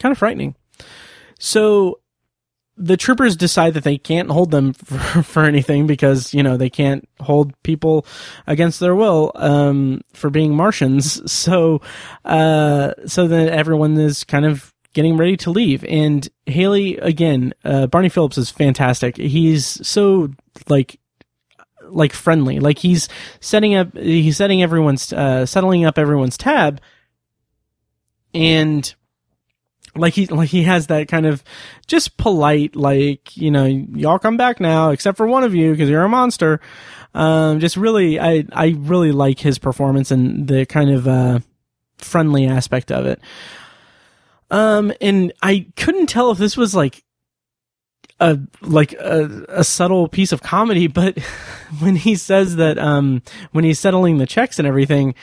kind 0.00 0.10
of 0.10 0.18
frightening. 0.18 0.56
So 1.38 2.00
the 2.76 2.96
troopers 2.96 3.36
decide 3.36 3.74
that 3.74 3.84
they 3.84 3.98
can't 3.98 4.30
hold 4.30 4.50
them 4.50 4.72
for, 4.84 5.22
for, 5.22 5.44
anything 5.44 5.86
because 5.86 6.32
you 6.34 6.42
know 6.42 6.56
they 6.56 6.70
can't 6.70 7.08
hold 7.20 7.54
people 7.62 8.06
against 8.46 8.80
their 8.80 8.94
will 8.94 9.30
um, 9.34 10.00
for 10.14 10.30
being 10.30 10.54
Martians. 10.54 11.20
So, 11.42 11.80
uh, 12.24 12.92
so 13.06 13.26
then 13.26 13.48
everyone 13.48 13.98
is 13.98 14.24
kind 14.24 14.44
of 14.44 14.71
getting 14.92 15.16
ready 15.16 15.36
to 15.38 15.50
leave, 15.50 15.84
and 15.84 16.28
Haley 16.46 16.98
again. 16.98 17.54
Uh, 17.64 17.86
Barney 17.86 18.08
Phillips 18.08 18.38
is 18.38 18.50
fantastic. 18.50 19.16
He's 19.16 19.86
so 19.86 20.30
like 20.68 20.98
like 21.88 22.12
friendly. 22.12 22.60
Like 22.60 22.78
he's 22.78 23.08
setting 23.40 23.74
up. 23.74 23.96
He's 23.96 24.36
setting 24.36 24.62
everyone's 24.62 25.12
uh, 25.12 25.46
settling 25.46 25.84
up 25.84 25.98
everyone's 25.98 26.36
tab, 26.36 26.80
and 28.34 28.94
like 29.94 30.14
he 30.14 30.26
like 30.26 30.48
he 30.48 30.62
has 30.62 30.86
that 30.86 31.08
kind 31.08 31.26
of 31.26 31.44
just 31.86 32.16
polite 32.16 32.74
like 32.74 33.36
you 33.36 33.50
know 33.50 33.64
y'all 33.66 34.18
come 34.18 34.36
back 34.36 34.60
now 34.60 34.90
except 34.90 35.16
for 35.16 35.26
one 35.26 35.44
of 35.44 35.54
you 35.54 35.70
because 35.70 35.90
you're 35.90 36.04
a 36.04 36.08
monster 36.08 36.60
um 37.14 37.60
just 37.60 37.76
really 37.76 38.18
i 38.18 38.44
i 38.52 38.74
really 38.78 39.12
like 39.12 39.38
his 39.38 39.58
performance 39.58 40.10
and 40.10 40.48
the 40.48 40.64
kind 40.64 40.90
of 40.90 41.06
uh 41.06 41.38
friendly 41.98 42.46
aspect 42.46 42.90
of 42.90 43.04
it 43.04 43.20
um 44.52 44.92
and 45.00 45.32
i 45.42 45.66
couldn't 45.74 46.06
tell 46.06 46.30
if 46.30 46.38
this 46.38 46.56
was 46.56 46.74
like 46.74 47.02
a 48.20 48.38
like 48.60 48.92
a, 48.92 49.44
a 49.48 49.64
subtle 49.64 50.06
piece 50.06 50.30
of 50.30 50.42
comedy 50.42 50.86
but 50.86 51.18
when 51.80 51.96
he 51.96 52.14
says 52.14 52.56
that 52.56 52.78
um 52.78 53.20
when 53.50 53.64
he's 53.64 53.80
settling 53.80 54.18
the 54.18 54.26
checks 54.26 54.60
and 54.60 54.68
everything 54.68 55.14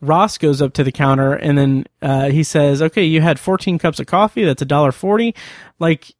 Ross 0.00 0.38
goes 0.38 0.62
up 0.62 0.74
to 0.74 0.84
the 0.84 0.92
counter 0.92 1.34
and 1.34 1.58
then 1.58 1.84
uh, 2.02 2.30
he 2.30 2.44
says, 2.44 2.80
"Okay, 2.80 3.02
you 3.02 3.20
had 3.20 3.40
14 3.40 3.80
cups 3.80 3.98
of 3.98 4.06
coffee. 4.06 4.44
That's 4.44 4.62
a 4.62 4.64
dollar 4.64 4.92
forty. 4.92 5.34
Like, 5.80 6.14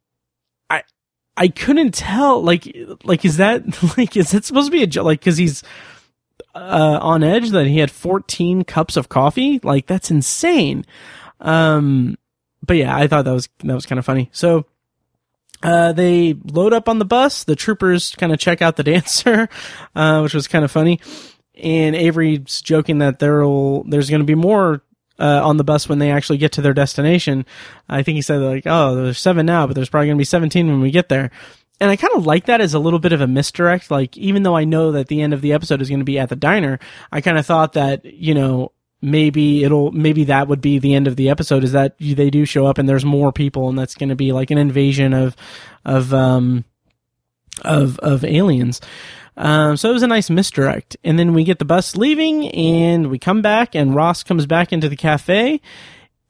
I 0.69 0.83
I 1.37 1.47
couldn't 1.47 1.93
tell. 1.93 2.43
Like, 2.43 2.75
like 3.05 3.23
is 3.23 3.37
that 3.37 3.63
like 3.97 4.17
is 4.17 4.31
that 4.31 4.43
supposed 4.43 4.67
to 4.67 4.71
be 4.77 4.83
a 4.83 4.87
joke? 4.87 5.05
Like, 5.05 5.21
because 5.21 5.37
he's 5.37 5.63
uh, 6.55 6.99
on 7.01 7.23
edge 7.23 7.51
that 7.51 7.67
he 7.67 7.79
had 7.79 7.91
14 7.91 8.63
cups 8.63 8.97
of 8.97 9.09
coffee. 9.09 9.59
Like, 9.63 9.87
that's 9.87 10.11
insane. 10.11 10.85
Um, 11.39 12.17
but 12.69 12.77
yeah, 12.77 12.95
I 12.95 13.07
thought 13.07 13.25
that 13.25 13.33
was 13.33 13.49
that 13.63 13.75
was 13.75 13.85
kind 13.85 13.99
of 13.99 14.05
funny. 14.05 14.29
So. 14.31 14.65
Uh, 15.61 15.91
they 15.91 16.33
load 16.45 16.71
up 16.71 16.87
on 16.87 16.99
the 16.99 17.05
bus. 17.05 17.43
The 17.43 17.53
troopers 17.53 18.15
kind 18.15 18.31
of 18.31 18.39
check 18.39 18.61
out 18.61 18.77
the 18.77 18.83
dancer, 18.93 19.49
uh, 19.93 20.21
which 20.21 20.33
was 20.33 20.47
kind 20.47 20.63
of 20.63 20.71
funny 20.71 21.01
and 21.61 21.95
Avery's 21.95 22.61
joking 22.61 22.99
that 22.99 23.19
there'll 23.19 23.83
there's 23.83 24.09
going 24.09 24.21
to 24.21 24.25
be 24.25 24.35
more 24.35 24.83
uh, 25.19 25.45
on 25.45 25.57
the 25.57 25.63
bus 25.63 25.89
when 25.89 25.99
they 25.99 26.11
actually 26.11 26.37
get 26.37 26.53
to 26.53 26.61
their 26.61 26.73
destination. 26.73 27.45
I 27.87 28.03
think 28.03 28.15
he 28.15 28.21
said 28.21 28.41
like, 28.41 28.63
oh, 28.65 28.95
there's 28.95 29.19
seven 29.19 29.45
now, 29.45 29.67
but 29.67 29.75
there's 29.75 29.89
probably 29.89 30.07
going 30.07 30.17
to 30.17 30.21
be 30.21 30.25
17 30.25 30.67
when 30.67 30.81
we 30.81 30.91
get 30.91 31.09
there. 31.09 31.31
And 31.81 31.89
I 31.89 31.95
kind 31.95 32.13
of 32.15 32.25
like 32.25 32.45
that 32.45 32.61
as 32.61 32.73
a 32.73 32.79
little 32.79 32.99
bit 32.99 33.13
of 33.13 33.21
a 33.21 33.27
misdirect. 33.27 33.89
Like, 33.89 34.17
even 34.17 34.43
though 34.43 34.55
I 34.55 34.65
know 34.65 34.91
that 34.93 35.07
the 35.07 35.21
end 35.21 35.33
of 35.33 35.41
the 35.41 35.53
episode 35.53 35.81
is 35.81 35.89
going 35.89 35.99
to 35.99 36.05
be 36.05 36.19
at 36.19 36.29
the 36.29 36.35
diner, 36.35 36.79
I 37.11 37.21
kind 37.21 37.37
of 37.37 37.45
thought 37.45 37.73
that, 37.73 38.03
you 38.05 38.33
know, 38.33 38.73
maybe 39.01 39.63
it'll, 39.63 39.91
maybe 39.91 40.25
that 40.25 40.47
would 40.47 40.61
be 40.61 40.79
the 40.79 40.93
end 40.93 41.07
of 41.07 41.15
the 41.15 41.29
episode 41.29 41.63
is 41.63 41.71
that 41.71 41.95
they 41.99 42.29
do 42.29 42.45
show 42.45 42.65
up 42.65 42.77
and 42.77 42.87
there's 42.87 43.05
more 43.05 43.31
people 43.31 43.69
and 43.69 43.77
that's 43.77 43.95
going 43.95 44.09
to 44.09 44.15
be 44.15 44.31
like 44.31 44.51
an 44.51 44.57
invasion 44.57 45.13
of, 45.13 45.35
of, 45.85 46.13
um, 46.13 46.65
of, 47.63 47.99
of 47.99 48.23
aliens. 48.25 48.81
Um, 49.37 49.77
so 49.77 49.89
it 49.89 49.93
was 49.93 50.03
a 50.03 50.07
nice 50.07 50.29
misdirect. 50.29 50.97
And 51.03 51.17
then 51.17 51.33
we 51.33 51.45
get 51.45 51.59
the 51.59 51.65
bus 51.65 51.95
leaving 51.95 52.49
and 52.49 53.09
we 53.09 53.17
come 53.17 53.41
back 53.41 53.73
and 53.73 53.95
Ross 53.95 54.21
comes 54.21 54.45
back 54.45 54.73
into 54.73 54.89
the 54.89 54.97
cafe. 54.97 55.61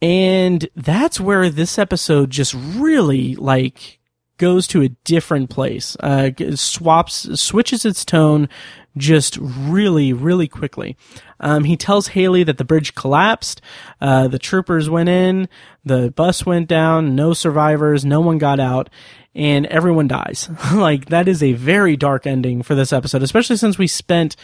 And 0.02 0.70
that's 0.76 1.20
where 1.20 1.50
this 1.50 1.80
episode 1.80 2.30
just 2.30 2.54
really 2.54 3.36
like 3.36 4.00
goes 4.38 4.68
to 4.68 4.82
a 4.82 4.90
different 4.90 5.50
place. 5.50 5.98
Uh, 6.00 6.32
swaps, 6.56 7.40
switches 7.40 7.84
its 7.84 8.06
tone 8.06 8.48
just 8.96 9.38
really, 9.42 10.14
really 10.14 10.48
quickly. 10.48 10.96
Um, 11.40 11.64
he 11.64 11.78
tells 11.78 12.10
Haley 12.10 12.44
that 12.44 12.58
the 12.58 12.66
bridge 12.66 12.96
collapsed. 12.96 13.62
Uh, 14.02 14.28
the 14.28 14.40
troopers 14.40 14.90
went 14.90 15.10
in, 15.10 15.48
the 15.86 16.12
bus 16.12 16.46
went 16.46 16.68
down, 16.68 17.16
no 17.16 17.34
survivors, 17.34 18.04
no 18.04 18.22
one 18.22 18.38
got 18.38 18.60
out 18.60 18.90
and 19.36 19.66
everyone 19.68 20.08
dies. 20.08 20.50
like 20.74 21.06
that 21.08 21.28
is 21.28 21.42
a 21.42 21.54
very 21.54 21.96
dark 21.96 22.28
ending 22.28 22.64
for 22.64 22.76
this 22.76 22.94
episode, 22.94 23.24
especially 23.24 23.58
since 23.58 23.78
we 23.78 23.88
spent 23.88 24.36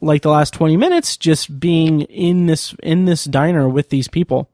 like 0.00 0.22
the 0.22 0.30
last 0.30 0.52
20 0.54 0.76
minutes 0.76 1.16
just 1.16 1.58
being 1.58 2.02
in 2.02 2.46
this 2.46 2.74
in 2.82 3.04
this 3.04 3.24
diner 3.24 3.68
with 3.68 3.90
these 3.90 4.08
people. 4.08 4.50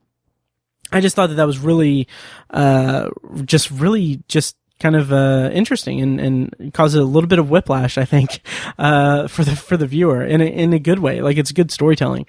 I 0.93 1.01
just 1.01 1.17
thought 1.17 1.29
that 1.29 1.37
that 1.37 1.47
was 1.47 1.59
really 1.59 2.07
uh 2.51 3.11
just 3.45 3.71
really 3.71 4.23
just 4.29 4.57
kind 4.83 4.97
of 4.97 5.13
uh, 5.13 5.51
interesting 5.53 6.01
and, 6.01 6.21
and 6.21 6.75
causes 6.75 7.01
a 7.01 7.05
little 7.05 7.29
bit 7.29 7.39
of 7.39 7.49
whiplash, 7.49 7.97
I 7.97 8.05
think, 8.05 8.41
uh, 8.79 9.29
for 9.29 9.45
the 9.45 9.57
for 9.57 9.77
the 9.77 9.87
viewer 9.87 10.23
in 10.25 10.41
a, 10.41 10.45
in 10.45 10.73
a 10.73 10.79
good 10.79 10.99
way. 10.99 11.23
Like 11.23 11.39
it's 11.39 11.53
good 11.53 11.71
storytelling. 11.71 12.27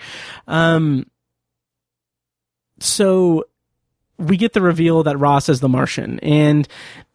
Um, 0.47 1.07
so 2.79 3.45
we 4.17 4.37
get 4.37 4.53
the 4.53 4.61
reveal 4.61 5.03
that 5.03 5.17
Ross 5.17 5.49
is 5.49 5.59
the 5.59 5.69
Martian, 5.69 6.19
and 6.19 6.67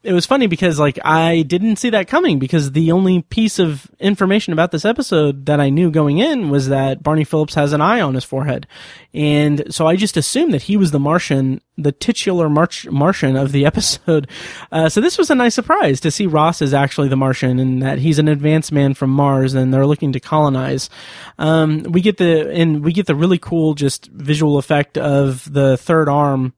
it 0.04 0.12
was 0.12 0.26
funny 0.26 0.46
because 0.46 0.78
like 0.78 0.98
I 1.04 1.42
didn't 1.42 1.76
see 1.76 1.90
that 1.90 2.06
coming 2.06 2.38
because 2.38 2.72
the 2.72 2.92
only 2.92 3.22
piece 3.22 3.58
of 3.58 3.90
information 3.98 4.52
about 4.52 4.70
this 4.70 4.84
episode 4.84 5.46
that 5.46 5.60
I 5.60 5.70
knew 5.70 5.90
going 5.90 6.18
in 6.18 6.50
was 6.50 6.68
that 6.68 7.02
Barney 7.02 7.24
Phillips 7.24 7.54
has 7.54 7.72
an 7.72 7.80
eye 7.80 8.00
on 8.00 8.14
his 8.14 8.24
forehead. 8.24 8.68
And 9.12 9.74
so 9.74 9.86
I 9.88 9.96
just 9.96 10.16
assumed 10.16 10.54
that 10.54 10.62
he 10.62 10.76
was 10.76 10.92
the 10.92 11.00
Martian, 11.00 11.60
the 11.76 11.90
titular 11.90 12.48
March- 12.48 12.86
Martian 12.86 13.36
of 13.36 13.50
the 13.50 13.66
episode. 13.66 14.28
Uh, 14.70 14.88
so 14.88 15.00
this 15.00 15.18
was 15.18 15.30
a 15.30 15.34
nice 15.34 15.54
surprise 15.56 16.00
to 16.00 16.12
see 16.12 16.26
Ross 16.26 16.62
is 16.62 16.72
actually 16.72 17.08
the 17.08 17.16
Martian 17.16 17.58
and 17.58 17.82
that 17.82 17.98
he's 17.98 18.20
an 18.20 18.28
advanced 18.28 18.70
man 18.70 18.94
from 18.94 19.10
Mars 19.10 19.54
and 19.54 19.74
they're 19.74 19.86
looking 19.86 20.12
to 20.12 20.20
colonize. 20.20 20.88
Um, 21.38 21.82
we 21.82 22.02
get 22.02 22.18
the, 22.18 22.50
and 22.52 22.84
we 22.84 22.92
get 22.92 23.06
the 23.06 23.16
really 23.16 23.38
cool 23.38 23.74
just 23.74 24.06
visual 24.06 24.58
effect 24.58 24.96
of 24.96 25.52
the 25.52 25.76
third 25.76 26.08
arm 26.08 26.54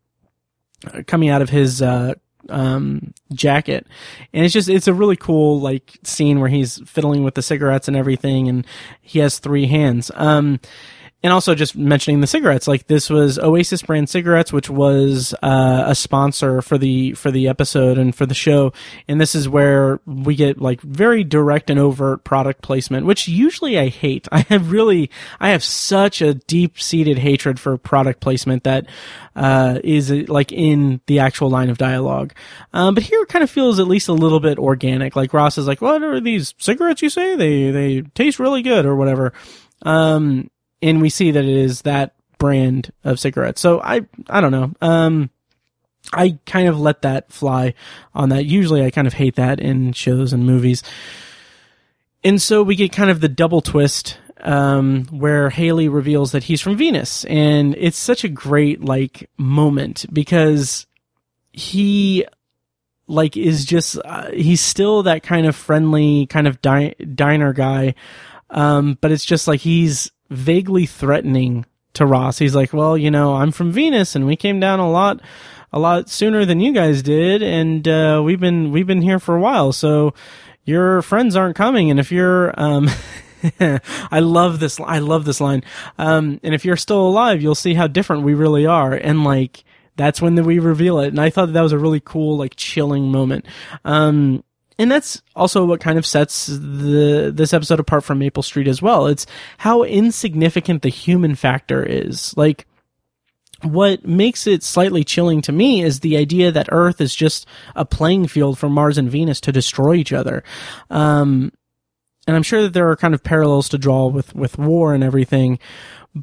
coming 1.07 1.29
out 1.29 1.43
of 1.43 1.51
his, 1.51 1.83
uh, 1.83 2.15
um, 2.49 3.15
jacket. 3.33 3.87
And 4.33 4.45
it's 4.45 4.55
just, 4.55 4.69
it's 4.69 4.89
a 4.89 4.95
really 4.95 5.17
cool, 5.17 5.61
like, 5.61 5.99
scene 6.03 6.41
where 6.41 6.49
he's 6.49 6.79
fiddling 6.89 7.23
with 7.23 7.35
the 7.35 7.43
cigarettes 7.43 7.89
and 7.89 7.97
everything, 7.97 8.49
and 8.49 8.67
he 9.01 9.19
has 9.21 9.39
three 9.39 9.67
hands. 9.67 10.11
Um, 10.15 10.59
and 11.23 11.33
also 11.33 11.55
just 11.55 11.77
mentioning 11.77 12.21
the 12.21 12.27
cigarettes 12.27 12.67
like 12.67 12.87
this 12.87 13.11
was 13.11 13.39
oasis 13.39 13.83
brand 13.83 14.09
cigarettes 14.09 14.53
which 14.53 14.71
was 14.71 15.35
uh, 15.43 15.85
a 15.87 15.95
sponsor 15.95 16.63
for 16.63 16.79
the 16.79 17.13
for 17.13 17.31
the 17.31 17.49
episode 17.49 17.99
and 17.99 18.15
for 18.15 18.27
the 18.27 18.35
show. 18.35 18.73
And 19.09 19.21
this 19.21 19.35
is 19.35 19.49
where 19.49 20.01
we 20.07 20.35
get 20.35 20.61
like 20.61 20.81
very 20.81 21.25
direct 21.25 21.71
and 21.71 21.79
overt 21.79 22.25
product 22.25 22.63
placement 22.63 23.07
which 23.07 23.29
usually 23.29 23.79
i 23.79 23.89
hate. 23.89 24.29
I 24.33 24.41
have 24.49 24.71
really 24.71 25.11
i 25.39 25.51
have 25.51 25.63
such 25.63 26.23
a 26.23 26.35
deep-seated 26.35 27.19
hatred 27.19 27.61
for 27.61 27.77
product 27.77 28.21
placement 28.21 28.65
that 28.65 28.87
uh, 29.37 29.79
is 29.85 30.11
like 30.29 30.53
in 30.53 31.01
the 31.07 31.19
actual 31.19 31.49
line 31.51 31.71
of 31.71 31.79
dialogue. 31.79 32.35
Um, 32.73 32.95
but 32.95 33.05
here 33.05 33.23
it 33.23 33.29
kind 33.29 33.43
of 33.43 33.51
feels 33.51 33.79
at 33.79 33.87
least 33.87 34.09
a 34.09 34.13
little 34.13 34.41
bit 34.41 34.59
organic. 34.59 35.17
Like 35.17 35.33
ross 35.33 35.59
is 35.59 35.67
like 35.67 35.81
what 35.81 36.03
are 36.03 36.21
these 36.21 36.55
cigarettes 36.59 37.03
you 37.03 37.11
say? 37.11 37.37
They 37.37 37.71
they 37.71 38.03
taste 38.15 38.39
really 38.39 38.63
good 38.63 38.87
or 38.87 38.97
whatever. 38.97 39.33
Um, 39.83 40.51
and 40.83 41.01
we 41.01 41.11
see 41.11 41.31
that 41.31 41.45
it 41.45 41.57
is 41.57 41.83
that 41.83 42.15
brand 42.39 42.93
of 43.05 43.21
cigarettes. 43.21 43.61
So 43.61 43.81
I, 43.81 44.01
I 44.29 44.41
don't 44.41 44.53
know. 44.53 44.73
Um, 44.81 45.31
I 46.13 46.39
kind 46.47 46.67
of 46.67 46.81
let 46.81 47.03
that 47.03 47.31
fly 47.31 47.75
on 48.15 48.31
that. 48.31 48.47
Usually 48.47 48.85
I 48.85 48.91
kind 48.91 49.07
of 49.07 49.13
hate 49.13 49.37
that 49.37 49.61
in 49.61 49.93
shows 49.93 50.33
and 50.33 50.47
movies. 50.47 50.83
And 52.25 52.41
so 52.41 52.63
we 52.63 52.77
get 52.77 52.93
kind 52.93 53.11
of 53.11 53.21
the 53.21 53.29
double 53.29 53.61
twist, 53.61 54.19
um, 54.41 55.05
where 55.11 55.51
Haley 55.51 55.89
reveals 55.89 56.33
that 56.33 56.45
he's 56.45 56.63
from 56.63 56.77
Venus. 56.77 57.25
And 57.27 57.75
it's 57.79 57.99
such 57.99 58.25
a 58.25 58.29
great, 58.29 58.83
like, 58.83 59.29
moment 59.37 60.07
because 60.13 60.87
he, 61.53 62.25
like, 63.07 63.37
is 63.37 63.67
just, 63.67 63.99
uh, 64.05 64.31
he's 64.31 64.63
still 64.63 65.03
that 65.03 65.23
kind 65.23 65.47
of 65.47 65.55
friendly, 65.55 66.27
kind 66.27 66.49
of 66.49 66.63
di- 66.63 66.95
diner 67.15 67.53
guy. 67.53 67.95
Um, 68.49 68.97
but 69.01 69.13
it's 69.13 69.27
just 69.27 69.47
like 69.47 69.61
he's, 69.61 70.11
vaguely 70.31 70.87
threatening 70.87 71.67
to 71.95 72.07
Ross. 72.07 72.39
He's 72.39 72.55
like, 72.55 72.73
"Well, 72.73 72.97
you 72.97 73.11
know, 73.11 73.35
I'm 73.35 73.53
from 73.53 73.73
Venus, 73.73 74.15
and 74.15 74.27
we 74.27 74.37
came 74.37 74.61
down 74.61 74.81
a 74.81 74.91
lot, 74.91 75.21
a 75.73 75.79
lot 75.79 76.09
sooner 76.09 76.45
than 76.45 76.61
you 76.61 76.73
guys 76.73 77.03
did, 77.03 77.43
and 77.43 77.87
uh, 77.87 78.23
we've 78.25 78.41
been 78.41 78.71
we've 78.71 78.87
been 78.87 79.03
here 79.03 79.19
for 79.19 79.37
a 79.37 79.41
while. 79.41 79.73
So 79.73 80.15
your 80.65 81.03
friends 81.03 81.37
aren't 81.37 81.57
coming, 81.57 81.91
and 81.91 81.99
if 81.99 82.13
you're 82.13 82.59
um, 82.61 82.89
I 83.61 84.21
love 84.21 84.61
this. 84.61 84.81
I 84.81 84.99
love 84.99 85.25
this 85.25 85.41
line. 85.41 85.65
Um, 85.99 86.41
and 86.43 86.55
if 86.55 86.65
you're 86.65 86.77
still 86.77 87.07
alive, 87.07 87.43
you'll 87.43 87.55
see 87.55 87.75
how 87.75 87.87
different 87.87 88.23
we 88.23 88.35
really 88.35 88.67
are. 88.67 88.93
And 88.93 89.25
like, 89.25 89.65
that's 89.97 90.21
when 90.21 90.35
we 90.45 90.59
reveal 90.59 90.99
it. 91.01 91.09
And 91.09 91.21
I 91.21 91.31
thought 91.31 91.47
that, 91.47 91.53
that 91.53 91.63
was 91.63 91.73
a 91.73 91.79
really 91.79 92.01
cool, 92.01 92.37
like 92.37 92.57
chilling 92.57 93.11
moment. 93.11 93.47
Um, 93.85 94.45
and 94.81 94.91
that's 94.91 95.21
also 95.37 95.67
what 95.67 95.79
kind 95.79 95.99
of 95.99 96.07
sets 96.07 96.47
the 96.47 97.31
this 97.35 97.53
episode 97.53 97.81
apart 97.81 98.03
from 98.03 98.19
Maple 98.19 98.43
Street 98.43 98.67
as 98.67 98.81
well. 98.81 99.07
It's 99.07 99.27
how 99.59 99.83
insignificant 99.83 100.81
the 100.81 100.89
human 100.89 101.35
factor 101.35 101.85
is. 101.85 102.35
Like 102.35 102.67
what 103.61 104.07
makes 104.07 104.47
it 104.47 104.63
slightly 104.63 105.05
chilling 105.05 105.43
to 105.43 105.53
me 105.53 105.83
is 105.83 106.01
the 106.01 106.17
idea 106.17 106.51
that 106.51 106.71
Earth 106.73 106.99
is 107.03 107.15
just 107.15 107.47
a 107.77 107.85
playing 107.85 108.27
field 108.27 108.59
for 108.59 108.71
Mars 108.71 108.97
and 108.97 109.11
Venus 109.11 109.39
to 109.43 109.53
destroy 109.53 109.97
each 109.97 110.15
other. 110.15 110.43
Um, 110.89 111.53
and 112.27 112.35
I'm 112.35 112.43
sure 112.43 112.63
that 112.63 112.73
there 112.73 112.89
are 112.89 112.97
kind 112.97 113.13
of 113.13 113.23
parallels 113.23 113.69
to 113.71 113.79
draw 113.79 114.07
with 114.07 114.35
with 114.35 114.57
war 114.57 114.95
and 114.95 115.05
everything, 115.05 115.59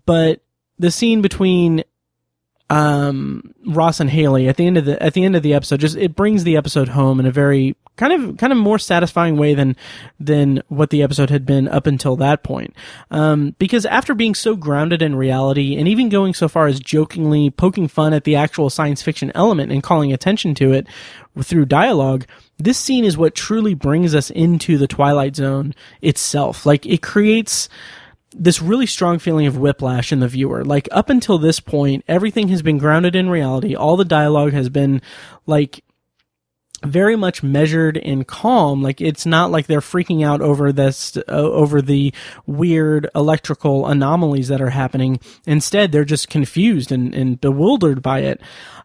but 0.05 0.41
the 0.79 0.89
scene 0.89 1.21
between 1.21 1.83
um, 2.71 3.53
Ross 3.65 3.99
and 3.99 4.09
Haley 4.09 4.47
at 4.49 4.57
the 4.57 4.65
end 4.65 4.77
of 4.77 4.85
the 4.85 5.01
at 5.01 5.13
the 5.13 5.23
end 5.23 5.35
of 5.35 5.43
the 5.43 5.53
episode 5.53 5.79
just 5.79 5.95
it 5.95 6.15
brings 6.15 6.43
the 6.43 6.57
episode 6.57 6.89
home 6.89 7.19
in 7.19 7.27
a 7.27 7.31
very 7.31 7.75
kind 7.97 8.13
of 8.13 8.37
kind 8.37 8.53
of 8.53 8.57
more 8.57 8.79
satisfying 8.79 9.35
way 9.35 9.53
than 9.53 9.75
than 10.19 10.61
what 10.67 10.89
the 10.89 11.03
episode 11.03 11.29
had 11.29 11.45
been 11.45 11.67
up 11.67 11.87
until 11.87 12.15
that 12.17 12.43
point. 12.43 12.73
Um, 13.11 13.55
because 13.59 13.85
after 13.85 14.13
being 14.13 14.35
so 14.35 14.55
grounded 14.55 15.01
in 15.01 15.15
reality 15.15 15.75
and 15.75 15.87
even 15.87 16.09
going 16.09 16.33
so 16.33 16.47
far 16.47 16.67
as 16.67 16.79
jokingly 16.79 17.49
poking 17.49 17.87
fun 17.87 18.13
at 18.13 18.23
the 18.23 18.35
actual 18.35 18.69
science 18.69 19.01
fiction 19.01 19.31
element 19.35 19.71
and 19.71 19.83
calling 19.83 20.13
attention 20.13 20.55
to 20.55 20.73
it 20.73 20.87
through 21.41 21.65
dialogue, 21.65 22.25
this 22.57 22.77
scene 22.77 23.03
is 23.03 23.17
what 23.17 23.35
truly 23.35 23.73
brings 23.73 24.15
us 24.15 24.29
into 24.29 24.77
the 24.77 24.87
Twilight 24.87 25.35
Zone 25.35 25.75
itself. 26.01 26.65
Like 26.65 26.85
it 26.85 27.01
creates 27.01 27.69
this 28.31 28.61
really 28.61 28.85
strong 28.85 29.19
feeling 29.19 29.47
of 29.47 29.57
whiplash 29.57 30.11
in 30.11 30.19
the 30.19 30.27
viewer. 30.27 30.63
Like 30.63 30.87
up 30.91 31.09
until 31.09 31.37
this 31.37 31.59
point, 31.59 32.03
everything 32.07 32.49
has 32.49 32.61
been 32.61 32.77
grounded 32.77 33.15
in 33.15 33.29
reality. 33.29 33.75
All 33.75 33.97
the 33.97 34.05
dialogue 34.05 34.53
has 34.53 34.69
been 34.69 35.01
like 35.45 35.83
very 36.85 37.15
much 37.15 37.41
measured 37.41 37.97
and 37.97 38.27
calm. 38.27 38.83
Like 38.83 39.01
it's 39.01 39.25
not 39.25 39.51
like 39.51 39.67
they're 39.67 39.79
freaking 39.79 40.25
out 40.25 40.41
over 40.41 40.71
this, 40.71 41.17
uh, 41.17 41.21
over 41.27 41.81
the 41.81 42.13
weird 42.45 43.09
electrical 43.15 43.87
anomalies 43.87 44.47
that 44.49 44.61
are 44.61 44.69
happening. 44.69 45.19
Instead, 45.45 45.91
they're 45.91 46.05
just 46.05 46.29
confused 46.29 46.91
and, 46.91 47.15
and 47.15 47.41
bewildered 47.41 48.01
by 48.01 48.19
it. 48.19 48.41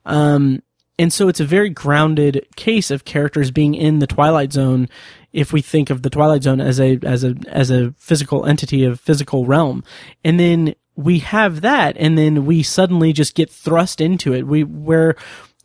Um, 0.06 0.62
and 0.98 1.12
so 1.12 1.28
it's 1.28 1.40
a 1.40 1.44
very 1.44 1.70
grounded 1.70 2.46
case 2.56 2.90
of 2.90 3.04
characters 3.04 3.50
being 3.50 3.74
in 3.74 3.98
the 3.98 4.06
Twilight 4.06 4.52
Zone 4.52 4.88
if 5.32 5.52
we 5.52 5.62
think 5.62 5.90
of 5.90 6.02
the 6.02 6.10
Twilight 6.10 6.42
Zone 6.42 6.60
as 6.60 6.78
a 6.78 6.98
as 7.02 7.24
a 7.24 7.34
as 7.48 7.70
a 7.70 7.92
physical 7.98 8.44
entity 8.44 8.84
of 8.84 9.00
physical 9.00 9.46
realm. 9.46 9.82
And 10.22 10.38
then 10.38 10.74
we 10.94 11.20
have 11.20 11.62
that 11.62 11.96
and 11.96 12.18
then 12.18 12.44
we 12.44 12.62
suddenly 12.62 13.12
just 13.12 13.34
get 13.34 13.50
thrust 13.50 14.00
into 14.00 14.34
it. 14.34 14.46
We 14.46 14.64
where 14.64 15.16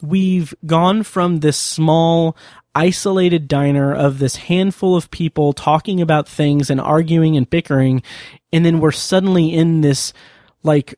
we've 0.01 0.53
gone 0.65 1.03
from 1.03 1.39
this 1.39 1.57
small 1.57 2.35
isolated 2.75 3.47
diner 3.47 3.93
of 3.93 4.19
this 4.19 4.35
handful 4.35 4.95
of 4.95 5.09
people 5.09 5.53
talking 5.53 5.99
about 6.01 6.27
things 6.27 6.69
and 6.69 6.79
arguing 6.79 7.35
and 7.35 7.49
bickering 7.49 8.03
and 8.53 8.65
then 8.65 8.79
we're 8.79 8.91
suddenly 8.91 9.53
in 9.53 9.81
this 9.81 10.13
like 10.63 10.95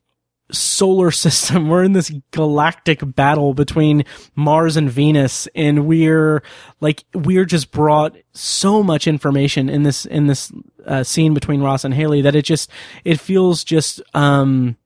solar 0.51 1.11
system. 1.11 1.67
We're 1.69 1.83
in 1.83 1.93
this 1.93 2.11
galactic 2.31 2.99
battle 3.03 3.53
between 3.53 4.05
Mars 4.35 4.77
and 4.77 4.89
Venus, 4.89 5.47
and 5.55 5.85
we're 5.85 6.43
like 6.79 7.03
we're 7.13 7.45
just 7.45 7.71
brought 7.71 8.15
so 8.33 8.83
much 8.83 9.07
information 9.07 9.69
in 9.69 9.83
this 9.83 10.05
in 10.05 10.27
this 10.27 10.51
uh, 10.85 11.03
scene 11.03 11.33
between 11.33 11.61
Ross 11.61 11.83
and 11.83 11.93
Haley 11.93 12.21
that 12.21 12.35
it 12.35 12.43
just 12.43 12.69
it 13.03 13.19
feels 13.19 13.63
just 13.63 14.01
um 14.13 14.77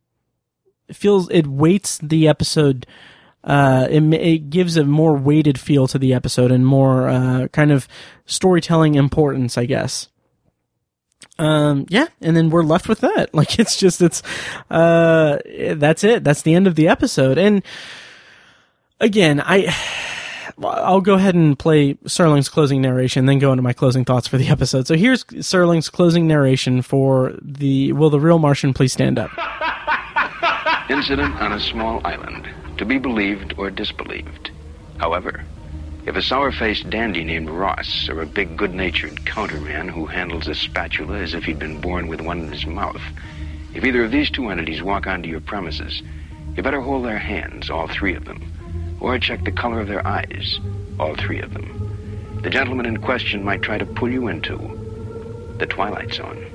it 0.88 0.96
feels 0.96 1.30
it 1.30 1.48
weights 1.48 1.98
the 2.00 2.28
episode. 2.28 2.86
Uh, 3.44 3.88
it, 3.90 4.02
it 4.14 4.50
gives 4.50 4.78
a 4.78 4.86
more 4.86 5.18
weighted 5.18 5.60
feel 5.60 5.88
to 5.88 6.00
the 6.00 6.14
episode 6.14 6.52
and 6.52 6.66
more 6.66 7.10
uh, 7.10 7.48
kind 7.50 7.72
of 7.72 7.88
storytelling 8.26 8.96
importance, 8.96 9.58
I 9.58 9.66
guess 9.66 10.08
um, 11.40 11.86
yeah, 11.90 12.08
and 12.22 12.38
then 12.38 12.50
we're 12.50 12.64
left 12.64 12.88
with 12.88 13.00
that. 13.02 13.32
Like 13.44 13.60
it's 13.60 13.78
just 13.78 14.02
it's 14.02 14.22
uh 14.70 15.40
that's 15.76 16.04
it. 16.04 16.24
That's 16.24 16.44
the 16.44 16.54
end 16.54 16.68
of 16.68 16.76
the 16.76 16.88
episode. 16.88 17.38
And 17.38 17.64
again, 19.00 19.42
I 19.44 19.76
I'll 20.64 21.02
go 21.02 21.16
ahead 21.16 21.34
and 21.34 21.58
play 21.58 21.96
Serling's 22.06 22.48
closing 22.48 22.82
narration, 22.82 23.26
then 23.26 23.40
go 23.40 23.52
into 23.52 23.64
my 23.64 23.74
closing 23.74 24.06
thoughts 24.06 24.28
for 24.28 24.38
the 24.38 24.50
episode. 24.50 24.88
So 24.88 24.96
here's 24.96 25.24
Serling's 25.24 25.90
closing 25.90 26.28
narration 26.28 26.84
for 26.84 27.34
the 27.42 27.92
Will 27.94 28.12
the 28.12 28.20
Real 28.20 28.40
Martian 28.40 28.74
Please 28.74 28.94
Stand 28.94 29.18
Up? 29.18 29.32
Incident 30.90 31.36
on 31.42 31.54
a 31.54 31.60
small 31.60 32.06
island, 32.06 32.48
to 32.78 32.86
be 32.86 32.98
believed 32.98 33.54
or 33.58 33.70
disbelieved. 33.70 34.52
However, 34.98 35.44
if 36.06 36.16
a 36.16 36.22
sour-faced 36.22 36.90
dandy 36.90 37.24
named 37.24 37.50
Ross, 37.50 38.10
or 38.10 38.22
a 38.22 38.26
big 38.26 38.58
good-natured 38.58 39.26
counterman 39.26 39.90
who 39.90 40.06
handles 40.06 40.48
a 40.48 40.56
spatula 40.56 41.20
as 41.20 41.34
if 41.34 41.46
he'd 41.46 41.60
been 41.60 41.80
born 41.80 42.08
with 42.08 42.20
one 42.20 42.42
in 42.42 42.52
his 42.52 42.66
mouth, 42.66 43.02
if 43.74 43.86
either 43.86 44.04
of 44.04 44.12
these 44.12 44.30
two 44.30 44.50
entities 44.50 44.84
walk 44.84 45.08
onto 45.08 45.30
your 45.30 45.40
premises, 45.40 46.02
you 46.56 46.62
better 46.62 46.82
hold 46.82 47.06
their 47.06 47.18
hands, 47.18 47.70
all 47.70 47.88
three 47.88 48.16
of 48.16 48.26
them, 48.26 48.98
or 49.00 49.18
check 49.18 49.44
the 49.44 49.52
color 49.52 49.80
of 49.80 49.88
their 49.88 50.06
eyes, 50.06 50.60
all 51.00 51.16
three 51.16 51.40
of 51.40 51.54
them. 51.54 52.40
The 52.44 52.50
gentleman 52.50 52.86
in 52.86 52.98
question 52.98 53.44
might 53.44 53.62
try 53.62 53.78
to 53.78 53.86
pull 53.86 54.12
you 54.12 54.28
into 54.28 54.58
the 55.58 55.66
Twilight 55.66 56.14
Zone. 56.14 56.53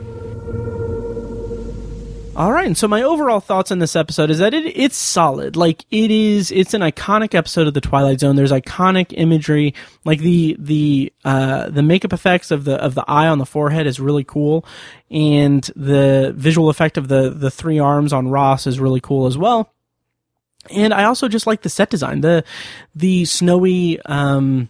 All 2.39 2.53
right. 2.53 2.69
And 2.69 2.79
so 2.79 2.87
my 2.87 3.03
overall 3.03 3.41
thoughts 3.41 3.73
on 3.73 3.81
this 3.81 3.97
episode 3.97 4.31
is 4.31 4.39
that 4.39 4.55
it, 4.55 4.65
it's 4.65 4.97
solid. 4.97 5.57
Like 5.57 5.85
it 5.91 6.13
is, 6.13 6.53
it's 6.53 6.73
an 6.73 6.83
iconic 6.83 7.35
episode 7.35 7.67
of 7.67 7.75
the 7.75 7.81
Twilight 7.81 8.21
Zone. 8.21 8.37
There's 8.37 8.53
iconic 8.53 9.07
imagery. 9.09 9.75
Like 10.05 10.21
the, 10.21 10.55
the, 10.57 11.13
uh, 11.25 11.69
the 11.69 11.83
makeup 11.83 12.13
effects 12.13 12.53
of 12.53 12.63
the, 12.65 12.77
of 12.77 12.95
the 12.95 13.05
eye 13.09 13.27
on 13.27 13.39
the 13.39 13.45
forehead 13.45 13.89
is 13.89 13.99
really 13.99 14.23
cool. 14.23 14.65
And 15.11 15.65
the 15.75 16.33
visual 16.37 16.71
effect 16.71 16.97
of 16.97 17.09
the, 17.09 17.31
the 17.31 17.51
three 17.51 17.81
arms 17.81 18.13
on 18.13 18.29
Ross 18.29 18.69
is 18.69 18.79
really 18.79 19.01
cool 19.01 19.27
as 19.27 19.37
well. 19.37 19.73
And 20.71 20.95
I 20.95 21.05
also 21.05 21.27
just 21.27 21.49
like 21.49 21.63
the 21.63 21.69
set 21.69 21.91
design. 21.91 22.21
The, 22.21 22.45
the 22.95 23.25
snowy, 23.25 24.01
um, 24.03 24.69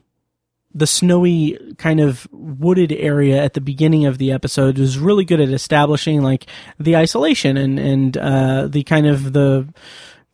the 0.79 0.87
snowy 0.87 1.59
kind 1.79 2.01
of 2.01 2.29
wooded 2.33 2.93
area 2.93 3.43
at 3.43 3.55
the 3.55 3.61
beginning 3.61 4.07
of 4.07 4.19
the 4.19 4.33
episode 4.33 4.79
was 4.79 4.99
really 4.99 5.25
good 5.25 5.41
at 5.41 5.49
establishing 5.49 6.23
like 6.23 6.47
the 6.79 6.97
isolation 6.97 7.57
and 7.57 7.79
and 7.79 8.17
uh, 8.17 8.67
the 8.69 8.83
kind 8.85 9.07
of 9.07 9.33
the 9.33 9.69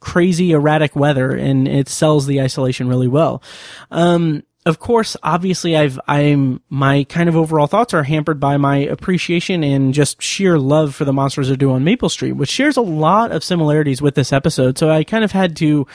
crazy 0.00 0.52
erratic 0.52 0.94
weather 0.94 1.30
and 1.30 1.66
it 1.66 1.88
sells 1.88 2.26
the 2.26 2.40
isolation 2.40 2.88
really 2.88 3.08
well. 3.08 3.42
Um, 3.90 4.42
of 4.66 4.78
course, 4.78 5.16
obviously, 5.22 5.76
I've 5.76 6.00
I'm 6.06 6.62
my 6.70 7.04
kind 7.04 7.28
of 7.28 7.36
overall 7.36 7.66
thoughts 7.66 7.92
are 7.92 8.02
hampered 8.02 8.40
by 8.40 8.56
my 8.56 8.78
appreciation 8.78 9.62
and 9.62 9.92
just 9.92 10.22
sheer 10.22 10.58
love 10.58 10.94
for 10.94 11.04
the 11.04 11.12
monsters 11.12 11.50
are 11.50 11.56
due 11.56 11.72
on 11.72 11.84
Maple 11.84 12.08
Street, 12.08 12.32
which 12.32 12.48
shares 12.48 12.76
a 12.76 12.82
lot 12.82 13.30
of 13.30 13.44
similarities 13.44 14.00
with 14.00 14.14
this 14.14 14.32
episode. 14.32 14.78
So 14.78 14.90
I 14.90 15.04
kind 15.04 15.22
of 15.24 15.32
had 15.32 15.56
to 15.56 15.86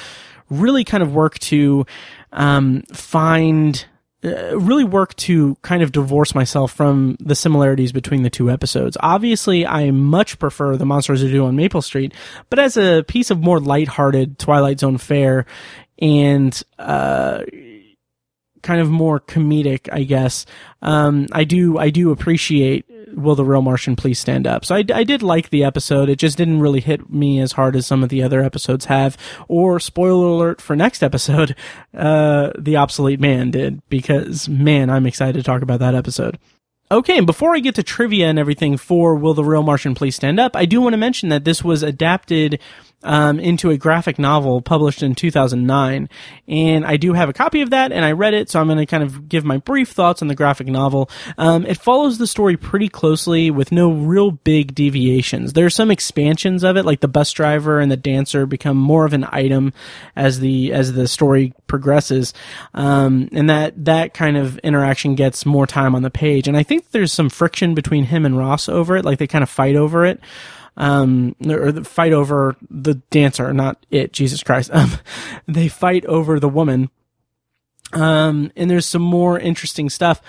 really 0.50 0.84
kind 0.84 1.02
of 1.02 1.14
work 1.14 1.39
to 1.39 1.86
um, 2.32 2.84
find 2.93 3.86
really 4.22 4.84
work 4.84 5.15
to 5.15 5.55
kind 5.61 5.82
of 5.82 5.91
divorce 5.91 6.36
myself 6.36 6.74
from 6.74 7.15
the 7.20 7.36
similarities 7.36 7.91
between 7.91 8.24
the 8.24 8.30
two 8.30 8.51
episodes. 8.51 8.97
Obviously, 8.99 9.65
I 9.65 9.91
much 9.91 10.39
prefer 10.39 10.76
the 10.76 10.86
Monsters 10.86 11.24
Are 11.24 11.30
Due 11.30 11.45
on 11.45 11.55
Maple 11.55 11.82
Street, 11.82 12.13
but 12.49 12.59
as 12.59 12.76
a 12.78 13.03
piece 13.07 13.32
of 13.32 13.39
more 13.39 13.59
lighthearted 13.59 14.38
Twilight 14.38 14.80
Zone 14.80 14.97
fare 14.97 15.45
and 15.99 16.61
uh, 16.78 17.43
kind 18.61 18.82
of 18.82 18.89
more 18.89 19.20
comedic, 19.20 19.89
I 19.91 20.03
guess, 20.03 20.45
um, 20.82 21.28
I 21.32 21.43
do 21.43 21.78
I 21.78 21.89
do 21.89 22.11
appreciate 22.11 22.86
Will 23.14 23.36
the 23.36 23.45
Real 23.45 23.62
Martian 23.62 23.95
Please 23.95 24.20
Stand 24.20 24.47
Up? 24.47 24.66
So 24.66 24.76
I, 24.76 24.84
I 24.93 25.03
did 25.03 25.22
like 25.22 25.49
the 25.49 25.64
episode. 25.64 26.10
It 26.10 26.18
just 26.18 26.38
didn't 26.38 26.60
really 26.60 26.82
hit 26.82 27.10
me 27.10 27.39
as 27.39 27.53
hard 27.53 27.76
as 27.76 27.88
some 27.88 28.03
of 28.03 28.10
the 28.10 28.24
other 28.24 28.43
episodes 28.43 28.86
have. 28.86 29.18
Or, 29.47 29.80
spoiler 29.80 30.28
alert 30.28 30.62
for 30.62 30.76
next 30.76 31.03
episode, 31.03 31.55
uh, 31.93 32.51
The 32.57 32.78
Obsolete 32.78 33.20
Man 33.20 33.51
did, 33.51 33.82
because 33.89 34.47
man, 34.49 34.89
I'm 34.89 35.05
excited 35.05 35.38
to 35.38 35.43
talk 35.43 35.62
about 35.62 35.80
that 35.80 35.95
episode. 35.95 36.38
Okay, 36.92 37.20
and 37.20 37.28
before 37.28 37.56
I 37.56 37.60
get 37.60 37.76
to 37.76 37.84
trivia 37.84 38.26
and 38.26 38.40
everything 38.40 38.76
for 38.76 39.14
Will 39.14 39.36
the 39.36 39.44
Real 39.44 39.62
Martian 39.62 39.94
Please 39.94 40.16
Stand 40.16 40.40
Up, 40.40 40.56
I 40.56 40.66
do 40.66 40.82
want 40.82 40.94
to 40.94 40.98
mention 40.98 41.30
that 41.30 41.46
this 41.46 41.64
was 41.64 41.84
adapted 41.84 42.60
um, 43.04 43.40
into 43.40 43.70
a 43.70 43.78
graphic 43.78 44.20
novel 44.20 44.62
published 44.62 45.04
in 45.04 45.16
2009. 45.16 46.10
And 46.48 46.86
I 46.86 46.98
do 46.98 47.14
have 47.14 47.30
a 47.30 47.34
copy 47.34 47.62
of 47.62 47.70
that, 47.70 47.92
and 47.92 48.04
I 48.04 48.12
read 48.12 48.34
it, 48.34 48.50
so 48.50 48.60
I'm 48.60 48.68
going 48.68 48.80
to 48.80 48.86
kind 48.86 49.04
of 49.04 49.30
give 49.30 49.46
my 49.46 49.58
brief 49.58 49.90
thoughts 49.90 50.22
on 50.22 50.28
the 50.28 50.36
graphic 50.36 50.68
novel. 50.68 51.10
Um, 51.38 51.66
it 51.66 51.78
follows 51.78 52.18
the 52.18 52.28
story 52.28 52.58
pretty 52.58 52.90
closely 52.90 53.52
with 53.52 53.72
no 53.72 53.92
real 53.92 54.32
big 54.32 54.76
deviations. 54.76 55.54
There 55.54 55.66
are 55.66 55.70
some 55.70 55.92
expansions 55.92 56.64
of 56.64 56.76
it, 56.76 56.86
like 56.86 57.00
the 57.00 57.08
bus 57.08 57.32
driver 57.32 57.80
and 57.80 57.92
the 57.92 57.98
dancer 57.98 58.46
become 58.46 58.78
more 58.78 59.06
of 59.06 59.14
an 59.14 59.26
item 59.30 59.74
as 60.16 60.40
the 60.40 60.74
as 60.74 60.94
the 60.94 61.08
story 61.08 61.54
progresses, 61.68 62.34
um, 62.74 63.30
and 63.32 63.50
that 63.50 63.86
that 63.86 64.14
kind 64.14 64.38
of 64.38 64.58
interaction 64.60 65.16
gets 65.16 65.46
more 65.46 65.68
time 65.68 65.96
on 65.96 66.02
the 66.02 66.10
page. 66.10 66.48
And 66.48 66.58
I 66.58 66.64
think 66.64 66.79
think 66.80 66.92
there's 66.92 67.14
some 67.14 67.30
friction 67.30 67.74
between 67.74 68.06
him 68.06 68.26
and 68.26 68.38
Ross 68.38 68.70
over 68.70 68.96
it. 68.96 69.06
Like 69.06 69.20
they 69.20 69.28
kind 69.28 69.44
of 69.44 69.50
fight 69.50 69.76
over 69.76 70.06
it. 70.06 70.20
Um, 70.78 71.36
or 71.46 71.74
the 71.74 71.84
fight 71.84 72.14
over 72.14 72.56
the 72.70 72.96
dancer, 73.10 73.52
not 73.54 73.86
it, 73.92 74.14
Jesus 74.14 74.44
Christ. 74.44 74.72
Um, 74.80 74.92
they 75.48 75.68
fight 75.68 76.06
over 76.06 76.40
the 76.40 76.48
woman. 76.48 76.90
Um, 77.92 78.52
and 78.56 78.70
there's 78.70 78.86
some 78.86 79.02
more 79.02 79.38
interesting 79.38 79.90
stuff 79.90 80.22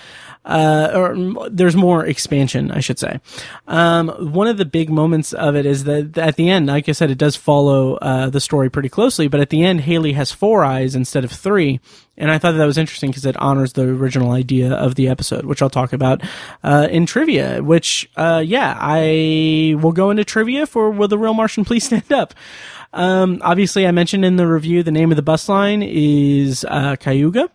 uh, 0.45 0.91
or 0.95 1.51
there's 1.51 1.76
more 1.76 2.05
expansion, 2.05 2.70
I 2.70 2.80
should 2.80 2.99
say. 2.99 3.20
Um, 3.68 4.09
one 4.32 4.47
of 4.47 4.57
the 4.57 4.64
big 4.64 4.91
moments 4.91 5.32
of 5.32 5.55
it 5.55 5.66
is 5.66 5.84
that 5.84 6.16
at 6.16 6.36
the 6.36 6.49
end, 6.49 6.66
like 6.66 6.88
I 6.88 6.93
said, 6.93 7.11
it 7.11 7.18
does 7.18 7.36
follow 7.36 7.97
uh, 7.97 8.30
the 8.30 8.41
story 8.41 8.70
pretty 8.70 8.88
closely, 8.88 9.28
but 9.28 9.41
at 9.41 9.51
the 9.51 9.62
end, 9.62 9.82
Haley 9.82 10.12
has 10.14 10.32
four 10.32 10.64
eyes 10.64 10.95
instead 10.95 11.24
of 11.24 11.30
three. 11.30 11.80
And 12.16 12.30
I 12.30 12.38
thought 12.38 12.53
that, 12.53 12.59
that 12.59 12.66
was 12.66 12.78
interesting 12.78 13.11
because 13.11 13.24
it 13.26 13.36
honors 13.36 13.74
the 13.74 13.82
original 13.82 14.32
idea 14.32 14.72
of 14.72 14.95
the 14.95 15.09
episode, 15.09 15.45
which 15.45 15.62
I'll 15.62 15.70
talk 15.70 15.93
about 15.93 16.22
uh, 16.62 16.88
in 16.91 17.07
trivia. 17.07 17.62
Which, 17.62 18.11
uh, 18.16 18.43
yeah, 18.45 18.76
I 18.78 19.76
will 19.80 19.93
go 19.93 20.11
into 20.11 20.24
trivia 20.24 20.66
for 20.66 20.91
Will 20.91 21.09
the 21.09 21.18
Real 21.18 21.34
Martian 21.34 21.64
Please 21.64 21.84
Stand 21.84 22.12
Up? 22.12 22.34
Um, 22.93 23.41
obviously, 23.43 23.86
I 23.86 23.93
mentioned 23.93 24.24
in 24.24 24.36
the 24.36 24.47
review 24.47 24.82
the 24.82 24.91
name 24.91 25.12
of 25.12 25.16
the 25.16 25.22
bus 25.22 25.49
line 25.49 25.82
is 25.82 26.64
uh, 26.68 26.97
Cayuga 26.97 27.51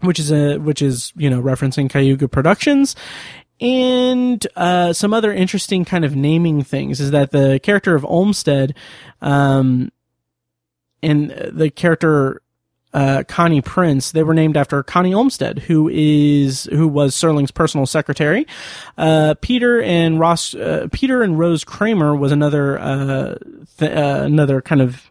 which 0.00 0.18
is 0.18 0.30
a 0.30 0.58
which 0.58 0.82
is 0.82 1.12
you 1.16 1.30
know 1.30 1.40
referencing 1.40 1.90
Cayuga 1.90 2.28
Productions. 2.28 2.96
And 3.58 4.46
uh, 4.54 4.92
some 4.92 5.14
other 5.14 5.32
interesting 5.32 5.86
kind 5.86 6.04
of 6.04 6.14
naming 6.14 6.62
things 6.62 7.00
is 7.00 7.10
that 7.12 7.30
the 7.30 7.58
character 7.62 7.94
of 7.94 8.04
Olmstead, 8.04 8.74
um, 9.22 9.90
and 11.02 11.30
the 11.30 11.70
character 11.70 12.42
uh, 12.96 13.22
Connie 13.28 13.60
Prince, 13.60 14.12
they 14.12 14.22
were 14.22 14.32
named 14.32 14.56
after 14.56 14.82
Connie 14.82 15.12
Olmsted, 15.12 15.60
who 15.60 15.88
is 15.92 16.64
who 16.64 16.88
was 16.88 17.14
Serling's 17.14 17.50
personal 17.50 17.84
secretary. 17.84 18.46
Uh, 18.96 19.34
Peter 19.40 19.82
and 19.82 20.18
Ross, 20.18 20.54
uh, 20.54 20.88
Peter 20.92 21.22
and 21.22 21.38
Rose 21.38 21.62
Kramer 21.62 22.16
was 22.16 22.32
another 22.32 22.78
uh, 22.78 23.34
th- 23.78 23.92
uh, 23.92 24.22
another 24.24 24.62
kind 24.62 24.80
of 24.80 25.10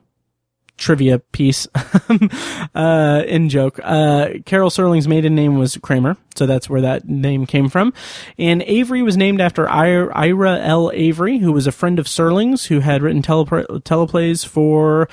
trivia 0.77 1.19
piece 1.19 1.67
uh, 2.75 3.23
in 3.27 3.49
joke. 3.49 3.79
Uh, 3.83 4.29
Carol 4.45 4.69
Serling's 4.69 5.07
maiden 5.07 5.35
name 5.35 5.57
was 5.57 5.77
Kramer, 5.77 6.17
so 6.35 6.45
that's 6.45 6.69
where 6.69 6.81
that 6.81 7.07
name 7.07 7.45
came 7.45 7.69
from. 7.69 7.93
And 8.37 8.61
Avery 8.63 9.01
was 9.01 9.17
named 9.17 9.41
after 9.41 9.69
Ira 9.69 10.59
L. 10.59 10.91
Avery, 10.93 11.37
who 11.37 11.51
was 11.51 11.67
a 11.67 11.71
friend 11.71 11.99
of 11.99 12.07
Serling's, 12.07 12.65
who 12.65 12.79
had 12.79 13.01
written 13.01 13.21
teleplays 13.21 14.45
for. 14.45 15.09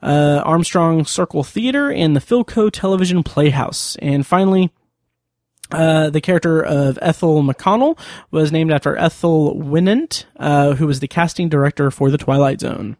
Uh, 0.00 0.40
Armstrong 0.44 1.04
Circle 1.04 1.42
Theater 1.42 1.90
and 1.90 2.14
the 2.14 2.20
Philco 2.20 2.70
Television 2.70 3.24
Playhouse. 3.24 3.96
And 3.96 4.24
finally, 4.24 4.70
uh, 5.70 6.10
the 6.10 6.20
character 6.20 6.62
of 6.62 6.98
Ethel 7.02 7.42
McConnell 7.42 7.98
was 8.30 8.52
named 8.52 8.70
after 8.70 8.96
Ethel 8.96 9.56
Winant, 9.56 10.24
uh, 10.36 10.74
who 10.74 10.86
was 10.86 11.00
the 11.00 11.08
casting 11.08 11.48
director 11.48 11.90
for 11.90 12.12
The 12.12 12.18
Twilight 12.18 12.60
Zone. 12.60 12.96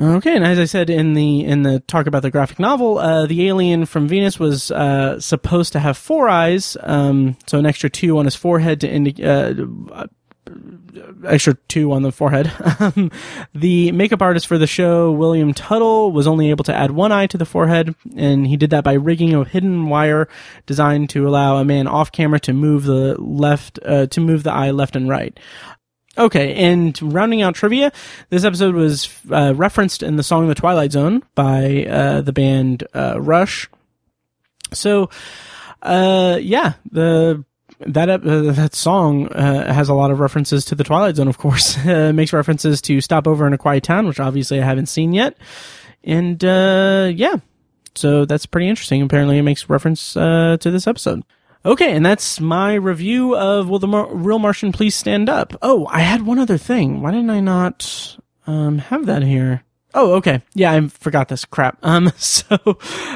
Okay, 0.00 0.34
and 0.34 0.44
as 0.44 0.58
I 0.58 0.64
said 0.64 0.88
in 0.88 1.12
the 1.12 1.44
in 1.44 1.62
the 1.62 1.80
talk 1.80 2.06
about 2.06 2.22
the 2.22 2.30
graphic 2.30 2.58
novel, 2.58 2.98
uh, 2.98 3.26
the 3.26 3.46
alien 3.48 3.84
from 3.84 4.08
Venus 4.08 4.38
was 4.38 4.70
uh, 4.70 5.20
supposed 5.20 5.72
to 5.74 5.80
have 5.80 5.98
four 5.98 6.28
eyes, 6.28 6.76
um, 6.80 7.36
so 7.46 7.58
an 7.58 7.66
extra 7.66 7.90
two 7.90 8.16
on 8.18 8.24
his 8.24 8.34
forehead 8.34 8.80
to 8.80 8.90
indicate. 8.90 9.26
Uh, 9.26 10.06
extra 11.26 11.54
two 11.68 11.92
on 11.92 12.02
the 12.02 12.12
forehead. 12.12 12.50
the 13.54 13.92
makeup 13.92 14.22
artist 14.22 14.46
for 14.46 14.58
the 14.58 14.66
show, 14.66 15.12
William 15.12 15.54
Tuttle, 15.54 16.12
was 16.12 16.26
only 16.26 16.50
able 16.50 16.64
to 16.64 16.74
add 16.74 16.90
one 16.90 17.12
eye 17.12 17.26
to 17.28 17.38
the 17.38 17.44
forehead, 17.44 17.94
and 18.16 18.46
he 18.46 18.56
did 18.56 18.70
that 18.70 18.84
by 18.84 18.94
rigging 18.94 19.34
a 19.34 19.44
hidden 19.44 19.88
wire 19.88 20.28
designed 20.66 21.10
to 21.10 21.28
allow 21.28 21.58
a 21.58 21.64
man 21.64 21.86
off 21.86 22.12
camera 22.12 22.40
to 22.40 22.52
move 22.52 22.84
the 22.84 23.14
left 23.20 23.78
uh, 23.84 24.06
to 24.06 24.20
move 24.20 24.42
the 24.42 24.52
eye 24.52 24.70
left 24.70 24.96
and 24.96 25.08
right. 25.08 25.38
Okay, 26.18 26.54
and 26.54 27.00
rounding 27.00 27.40
out 27.40 27.54
trivia, 27.54 27.90
this 28.28 28.44
episode 28.44 28.74
was 28.74 29.08
uh, 29.30 29.54
referenced 29.56 30.02
in 30.02 30.16
the 30.16 30.22
song 30.22 30.46
"The 30.46 30.54
Twilight 30.54 30.92
Zone" 30.92 31.22
by 31.34 31.86
uh, 31.86 32.20
the 32.20 32.34
band 32.34 32.84
uh, 32.92 33.18
Rush. 33.18 33.70
So, 34.74 35.08
uh, 35.80 36.38
yeah, 36.40 36.74
the 36.90 37.44
that 37.80 38.10
uh, 38.10 38.18
that 38.18 38.74
song 38.74 39.28
uh, 39.28 39.72
has 39.72 39.88
a 39.88 39.94
lot 39.94 40.10
of 40.10 40.20
references 40.20 40.66
to 40.66 40.74
the 40.74 40.84
Twilight 40.84 41.16
Zone. 41.16 41.28
Of 41.28 41.38
course, 41.38 41.82
makes 41.84 42.34
references 42.34 42.82
to 42.82 43.00
"Stop 43.00 43.26
Over 43.26 43.46
in 43.46 43.54
a 43.54 43.58
Quiet 43.58 43.82
Town," 43.82 44.06
which 44.06 44.20
obviously 44.20 44.60
I 44.60 44.64
haven't 44.66 44.86
seen 44.86 45.14
yet, 45.14 45.38
and 46.04 46.42
yeah, 46.42 47.36
so 47.94 48.26
that's 48.26 48.44
pretty 48.44 48.68
interesting. 48.68 49.00
Apparently, 49.00 49.38
it 49.38 49.44
makes 49.44 49.70
reference 49.70 50.12
to 50.12 50.58
this 50.62 50.86
episode. 50.86 51.22
Okay, 51.64 51.92
and 51.92 52.04
that's 52.04 52.40
my 52.40 52.74
review 52.74 53.36
of 53.36 53.68
Will 53.68 53.78
the 53.78 53.86
Mar- 53.86 54.12
Real 54.12 54.40
Martian 54.40 54.72
Please 54.72 54.96
Stand 54.96 55.28
Up? 55.28 55.56
Oh, 55.62 55.86
I 55.90 56.00
had 56.00 56.22
one 56.22 56.40
other 56.40 56.58
thing. 56.58 57.00
Why 57.00 57.12
didn't 57.12 57.30
I 57.30 57.38
not 57.38 58.16
um, 58.48 58.78
have 58.78 59.06
that 59.06 59.22
here? 59.22 59.62
Oh, 59.94 60.14
okay. 60.14 60.42
Yeah, 60.54 60.72
I 60.72 60.88
forgot 60.88 61.28
this 61.28 61.44
crap. 61.44 61.78
Um, 61.82 62.10
so, 62.16 62.58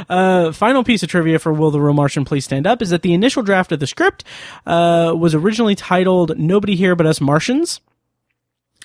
uh, 0.08 0.52
final 0.52 0.84
piece 0.84 1.02
of 1.02 1.08
trivia 1.08 1.38
for 1.38 1.52
Will 1.52 1.70
the 1.72 1.80
Real 1.80 1.94
Martian 1.94 2.24
Please 2.24 2.44
Stand 2.44 2.66
Up 2.66 2.82
is 2.82 2.90
that 2.90 3.02
the 3.02 3.14
initial 3.14 3.42
draft 3.42 3.72
of 3.72 3.80
the 3.80 3.86
script, 3.86 4.22
uh, 4.66 5.12
was 5.16 5.34
originally 5.34 5.74
titled 5.74 6.38
Nobody 6.38 6.76
Here 6.76 6.94
But 6.94 7.06
Us 7.06 7.20
Martians 7.20 7.80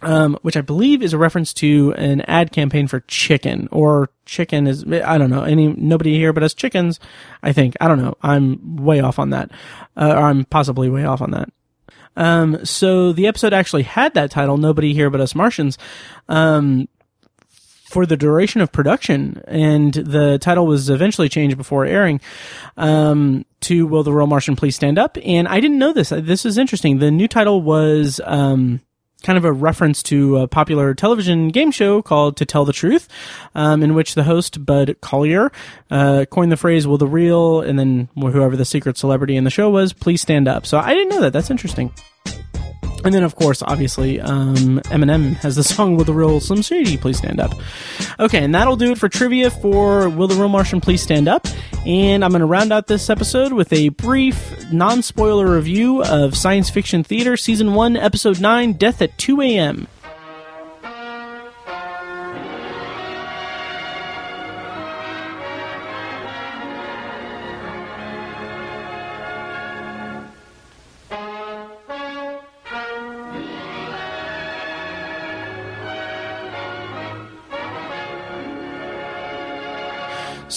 um, 0.01 0.37
which 0.41 0.57
I 0.57 0.61
believe 0.61 1.01
is 1.03 1.13
a 1.13 1.17
reference 1.17 1.53
to 1.55 1.93
an 1.97 2.21
ad 2.21 2.51
campaign 2.51 2.87
for 2.87 3.01
chicken 3.01 3.67
or 3.71 4.09
chicken 4.25 4.67
is, 4.67 4.83
I 4.85 5.17
don't 5.17 5.29
know, 5.29 5.43
any, 5.43 5.67
nobody 5.67 6.15
here 6.15 6.33
but 6.33 6.43
us 6.43 6.53
chickens, 6.53 6.99
I 7.43 7.53
think. 7.53 7.75
I 7.79 7.87
don't 7.87 8.01
know. 8.01 8.15
I'm 8.21 8.77
way 8.77 8.99
off 8.99 9.19
on 9.19 9.29
that. 9.31 9.51
Uh, 9.95 10.09
or 10.09 10.23
I'm 10.23 10.45
possibly 10.45 10.89
way 10.89 11.05
off 11.05 11.21
on 11.21 11.31
that. 11.31 11.49
Um, 12.15 12.65
so 12.65 13.13
the 13.13 13.27
episode 13.27 13.53
actually 13.53 13.83
had 13.83 14.13
that 14.15 14.31
title, 14.31 14.57
Nobody 14.57 14.93
Here 14.93 15.09
But 15.09 15.21
Us 15.21 15.35
Martians, 15.35 15.77
um, 16.27 16.87
for 17.91 18.05
the 18.05 18.17
duration 18.17 18.61
of 18.61 18.71
production, 18.71 19.41
and 19.47 19.93
the 19.93 20.37
title 20.39 20.65
was 20.65 20.89
eventually 20.89 21.27
changed 21.27 21.57
before 21.57 21.85
airing 21.85 22.21
um, 22.77 23.45
to 23.61 23.85
"Will 23.85 24.03
the 24.03 24.13
Real 24.13 24.27
Martian 24.27 24.55
Please 24.55 24.77
Stand 24.77 24.97
Up?" 24.97 25.17
And 25.23 25.47
I 25.47 25.59
didn't 25.59 25.77
know 25.77 25.91
this. 25.91 26.09
This 26.09 26.45
is 26.45 26.57
interesting. 26.57 26.99
The 26.99 27.11
new 27.11 27.27
title 27.27 27.61
was 27.61 28.21
um, 28.23 28.79
kind 29.24 29.38
of 29.38 29.45
a 29.45 29.51
reference 29.51 30.03
to 30.03 30.38
a 30.38 30.47
popular 30.47 30.93
television 30.93 31.49
game 31.49 31.72
show 31.72 32.01
called 32.01 32.38
To 32.38 32.45
Tell 32.45 32.65
the 32.65 32.74
Truth, 32.74 33.07
um, 33.55 33.84
in 33.84 33.93
which 33.93 34.15
the 34.15 34.24
host, 34.24 34.65
Bud 34.65 34.95
Collyer, 35.01 35.51
uh, 35.89 36.26
coined 36.30 36.51
the 36.51 36.57
phrase, 36.57 36.88
Will 36.88 36.97
the 36.97 37.07
real, 37.07 37.61
and 37.61 37.78
then 37.78 38.09
whoever 38.15 38.55
the 38.55 38.65
secret 38.65 38.97
celebrity 38.97 39.36
in 39.36 39.43
the 39.43 39.49
show 39.49 39.69
was, 39.69 39.93
please 39.93 40.22
stand 40.22 40.47
up. 40.47 40.65
So 40.65 40.80
I 40.80 40.93
didn't 40.93 41.09
know 41.09 41.22
that. 41.22 41.34
That's 41.34 41.51
interesting. 41.51 41.93
And 43.03 43.13
then, 43.13 43.23
of 43.23 43.35
course, 43.35 43.63
obviously, 43.63 44.19
um, 44.21 44.79
Eminem 44.85 45.33
has 45.37 45.55
the 45.55 45.63
song 45.73 45.95
"Will 45.95 46.05
the 46.05 46.13
Real 46.13 46.39
Slim 46.39 46.61
Shady 46.61 46.97
Please 46.97 47.17
Stand 47.17 47.39
Up." 47.39 47.53
Okay, 48.19 48.43
and 48.43 48.53
that'll 48.53 48.75
do 48.75 48.91
it 48.91 48.97
for 48.97 49.09
trivia 49.09 49.49
for 49.49 50.09
"Will 50.09 50.27
the 50.27 50.35
Real 50.35 50.49
Martian 50.49 50.81
Please 50.81 51.01
Stand 51.01 51.27
Up." 51.27 51.47
And 51.85 52.23
I'm 52.23 52.31
going 52.31 52.41
to 52.41 52.45
round 52.45 52.71
out 52.71 52.87
this 52.87 53.09
episode 53.09 53.53
with 53.53 53.73
a 53.73 53.89
brief, 53.89 54.71
non-spoiler 54.71 55.55
review 55.55 56.03
of 56.03 56.37
Science 56.37 56.69
Fiction 56.69 57.03
Theater 57.03 57.35
Season 57.35 57.73
One, 57.73 57.95
Episode 57.95 58.39
Nine: 58.39 58.73
Death 58.73 59.01
at 59.01 59.17
2 59.17 59.41
A.M. 59.41 59.87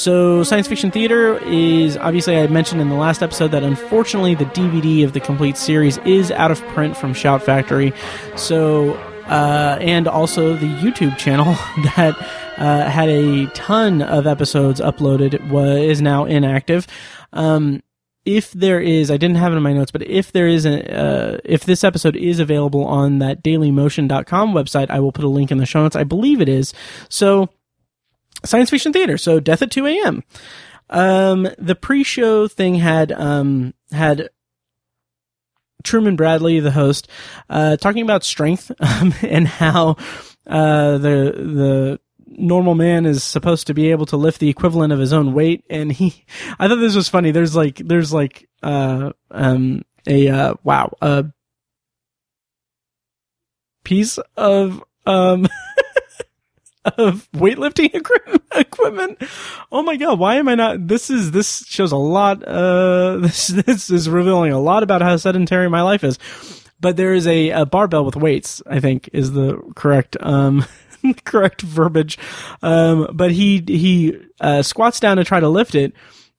So, 0.05 0.43
science 0.43 0.69
fiction 0.69 0.91
theater 0.91 1.39
is 1.47 1.97
obviously, 1.97 2.37
I 2.37 2.47
mentioned 2.49 2.83
in 2.83 2.91
the 2.91 2.95
last 2.95 3.23
episode 3.23 3.53
that 3.53 3.63
unfortunately 3.63 4.35
the 4.35 4.45
DVD 4.45 5.03
of 5.03 5.15
the 5.15 5.21
complete 5.21 5.57
series 5.57 5.97
is 6.05 6.31
out 6.31 6.51
of 6.51 6.61
print 6.75 6.95
from 6.95 7.15
Shout 7.15 7.43
Factory. 7.43 7.91
So, 8.37 8.97
uh, 9.29 9.79
and 9.81 10.07
also 10.07 10.57
the 10.57 10.67
YouTube 10.67 11.17
channel 11.17 11.55
that 11.97 12.19
uh, 12.59 12.91
had 12.91 13.09
a 13.09 13.47
ton 13.55 14.03
of 14.03 14.27
episodes 14.27 14.79
uploaded 14.79 15.49
was, 15.49 15.79
is 15.79 16.03
now 16.03 16.27
inactive. 16.27 16.87
Um, 17.33 17.83
if 18.27 18.53
there 18.53 18.81
is, 18.81 19.11
I 19.11 19.17
didn't 19.17 19.37
have 19.37 19.55
it 19.55 19.57
in 19.57 19.63
my 19.63 19.73
notes, 19.73 19.91
but 19.91 20.03
if 20.03 20.33
there 20.33 20.49
is 20.49 20.67
a, 20.67 20.95
uh, 20.95 21.39
if 21.47 21.65
this 21.65 21.83
episode 21.83 22.15
is 22.15 22.41
available 22.41 22.85
on 22.85 23.21
that 23.21 23.43
dailymotion.com 23.43 24.53
website, 24.53 24.91
I 24.91 25.01
will 25.01 25.13
put 25.13 25.25
a 25.25 25.29
link 25.29 25.51
in 25.51 25.57
the 25.57 25.65
show 25.65 25.83
notes. 25.83 25.97
I 25.97 26.05
believe 26.05 26.43
it 26.43 26.49
is. 26.51 26.75
So, 27.09 27.49
science 28.45 28.71
fiction 28.71 28.93
theater. 28.93 29.19
So 29.19 29.41
Death 29.41 29.63
at 29.63 29.71
2 29.71 29.87
a.m. 29.87 30.23
Um, 30.91 31.49
the 31.59 31.75
pre-show 31.75 32.49
thing 32.49 32.77
had, 32.77 33.13
um, 33.13 33.75
had 33.91 34.29
Truman 35.83 36.17
Bradley, 36.17 36.61
the 36.61 36.71
host, 36.71 37.09
uh, 37.49 37.77
talking 37.77 38.03
about 38.03 38.25
strength, 38.25 38.71
um, 38.81 39.15
and 39.23 39.49
how, 39.49 39.97
uh, 40.47 40.99
the, 40.99 41.33
the, 41.35 42.01
normal 42.37 42.75
man 42.75 43.07
is 43.07 43.23
supposed 43.23 43.67
to 43.67 43.75
be 43.75 43.91
able 43.91 44.07
to 44.07 44.17
lift 44.17 44.41
the 44.41 44.49
equivalent 44.49 44.93
of 44.93 44.99
his 44.99 45.13
own 45.13 45.33
weight 45.35 45.65
and 45.71 45.93
he 45.93 46.25
i 46.59 46.67
thought 46.67 46.81
this 46.81 46.97
was 46.97 47.09
funny 47.09 47.31
there's 47.31 47.55
like 47.55 47.77
there's 47.77 48.13
like 48.13 48.49
uh 48.63 49.13
um 49.31 49.83
a 50.07 50.29
uh, 50.29 50.55
wow 50.65 50.93
a 51.01 51.25
piece 53.85 54.19
of 54.37 54.83
um 55.07 55.47
of 56.85 57.29
weightlifting 57.33 57.95
equipment. 58.55 59.23
Oh 59.73 59.83
my 59.83 59.97
god, 59.97 60.19
why 60.19 60.37
am 60.37 60.49
I 60.49 60.55
not 60.55 60.87
this 60.87 61.11
is 61.11 61.31
this 61.31 61.65
shows 61.67 61.93
a 61.93 61.97
lot 61.97 62.47
uh 62.47 63.17
this 63.21 63.49
this 63.49 63.91
is 63.91 64.09
revealing 64.09 64.53
a 64.53 64.61
lot 64.61 64.83
about 64.83 65.03
how 65.03 65.17
sedentary 65.17 65.69
my 65.69 65.83
life 65.83 66.05
is. 66.05 66.19
But 66.81 66.97
there 66.97 67.15
is 67.15 67.27
a, 67.27 67.51
a 67.51 67.65
barbell 67.65 68.05
with 68.05 68.17
weights, 68.17 68.63
I 68.67 68.81
think 68.81 69.09
is 69.13 69.33
the 69.33 69.57
correct 69.75 70.17
um 70.21 70.65
correct 71.25 71.63
verbiage. 71.63 72.19
Um 72.63 73.09
but 73.13 73.31
he 73.33 73.63
he 73.67 74.17
uh 74.41 74.63
squats 74.63 75.01
down 75.01 75.17
to 75.17 75.25
try 75.25 75.41
to 75.41 75.49
lift 75.49 75.75
it 75.75 75.95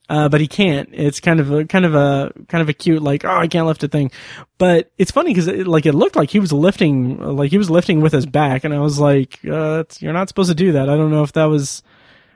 uh, 0.09 0.29
but 0.29 0.41
he 0.41 0.47
can't. 0.47 0.89
It's 0.91 1.19
kind 1.19 1.39
of 1.39 1.51
a 1.51 1.65
kind 1.65 1.85
of 1.85 1.95
a 1.95 2.31
kind 2.47 2.61
of 2.61 2.69
a 2.69 2.73
cute 2.73 3.01
like 3.01 3.25
oh 3.25 3.35
I 3.35 3.47
can't 3.47 3.65
lift 3.65 3.83
a 3.83 3.87
thing, 3.87 4.11
but 4.57 4.91
it's 4.97 5.11
funny 5.11 5.31
because 5.31 5.47
it, 5.47 5.67
like 5.67 5.85
it 5.85 5.93
looked 5.93 6.15
like 6.15 6.29
he 6.29 6.39
was 6.39 6.53
lifting 6.53 7.19
like 7.19 7.51
he 7.51 7.57
was 7.57 7.69
lifting 7.69 8.01
with 8.01 8.13
his 8.13 8.25
back, 8.25 8.63
and 8.63 8.73
I 8.73 8.79
was 8.79 8.99
like 8.99 9.39
uh, 9.49 9.83
you're 9.99 10.13
not 10.13 10.27
supposed 10.27 10.49
to 10.49 10.55
do 10.55 10.73
that. 10.73 10.89
I 10.89 10.95
don't 10.95 11.11
know 11.11 11.23
if 11.23 11.33
that 11.33 11.45
was 11.45 11.81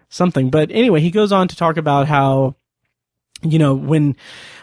something, 0.09 0.49
but 0.49 0.71
anyway, 0.71 1.01
he 1.01 1.11
goes 1.11 1.31
on 1.31 1.47
to 1.47 1.55
talk 1.55 1.77
about 1.77 2.07
how 2.07 2.55
you 3.41 3.59
know 3.59 3.75
when 3.75 4.15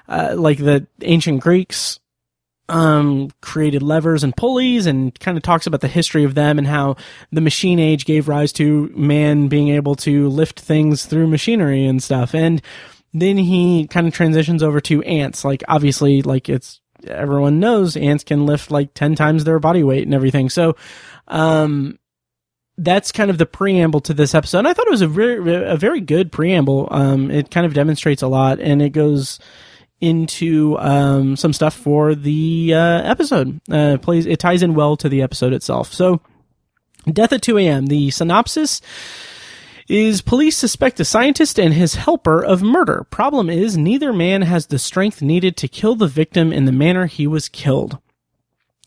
uh, 0.09 0.35
like 0.37 0.59
the 0.59 0.87
ancient 1.03 1.41
Greeks 1.41 2.01
um, 2.69 3.31
created 3.41 3.83
levers 3.83 4.25
and 4.25 4.37
pulleys 4.37 4.87
and 4.87 5.19
kind 5.21 5.37
of 5.37 5.43
talks 5.43 5.67
about 5.67 5.81
the 5.81 5.89
history 5.89 6.25
of 6.25 6.35
them 6.35 6.59
and 6.59 6.67
how 6.67 6.97
the 7.31 7.41
machine 7.41 7.79
age 7.79 8.05
gave 8.05 8.29
rise 8.29 8.53
to 8.55 8.89
man 8.95 9.49
being 9.49 9.69
able 9.69 9.95
to 9.95 10.29
lift 10.29 10.59
things 10.59 11.07
through 11.07 11.29
machinery 11.29 11.87
and 11.87 12.03
stuff. 12.03 12.35
And 12.35 12.61
then 13.21 13.37
he 13.37 13.87
kind 13.87 14.07
of 14.07 14.15
transitions 14.15 14.63
over 14.63 14.81
to 14.83 15.03
ants. 15.03 15.45
Like 15.45 15.63
obviously, 15.69 16.23
like 16.23 16.49
it's 16.49 16.81
everyone 17.07 17.61
knows 17.61 17.97
ants 17.97 18.25
can 18.25 18.47
lift 18.47 18.71
like 18.71 18.95
10 18.95 19.15
times 19.15 19.45
their 19.45 19.59
body 19.59 19.83
weight 19.83 20.05
and 20.05 20.15
everything. 20.15 20.49
So, 20.51 20.77
um, 21.29 21.99
that's 22.79 23.11
kind 23.11 23.31
of 23.31 23.39
the 23.39 23.47
preamble 23.47 24.01
to 24.03 24.13
this 24.13 24.35
episode. 24.35 24.61
And 24.61 24.69
I 24.69 24.75
thought 24.75 24.87
it 24.87 24.91
was 24.91 25.03
a 25.03 25.09
very, 25.09 25.67
a 25.67 25.77
very 25.77 26.01
good 26.01 26.31
preamble. 26.31 26.89
Um, 26.91 27.31
it 27.31 27.51
kind 27.51 27.65
of 27.65 27.73
demonstrates 27.73 28.23
a 28.23 28.29
lot 28.29 28.61
and 28.61 28.83
it 28.83 28.91
goes 28.91 29.39
into, 30.01 30.77
um, 30.79 31.37
some 31.37 31.55
stuff 31.55 31.75
for 31.75 32.15
the, 32.15 32.75
uh, 32.75 33.03
episode. 33.03 33.61
Uh, 33.71 33.97
plays, 33.97 34.27
it 34.27 34.39
ties 34.39 34.63
in 34.63 34.75
well 34.75 34.97
to 34.99 35.09
the 35.09 35.23
episode 35.23 35.55
itself. 35.55 35.95
So, 35.95 36.21
Death 37.11 37.33
at 37.33 37.43
2 37.43 37.59
a.m. 37.59 37.87
The 37.87 38.11
synopsis 38.11 38.81
is 39.89 40.21
police 40.21 40.57
suspect 40.57 41.01
a 41.01 41.05
scientist 41.05 41.59
and 41.59 41.75
his 41.75 41.95
helper 41.95 42.45
of 42.45 42.63
murder. 42.63 43.05
Problem 43.11 43.49
is, 43.49 43.77
neither 43.77 44.13
man 44.13 44.43
has 44.43 44.67
the 44.67 44.79
strength 44.79 45.23
needed 45.23 45.57
to 45.57 45.69
kill 45.69 45.95
the 45.95 46.07
victim 46.07 46.53
in 46.53 46.65
the 46.65 46.73
manner 46.73 47.07
he 47.07 47.27
was 47.27 47.49
killed. 47.49 47.99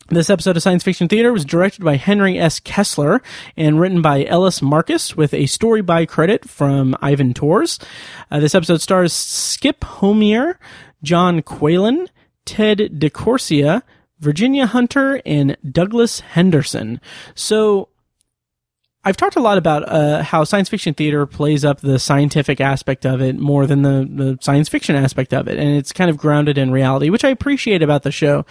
This 0.08 0.28
episode 0.28 0.56
of 0.56 0.62
Science 0.64 0.82
Fiction 0.82 1.06
Theater 1.06 1.32
was 1.32 1.44
directed 1.44 1.84
by 1.84 1.94
Henry 1.94 2.36
S. 2.36 2.58
Kesler 2.58 3.20
and 3.56 3.78
written 3.78 4.02
by 4.02 4.24
Ellis 4.24 4.60
Marcus 4.60 5.16
with 5.16 5.32
a 5.32 5.46
story 5.46 5.82
by 5.82 6.04
credit 6.04 6.48
from 6.48 6.96
Ivan 7.00 7.32
Tors. 7.32 7.78
Uh, 8.28 8.40
this 8.40 8.56
episode 8.56 8.80
stars 8.80 9.12
Skip 9.12 9.82
Homeier, 9.82 10.56
John 11.04 11.42
Qualen, 11.42 12.08
Ted 12.44 12.78
DeCorsia, 12.98 13.82
Virginia 14.18 14.66
Hunter, 14.66 15.22
and 15.24 15.56
Douglas 15.70 16.18
Henderson. 16.20 17.00
So, 17.36 17.88
I've 19.02 19.16
talked 19.16 19.36
a 19.36 19.40
lot 19.40 19.56
about 19.56 19.88
uh, 19.88 20.22
how 20.22 20.44
science 20.44 20.68
fiction 20.68 20.92
theater 20.92 21.24
plays 21.24 21.64
up 21.64 21.80
the 21.80 21.98
scientific 21.98 22.60
aspect 22.60 23.06
of 23.06 23.22
it 23.22 23.38
more 23.38 23.66
than 23.66 23.82
the, 23.82 24.06
the 24.10 24.38
science 24.42 24.68
fiction 24.68 24.94
aspect 24.94 25.32
of 25.32 25.48
it, 25.48 25.58
and 25.58 25.70
it's 25.70 25.92
kind 25.92 26.10
of 26.10 26.18
grounded 26.18 26.58
in 26.58 26.70
reality, 26.70 27.08
which 27.08 27.24
I 27.24 27.30
appreciate 27.30 27.82
about 27.82 28.02
the 28.02 28.12
show. 28.12 28.44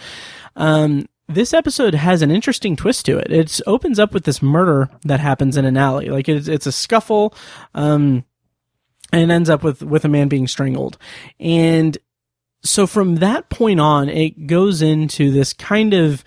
Um, 0.56 1.06
this 1.28 1.54
episode 1.54 1.94
has 1.94 2.22
an 2.22 2.32
interesting 2.32 2.74
twist 2.74 3.06
to 3.06 3.16
it. 3.18 3.30
It 3.30 3.60
opens 3.64 4.00
up 4.00 4.12
with 4.12 4.24
this 4.24 4.42
murder 4.42 4.90
that 5.04 5.20
happens 5.20 5.56
in 5.56 5.64
an 5.64 5.76
alley, 5.76 6.08
like 6.08 6.28
it's 6.28 6.48
it's 6.48 6.66
a 6.66 6.72
scuffle, 6.72 7.32
um, 7.74 8.24
and 9.12 9.22
it 9.22 9.32
ends 9.32 9.48
up 9.48 9.62
with 9.62 9.82
with 9.82 10.04
a 10.04 10.08
man 10.08 10.26
being 10.26 10.48
strangled, 10.48 10.98
and 11.38 11.96
so 12.62 12.86
from 12.86 13.16
that 13.16 13.48
point 13.48 13.80
on, 13.80 14.08
it 14.08 14.46
goes 14.46 14.82
into 14.82 15.30
this 15.30 15.52
kind 15.52 15.94
of 15.94 16.24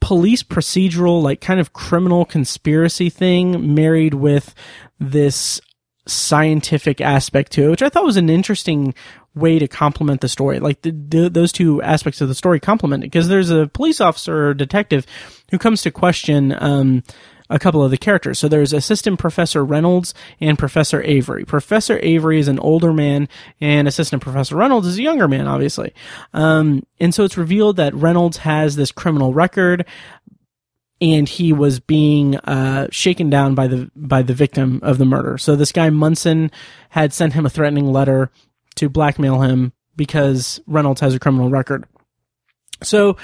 police 0.00 0.42
procedural, 0.42 1.22
like 1.22 1.40
kind 1.40 1.60
of 1.60 1.72
criminal 1.72 2.24
conspiracy 2.24 3.10
thing 3.10 3.74
married 3.74 4.14
with 4.14 4.54
this 4.98 5.60
scientific 6.06 7.00
aspect 7.00 7.52
to 7.52 7.64
it, 7.66 7.70
which 7.70 7.82
I 7.82 7.88
thought 7.88 8.04
was 8.04 8.16
an 8.16 8.30
interesting 8.30 8.94
way 9.34 9.58
to 9.58 9.68
complement 9.68 10.20
the 10.20 10.28
story. 10.28 10.58
Like 10.58 10.82
the, 10.82 10.90
the, 10.90 11.30
those 11.30 11.52
two 11.52 11.80
aspects 11.82 12.20
of 12.20 12.28
the 12.28 12.34
story 12.34 12.58
complement 12.58 13.04
it 13.04 13.08
because 13.08 13.28
there's 13.28 13.50
a 13.50 13.68
police 13.68 14.00
officer 14.00 14.48
or 14.48 14.54
detective 14.54 15.06
who 15.50 15.58
comes 15.58 15.82
to 15.82 15.90
question, 15.90 16.54
um, 16.58 17.04
a 17.50 17.58
couple 17.58 17.84
of 17.84 17.90
the 17.90 17.98
characters. 17.98 18.38
So 18.38 18.48
there's 18.48 18.72
Assistant 18.72 19.18
Professor 19.18 19.64
Reynolds 19.64 20.14
and 20.40 20.58
Professor 20.58 21.02
Avery. 21.02 21.44
Professor 21.44 21.98
Avery 22.02 22.38
is 22.38 22.48
an 22.48 22.60
older 22.60 22.92
man, 22.92 23.28
and 23.60 23.86
Assistant 23.86 24.22
Professor 24.22 24.56
Reynolds 24.56 24.86
is 24.86 24.98
a 24.98 25.02
younger 25.02 25.28
man, 25.28 25.46
obviously. 25.46 25.92
Um, 26.32 26.84
and 27.00 27.14
so 27.14 27.24
it's 27.24 27.36
revealed 27.36 27.76
that 27.76 27.94
Reynolds 27.94 28.38
has 28.38 28.76
this 28.76 28.92
criminal 28.92 29.34
record, 29.34 29.84
and 31.00 31.28
he 31.28 31.52
was 31.52 31.80
being 31.80 32.36
uh, 32.36 32.86
shaken 32.90 33.28
down 33.30 33.54
by 33.54 33.66
the 33.66 33.90
by 33.96 34.22
the 34.22 34.34
victim 34.34 34.80
of 34.82 34.98
the 34.98 35.04
murder. 35.04 35.36
So 35.36 35.56
this 35.56 35.72
guy 35.72 35.90
Munson 35.90 36.50
had 36.90 37.12
sent 37.12 37.32
him 37.32 37.46
a 37.46 37.50
threatening 37.50 37.90
letter 37.92 38.30
to 38.76 38.88
blackmail 38.88 39.40
him 39.40 39.72
because 39.96 40.60
Reynolds 40.66 41.00
has 41.00 41.14
a 41.14 41.18
criminal 41.18 41.50
record. 41.50 41.84
So 42.82 43.16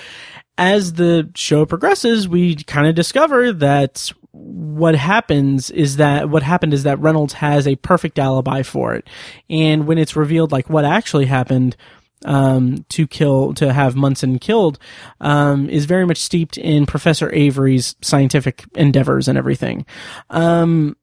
as 0.59 0.95
the 0.95 1.31
show 1.35 1.67
progresses, 1.67 2.29
we 2.29 2.57
kind 2.57 2.87
of 2.87 2.95
discover 2.95 3.53
that 3.53 4.11
what 4.33 4.95
happens 4.95 5.71
is 5.71 5.97
that 5.97 6.29
what 6.29 6.43
happened 6.43 6.75
is 6.75 6.83
that 6.83 7.01
Reynolds 7.01 7.35
has 7.35 7.67
a 7.67 7.77
perfect 7.77 8.19
alibi 8.19 8.63
for 8.63 8.95
it. 8.95 9.09
And 9.49 9.87
when 9.87 9.99
it's 9.99 10.17
revealed 10.17 10.53
like 10.53 10.69
what 10.69 10.85
actually 10.85 11.27
happened, 11.27 11.77
um, 12.25 12.85
to 12.91 13.07
kill, 13.07 13.55
to 13.55 13.73
have 13.73 13.95
Munson 13.95 14.39
killed, 14.39 14.79
um, 15.21 15.69
is 15.69 15.85
very 15.85 16.07
much 16.07 16.19
steeped 16.19 16.57
in 16.59 16.87
Professor 16.87 17.33
Avery's 17.33 17.95
scientific 18.03 18.65
endeavors 18.75 19.29
and 19.29 19.37
everything. 19.37 19.85
Um, 20.31 20.97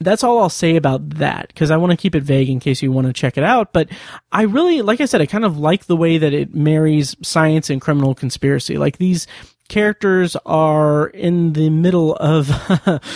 that's 0.00 0.24
all 0.24 0.40
I'll 0.40 0.48
say 0.48 0.76
about 0.76 1.10
that 1.10 1.48
because 1.48 1.70
I 1.70 1.76
want 1.76 1.90
to 1.90 1.96
keep 1.96 2.14
it 2.14 2.22
vague 2.22 2.48
in 2.48 2.58
case 2.58 2.82
you 2.82 2.90
want 2.90 3.06
to 3.06 3.12
check 3.12 3.36
it 3.36 3.44
out. 3.44 3.72
But 3.72 3.90
I 4.32 4.42
really, 4.42 4.80
like 4.80 5.00
I 5.00 5.04
said, 5.04 5.20
I 5.20 5.26
kind 5.26 5.44
of 5.44 5.58
like 5.58 5.86
the 5.86 5.96
way 5.96 6.16
that 6.18 6.32
it 6.32 6.54
marries 6.54 7.14
science 7.22 7.68
and 7.68 7.80
criminal 7.80 8.14
conspiracy. 8.14 8.78
Like 8.78 8.96
these 8.96 9.26
characters 9.68 10.36
are 10.46 11.08
in 11.08 11.52
the 11.52 11.70
middle 11.70 12.16
of 12.16 12.50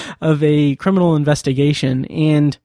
of 0.21 0.43
a 0.43 0.77
criminal 0.77 1.17
investigation 1.17 2.05
and 2.07 2.59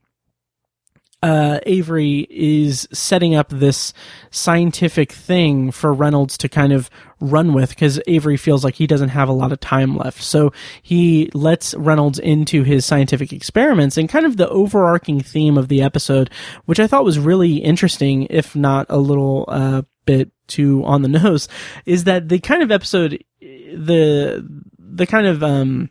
uh, 1.22 1.59
Avery 1.65 2.26
is 2.30 2.88
setting 2.93 3.36
up 3.36 3.49
this 3.49 3.93
scientific 4.32 5.11
thing 5.11 5.72
for 5.72 5.93
Reynolds 5.93 6.38
to 6.38 6.49
kind 6.49 6.72
of 6.72 6.89
run 7.20 7.53
with 7.53 7.70
because 7.72 7.99
Avery 8.07 8.38
feels 8.38 8.63
like 8.63 8.76
he 8.76 8.88
doesn't 8.88 9.09
have 9.09 9.28
a 9.28 9.34
lot 9.34 9.51
of 9.51 9.59
time 9.59 9.97
left. 9.97 10.24
So 10.24 10.53
he 10.82 11.30
lets 11.34 11.74
Reynolds 11.76 12.20
into 12.20 12.63
his 12.63 12.86
scientific 12.86 13.34
experiments 13.34 13.97
and 13.97 14.07
kind 14.07 14.26
of 14.26 14.38
the 14.38 14.47
overarching 14.49 15.20
theme 15.22 15.57
of 15.57 15.67
the 15.67 15.82
episode, 15.82 16.30
which 16.65 16.80
I 16.80 16.88
thought 16.88 17.03
was 17.03 17.20
really 17.20 17.57
interesting, 17.57 18.28
if 18.30 18.55
not 18.55 18.86
a 18.89 18.97
little 18.97 19.45
uh, 19.49 19.82
bit 20.05 20.32
too 20.47 20.84
on 20.86 21.01
the 21.01 21.09
nose, 21.20 21.49
is 21.86 22.05
that 22.05 22.30
the 22.30 22.39
kind 22.39 22.63
of 22.63 22.72
episode, 22.72 23.24
the 23.41 24.47
the 24.78 25.05
kind 25.05 25.28
of 25.28 25.43
um, 25.43 25.89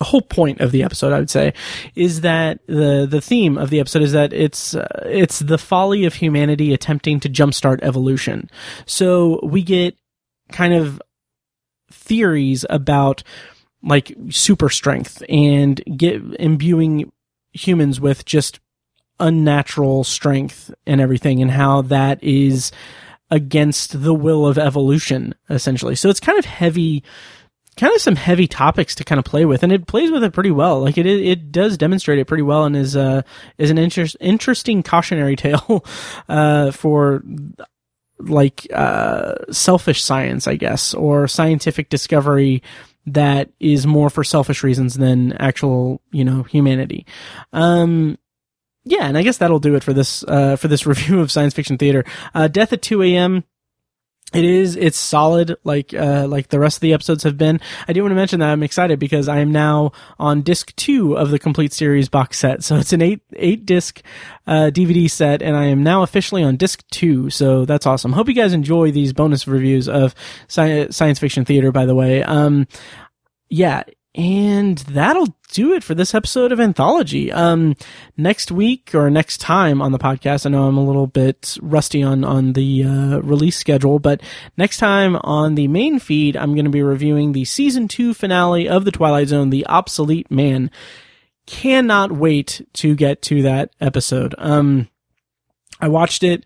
the 0.00 0.06
whole 0.06 0.22
point 0.22 0.60
of 0.60 0.72
the 0.72 0.82
episode, 0.82 1.12
I 1.12 1.18
would 1.18 1.30
say, 1.30 1.52
is 1.94 2.22
that 2.22 2.60
the 2.66 3.06
the 3.08 3.20
theme 3.20 3.58
of 3.58 3.68
the 3.68 3.80
episode 3.80 4.02
is 4.02 4.12
that 4.12 4.32
it's 4.32 4.74
uh, 4.74 5.04
it's 5.04 5.40
the 5.40 5.58
folly 5.58 6.06
of 6.06 6.14
humanity 6.14 6.72
attempting 6.72 7.20
to 7.20 7.28
jumpstart 7.28 7.80
evolution. 7.82 8.50
So 8.86 9.38
we 9.42 9.62
get 9.62 9.96
kind 10.50 10.72
of 10.72 11.02
theories 11.92 12.64
about 12.70 13.22
like 13.82 14.16
super 14.30 14.70
strength 14.70 15.22
and 15.28 15.82
get 15.96 16.22
imbuing 16.38 17.12
humans 17.52 18.00
with 18.00 18.24
just 18.24 18.58
unnatural 19.18 20.02
strength 20.02 20.72
and 20.86 21.00
everything 21.00 21.42
and 21.42 21.50
how 21.50 21.82
that 21.82 22.22
is 22.24 22.72
against 23.30 24.02
the 24.02 24.14
will 24.14 24.46
of 24.46 24.56
evolution 24.56 25.34
essentially. 25.50 25.94
So 25.94 26.08
it's 26.08 26.20
kind 26.20 26.38
of 26.38 26.46
heavy 26.46 27.04
kind 27.80 27.94
of 27.94 28.00
some 28.02 28.14
heavy 28.14 28.46
topics 28.46 28.94
to 28.94 29.04
kind 29.04 29.18
of 29.18 29.24
play 29.24 29.46
with, 29.46 29.62
and 29.62 29.72
it 29.72 29.86
plays 29.86 30.10
with 30.10 30.22
it 30.22 30.34
pretty 30.34 30.50
well. 30.50 30.80
Like 30.80 30.98
it, 30.98 31.06
it 31.06 31.50
does 31.50 31.78
demonstrate 31.78 32.18
it 32.18 32.26
pretty 32.26 32.42
well, 32.42 32.64
and 32.64 32.76
is 32.76 32.94
uh 32.94 33.22
is 33.56 33.70
an 33.70 33.78
interest, 33.78 34.16
interesting 34.20 34.82
cautionary 34.82 35.34
tale 35.44 35.84
uh, 36.28 36.70
for 36.72 37.22
like 38.18 38.66
uh, 38.72 39.34
selfish 39.50 40.02
science, 40.02 40.46
I 40.46 40.56
guess, 40.56 40.92
or 40.92 41.26
scientific 41.26 41.88
discovery 41.88 42.62
that 43.06 43.50
is 43.58 43.86
more 43.86 44.10
for 44.10 44.22
selfish 44.22 44.62
reasons 44.62 44.94
than 44.94 45.32
actual, 45.32 46.02
you 46.12 46.22
know, 46.22 46.42
humanity. 46.42 47.06
Um, 47.54 48.18
yeah, 48.84 49.06
and 49.06 49.16
I 49.16 49.22
guess 49.22 49.38
that'll 49.38 49.58
do 49.58 49.74
it 49.74 49.82
for 49.82 49.94
this 49.94 50.22
uh, 50.24 50.56
for 50.56 50.68
this 50.68 50.86
review 50.92 51.20
of 51.20 51.32
science 51.32 51.54
fiction 51.54 51.78
theater. 51.78 52.04
Uh, 52.34 52.46
Death 52.46 52.74
at 52.74 52.82
2 52.82 53.02
a.m 53.02 53.44
it 54.32 54.44
is 54.44 54.76
it's 54.76 54.98
solid 54.98 55.56
like 55.64 55.92
uh 55.92 56.26
like 56.28 56.48
the 56.48 56.58
rest 56.58 56.76
of 56.76 56.80
the 56.80 56.92
episodes 56.92 57.22
have 57.24 57.36
been. 57.36 57.60
I 57.88 57.92
do 57.92 58.02
want 58.02 58.12
to 58.12 58.16
mention 58.16 58.40
that 58.40 58.50
i'm 58.50 58.62
excited 58.62 58.98
because 58.98 59.28
i 59.28 59.38
am 59.38 59.50
now 59.50 59.92
on 60.18 60.42
disc 60.42 60.74
two 60.76 61.16
of 61.16 61.30
the 61.30 61.38
complete 61.38 61.72
series 61.72 62.08
box 62.08 62.38
set. 62.38 62.62
So 62.62 62.76
it's 62.76 62.92
an 62.92 63.02
eight 63.02 63.22
eight 63.36 63.66
disc 63.66 64.02
uh 64.46 64.70
dvd 64.72 65.10
set 65.10 65.42
and 65.42 65.56
i 65.56 65.64
am 65.66 65.82
now 65.82 66.02
officially 66.02 66.42
on 66.42 66.56
disc 66.56 66.84
two. 66.90 67.30
So 67.30 67.64
that's 67.64 67.86
awesome. 67.86 68.12
Hope 68.12 68.28
you 68.28 68.34
guys 68.34 68.52
enjoy 68.52 68.92
these 68.92 69.12
bonus 69.12 69.46
reviews 69.48 69.88
of 69.88 70.14
sci- 70.48 70.90
science 70.90 71.18
fiction 71.18 71.44
theater 71.44 71.72
by 71.72 71.86
the 71.86 71.94
way. 71.94 72.22
Um 72.22 72.66
yeah 73.48 73.82
and 74.14 74.78
that'll 74.78 75.36
do 75.52 75.72
it 75.72 75.84
for 75.84 75.94
this 75.94 76.14
episode 76.14 76.50
of 76.52 76.60
Anthology. 76.60 77.30
Um, 77.30 77.76
next 78.16 78.50
week 78.50 78.94
or 78.94 79.08
next 79.08 79.38
time 79.38 79.80
on 79.80 79.92
the 79.92 79.98
podcast, 79.98 80.46
I 80.46 80.50
know 80.50 80.66
I'm 80.66 80.76
a 80.76 80.84
little 80.84 81.06
bit 81.06 81.56
rusty 81.62 82.02
on, 82.02 82.24
on 82.24 82.54
the, 82.54 82.84
uh, 82.84 83.20
release 83.20 83.56
schedule, 83.56 83.98
but 83.98 84.20
next 84.56 84.78
time 84.78 85.16
on 85.16 85.54
the 85.54 85.68
main 85.68 85.98
feed, 85.98 86.36
I'm 86.36 86.54
going 86.54 86.64
to 86.64 86.70
be 86.70 86.82
reviewing 86.82 87.32
the 87.32 87.44
season 87.44 87.86
two 87.86 88.12
finale 88.12 88.68
of 88.68 88.84
The 88.84 88.92
Twilight 88.92 89.28
Zone, 89.28 89.50
The 89.50 89.66
Obsolete 89.66 90.30
Man. 90.30 90.70
Cannot 91.46 92.12
wait 92.12 92.66
to 92.74 92.94
get 92.94 93.22
to 93.22 93.42
that 93.42 93.70
episode. 93.80 94.34
Um, 94.38 94.88
I 95.80 95.88
watched 95.88 96.22
it 96.22 96.44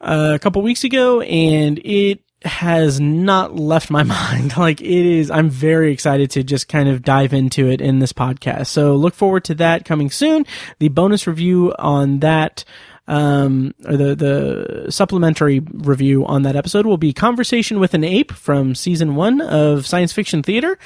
uh, 0.00 0.32
a 0.34 0.38
couple 0.38 0.62
weeks 0.62 0.84
ago 0.84 1.20
and 1.20 1.78
it 1.84 2.22
has 2.44 3.00
not 3.00 3.56
left 3.56 3.90
my 3.90 4.02
mind. 4.04 4.56
Like 4.56 4.80
it 4.80 4.86
is, 4.86 5.30
I'm 5.30 5.50
very 5.50 5.92
excited 5.92 6.30
to 6.32 6.42
just 6.42 6.68
kind 6.68 6.88
of 6.88 7.02
dive 7.02 7.32
into 7.32 7.68
it 7.68 7.80
in 7.80 7.98
this 7.98 8.12
podcast. 8.12 8.68
So 8.68 8.94
look 8.96 9.14
forward 9.14 9.44
to 9.44 9.54
that 9.56 9.84
coming 9.84 10.10
soon. 10.10 10.46
The 10.78 10.88
bonus 10.88 11.26
review 11.26 11.74
on 11.78 12.20
that 12.20 12.64
um, 13.08 13.74
or 13.86 13.96
the 13.96 14.14
the 14.14 14.92
supplementary 14.92 15.60
review 15.60 16.24
on 16.26 16.42
that 16.42 16.54
episode 16.54 16.86
will 16.86 16.98
be 16.98 17.12
"Conversation 17.12 17.80
with 17.80 17.94
an 17.94 18.04
Ape" 18.04 18.32
from 18.32 18.74
season 18.74 19.16
one 19.16 19.40
of 19.40 19.86
Science 19.86 20.12
Fiction 20.12 20.42
Theater. 20.42 20.78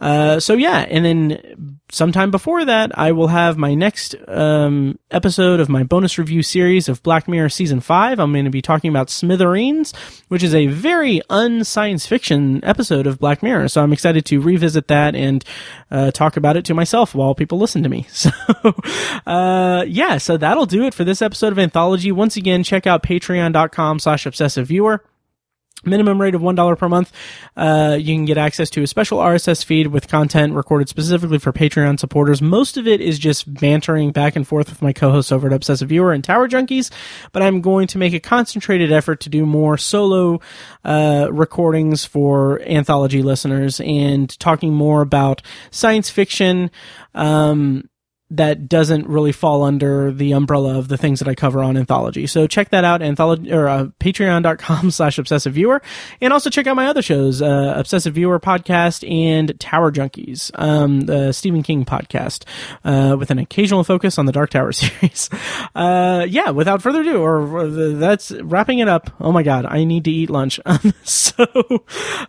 Uh, 0.00 0.40
so 0.40 0.54
yeah, 0.54 0.86
and 0.88 1.04
then 1.04 1.80
sometime 1.92 2.30
before 2.30 2.64
that, 2.64 2.96
I 2.98 3.12
will 3.12 3.28
have 3.28 3.58
my 3.58 3.74
next 3.74 4.16
um, 4.28 4.98
episode 5.10 5.60
of 5.60 5.68
my 5.68 5.82
bonus 5.82 6.18
review 6.18 6.42
series 6.42 6.88
of 6.88 7.02
Black 7.02 7.28
Mirror 7.28 7.50
season 7.50 7.80
five. 7.80 8.18
I'm 8.18 8.32
going 8.32 8.46
to 8.46 8.50
be 8.50 8.62
talking 8.62 8.88
about 8.88 9.10
Smithereens, 9.10 9.92
which 10.28 10.42
is 10.42 10.54
a 10.54 10.66
very 10.68 11.20
unscience 11.28 12.06
fiction 12.06 12.64
episode 12.64 13.06
of 13.06 13.18
Black 13.18 13.42
Mirror. 13.42 13.68
So 13.68 13.82
I'm 13.82 13.92
excited 13.92 14.24
to 14.26 14.40
revisit 14.40 14.88
that 14.88 15.14
and 15.14 15.44
uh, 15.90 16.10
talk 16.12 16.36
about 16.36 16.56
it 16.56 16.64
to 16.66 16.74
myself 16.74 17.14
while 17.14 17.34
people 17.34 17.58
listen 17.58 17.82
to 17.82 17.88
me. 17.88 18.06
So 18.20 18.30
uh, 19.26 19.84
yeah, 19.88 20.18
so 20.18 20.36
that'll 20.36 20.66
do 20.66 20.84
it 20.84 20.92
for 20.92 21.04
this 21.04 21.22
episode 21.22 21.52
of 21.52 21.58
Anthology. 21.60 22.12
Once 22.12 22.36
again, 22.36 22.62
check 22.62 22.86
out 22.86 23.02
Patreon.com/slash 23.02 24.26
Obsessive 24.26 24.66
Viewer 24.66 25.04
minimum 25.84 26.20
rate 26.20 26.34
of 26.34 26.42
$1 26.42 26.78
per 26.78 26.88
month. 26.88 27.12
Uh, 27.56 27.96
you 27.98 28.14
can 28.14 28.24
get 28.24 28.36
access 28.36 28.68
to 28.70 28.82
a 28.82 28.86
special 28.86 29.18
RSS 29.18 29.64
feed 29.64 29.86
with 29.88 30.08
content 30.08 30.54
recorded 30.54 30.88
specifically 30.88 31.38
for 31.38 31.52
Patreon 31.52 31.98
supporters. 31.98 32.42
Most 32.42 32.76
of 32.76 32.86
it 32.86 33.00
is 33.00 33.18
just 33.18 33.52
bantering 33.52 34.12
back 34.12 34.36
and 34.36 34.46
forth 34.46 34.68
with 34.68 34.82
my 34.82 34.92
co-hosts 34.92 35.32
over 35.32 35.46
at 35.46 35.52
Obsessive 35.52 35.88
Viewer 35.88 36.12
and 36.12 36.22
Tower 36.22 36.48
Junkies, 36.48 36.90
but 37.32 37.42
I'm 37.42 37.60
going 37.60 37.86
to 37.88 37.98
make 37.98 38.12
a 38.12 38.20
concentrated 38.20 38.92
effort 38.92 39.20
to 39.20 39.30
do 39.30 39.46
more 39.46 39.78
solo, 39.78 40.40
uh, 40.84 41.28
recordings 41.30 42.04
for 42.04 42.60
anthology 42.62 43.22
listeners 43.22 43.80
and 43.80 44.38
talking 44.38 44.74
more 44.74 45.00
about 45.00 45.42
science 45.70 46.10
fiction, 46.10 46.70
um, 47.14 47.88
that 48.30 48.68
doesn't 48.68 49.08
really 49.08 49.32
fall 49.32 49.64
under 49.64 50.12
the 50.12 50.32
umbrella 50.32 50.78
of 50.78 50.86
the 50.88 50.96
things 50.96 51.18
that 51.18 51.28
I 51.28 51.34
cover 51.34 51.62
on 51.62 51.76
Anthology. 51.76 52.26
So 52.28 52.46
check 52.46 52.70
that 52.70 52.84
out, 52.84 53.02
anthology 53.02 53.52
or 53.52 53.68
uh, 53.68 53.86
patreon.com 53.98 54.90
slash 54.92 55.18
obsessive 55.18 55.52
viewer. 55.52 55.82
And 56.20 56.32
also 56.32 56.48
check 56.48 56.66
out 56.68 56.76
my 56.76 56.86
other 56.86 57.02
shows, 57.02 57.42
uh, 57.42 57.74
Obsessive 57.76 58.14
Viewer 58.14 58.38
podcast 58.38 59.08
and 59.10 59.58
Tower 59.58 59.90
Junkies, 59.90 60.50
um, 60.54 61.02
the 61.02 61.32
Stephen 61.32 61.62
King 61.62 61.84
podcast, 61.84 62.44
uh, 62.84 63.16
with 63.18 63.30
an 63.30 63.38
occasional 63.38 63.82
focus 63.82 64.16
on 64.18 64.26
the 64.26 64.32
Dark 64.32 64.50
Tower 64.50 64.72
series. 64.72 65.28
Uh, 65.74 66.24
yeah, 66.28 66.50
without 66.50 66.82
further 66.82 67.00
ado, 67.00 67.20
or, 67.20 67.40
or 67.40 67.68
that's 67.68 68.30
wrapping 68.30 68.78
it 68.78 68.88
up. 68.88 69.10
Oh 69.18 69.32
my 69.32 69.42
God, 69.42 69.66
I 69.66 69.82
need 69.82 70.04
to 70.04 70.10
eat 70.10 70.30
lunch. 70.30 70.60
so, 71.02 71.44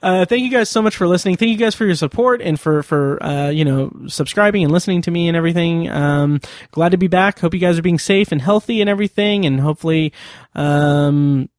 uh, 0.01 0.25
thank 0.25 0.41
you 0.41 0.49
guys 0.49 0.69
so 0.69 0.81
much 0.81 0.95
for 0.95 1.07
listening. 1.07 1.37
Thank 1.37 1.51
you 1.51 1.57
guys 1.57 1.75
for 1.75 1.85
your 1.85 1.95
support 1.95 2.41
and 2.41 2.59
for, 2.59 2.81
for, 2.81 3.21
uh, 3.23 3.49
you 3.49 3.65
know, 3.65 3.91
subscribing 4.07 4.63
and 4.63 4.71
listening 4.71 5.03
to 5.03 5.11
me 5.11 5.27
and 5.27 5.37
everything. 5.37 5.90
Um, 5.91 6.39
glad 6.71 6.89
to 6.89 6.97
be 6.97 7.07
back. 7.07 7.39
Hope 7.39 7.53
you 7.53 7.59
guys 7.59 7.77
are 7.77 7.81
being 7.83 7.99
safe 7.99 8.31
and 8.31 8.41
healthy 8.41 8.81
and 8.81 8.89
everything, 8.89 9.45
and 9.45 9.59
hopefully, 9.59 10.13
um, 10.55 11.49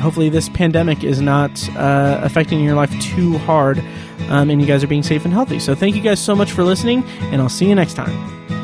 hopefully 0.00 0.28
this 0.28 0.48
pandemic 0.48 1.04
is 1.04 1.20
not 1.20 1.68
uh, 1.76 2.20
affecting 2.22 2.60
your 2.60 2.74
life 2.74 2.92
too 3.00 3.38
hard, 3.38 3.78
um, 4.28 4.50
and 4.50 4.60
you 4.60 4.66
guys 4.66 4.82
are 4.82 4.88
being 4.88 5.02
safe 5.02 5.24
and 5.24 5.34
healthy. 5.34 5.58
So 5.58 5.74
thank 5.74 5.94
you 5.96 6.02
guys 6.02 6.20
so 6.20 6.34
much 6.34 6.52
for 6.52 6.64
listening, 6.64 7.04
and 7.32 7.42
I'll 7.42 7.48
see 7.48 7.68
you 7.68 7.74
next 7.74 7.94
time. 7.94 8.61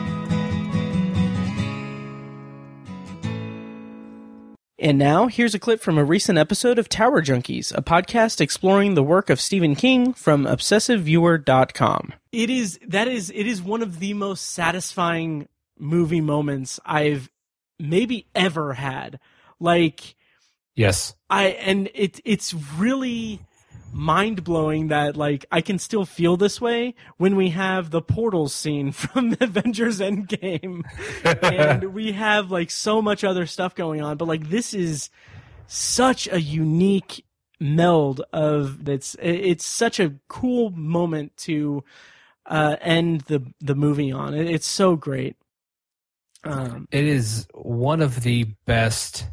And 4.81 4.97
now, 4.97 5.27
here's 5.27 5.57
a 5.57 5.59
clip 5.59 5.81
from 5.81 5.99
a 5.99 6.05
recent 6.05 6.39
episode 6.39 6.79
of 6.79 6.89
Tower 6.89 7.21
Junkies, 7.21 7.77
a 7.77 7.83
podcast 7.83 8.41
exploring 8.41 8.95
the 8.95 9.03
work 9.03 9.29
of 9.29 9.41
Stephen 9.41 9.75
King 9.75 10.13
from 10.13 10.45
obsessiveviewer.com. 10.45 12.13
It 12.31 12.49
is 12.49 12.79
that 12.87 13.09
is 13.09 13.31
it 13.35 13.47
is 13.47 13.61
one 13.61 13.83
of 13.83 13.99
the 13.99 14.15
most 14.15 14.47
satisfying 14.47 15.49
movie 15.79 16.21
moments 16.21 16.79
I've 16.87 17.29
maybe 17.81 18.27
ever 18.37 18.75
had. 18.75 19.19
Like 19.59 20.15
Yes. 20.77 21.17
I 21.29 21.49
and 21.49 21.91
it 21.93 22.21
it's 22.25 22.55
really 22.55 23.41
mind 23.93 24.45
blowing 24.45 24.89
that 24.89 25.17
like 25.17 25.47
I 25.51 25.61
can 25.61 25.79
still 25.79 26.05
feel 26.05 26.37
this 26.37 26.61
way 26.61 26.95
when 27.17 27.37
we 27.37 27.51
have 27.51 27.91
the 27.91 28.03
portals 28.03 28.55
scene 28.55 28.93
from 29.03 29.37
Avengers 29.41 30.01
Endgame. 30.01 30.85
And 31.43 31.95
we 31.95 32.13
have 32.13 32.51
like 32.51 32.71
so 32.71 33.01
much 33.03 33.25
other 33.25 33.47
stuff 33.47 33.75
going 33.75 34.03
on 34.03 34.17
but 34.17 34.29
like 34.29 34.49
this 34.51 34.75
is 34.75 35.11
such 35.67 36.29
a 36.31 36.41
unique 36.41 37.25
meld 37.61 38.23
of 38.33 38.89
it's 38.89 39.17
it's 39.21 39.67
such 39.67 39.99
a 39.99 40.15
cool 40.29 40.71
moment 40.71 41.37
to 41.37 41.83
uh 42.47 42.77
end 42.81 43.23
the 43.23 43.43
the 43.61 43.75
movie 43.75 44.13
on. 44.13 44.35
It, 44.35 44.49
it's 44.49 44.67
so 44.67 44.97
great. 44.97 45.37
Um 46.45 46.87
It 46.91 47.05
is 47.05 47.47
one 47.53 48.01
of 48.01 48.23
the 48.23 48.45
best 48.65 49.27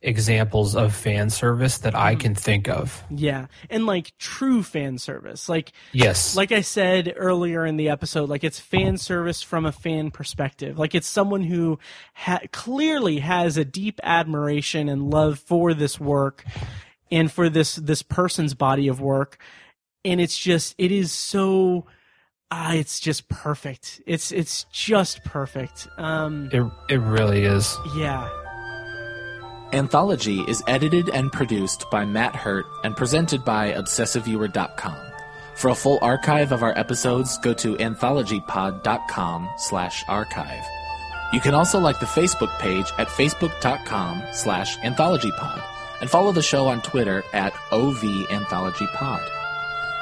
examples 0.00 0.76
of 0.76 0.94
fan 0.94 1.28
service 1.28 1.78
that 1.78 1.94
I 1.94 2.14
can 2.14 2.34
think 2.34 2.68
of. 2.68 3.02
yeah 3.10 3.46
and 3.68 3.84
like 3.84 4.16
true 4.18 4.62
fan 4.62 4.96
service 4.98 5.48
like 5.48 5.72
Yes. 5.92 6.36
like 6.36 6.52
I 6.52 6.60
said 6.60 7.12
earlier 7.16 7.66
in 7.66 7.76
the 7.76 7.88
episode, 7.88 8.28
like 8.28 8.44
it's 8.44 8.60
fan 8.60 8.96
service 8.98 9.42
from 9.42 9.66
a 9.66 9.72
fan 9.72 10.10
perspective. 10.12 10.78
Like 10.78 10.94
it's 10.94 11.08
someone 11.08 11.42
who 11.42 11.78
ha- 12.14 12.42
clearly 12.52 13.18
has 13.18 13.56
a 13.56 13.64
deep 13.64 13.98
admiration 14.04 14.88
and 14.88 15.10
love 15.10 15.38
for 15.40 15.74
this 15.74 15.98
work 15.98 16.44
and 17.10 17.30
for 17.32 17.48
this 17.48 17.74
this 17.76 18.02
person's 18.02 18.54
body 18.54 18.86
of 18.86 19.00
work, 19.00 19.38
and 20.04 20.20
it's 20.20 20.38
just 20.38 20.74
it 20.78 20.92
is 20.92 21.10
so. 21.10 21.86
Ah, 22.50 22.72
it's 22.74 23.00
just 23.00 23.28
perfect. 23.28 24.00
It's 24.06 24.30
it's 24.32 24.64
just 24.72 25.24
perfect. 25.24 25.88
Um, 25.98 26.50
it 26.52 26.62
it 26.88 27.00
really 27.00 27.42
is. 27.44 27.76
yeah. 27.96 28.28
Anthology 29.72 30.40
is 30.48 30.62
edited 30.66 31.10
and 31.10 31.30
produced 31.30 31.90
by 31.90 32.06
Matt 32.06 32.34
Hurt 32.34 32.64
and 32.84 32.96
presented 32.96 33.44
by 33.44 33.72
ObsessiveViewer.com. 33.72 34.96
For 35.56 35.68
a 35.68 35.74
full 35.74 35.98
archive 36.00 36.52
of 36.52 36.62
our 36.62 36.76
episodes, 36.78 37.36
go 37.38 37.52
to 37.54 37.74
anthologypod.com 37.76 39.48
slash 39.58 40.04
archive. 40.08 40.64
You 41.34 41.40
can 41.40 41.54
also 41.54 41.78
like 41.78 42.00
the 42.00 42.06
Facebook 42.06 42.56
page 42.58 42.90
at 42.96 43.08
facebook.com 43.08 44.22
slash 44.32 44.78
anthologypod 44.78 45.62
and 46.00 46.08
follow 46.08 46.32
the 46.32 46.42
show 46.42 46.66
on 46.68 46.80
Twitter 46.80 47.22
at 47.34 47.52
OVAnthologyPod. 47.70 49.28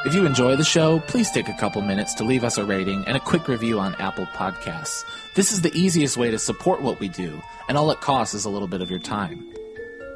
If 0.04 0.14
you 0.14 0.24
enjoy 0.24 0.54
the 0.54 0.62
show, 0.62 1.00
please 1.00 1.32
take 1.32 1.48
a 1.48 1.54
couple 1.54 1.82
minutes 1.82 2.14
to 2.14 2.24
leave 2.24 2.44
us 2.44 2.58
a 2.58 2.64
rating 2.64 3.04
and 3.08 3.16
a 3.16 3.20
quick 3.20 3.48
review 3.48 3.80
on 3.80 3.96
Apple 3.96 4.26
Podcasts. 4.26 5.04
This 5.34 5.50
is 5.50 5.62
the 5.62 5.76
easiest 5.76 6.16
way 6.16 6.30
to 6.30 6.38
support 6.38 6.80
what 6.80 7.00
we 7.00 7.08
do, 7.08 7.42
and 7.68 7.76
all 7.76 7.90
it 7.90 8.00
costs 8.00 8.32
is 8.32 8.44
a 8.44 8.50
little 8.50 8.68
bit 8.68 8.82
of 8.82 8.90
your 8.90 9.00
time. 9.00 9.55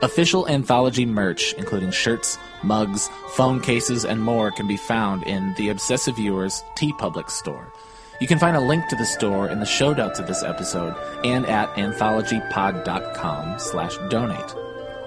Official 0.00 0.48
anthology 0.48 1.04
merch, 1.04 1.54
including 1.54 1.90
shirts, 1.90 2.38
mugs, 2.62 3.08
phone 3.30 3.60
cases, 3.60 4.04
and 4.04 4.22
more, 4.22 4.52
can 4.52 4.68
be 4.68 4.76
found 4.76 5.24
in 5.24 5.54
the 5.54 5.70
Obsessive 5.70 6.16
Viewers 6.16 6.62
TeePublic 6.76 7.28
store. 7.30 7.72
You 8.20 8.28
can 8.28 8.38
find 8.38 8.56
a 8.56 8.60
link 8.60 8.86
to 8.88 8.96
the 8.96 9.06
store 9.06 9.48
in 9.48 9.58
the 9.58 9.66
show 9.66 9.92
notes 9.92 10.20
of 10.20 10.26
this 10.26 10.42
episode 10.42 10.94
and 11.24 11.46
at 11.46 11.72
anthologypod.com 11.74 13.58
slash 13.58 13.96
donate. 14.08 14.54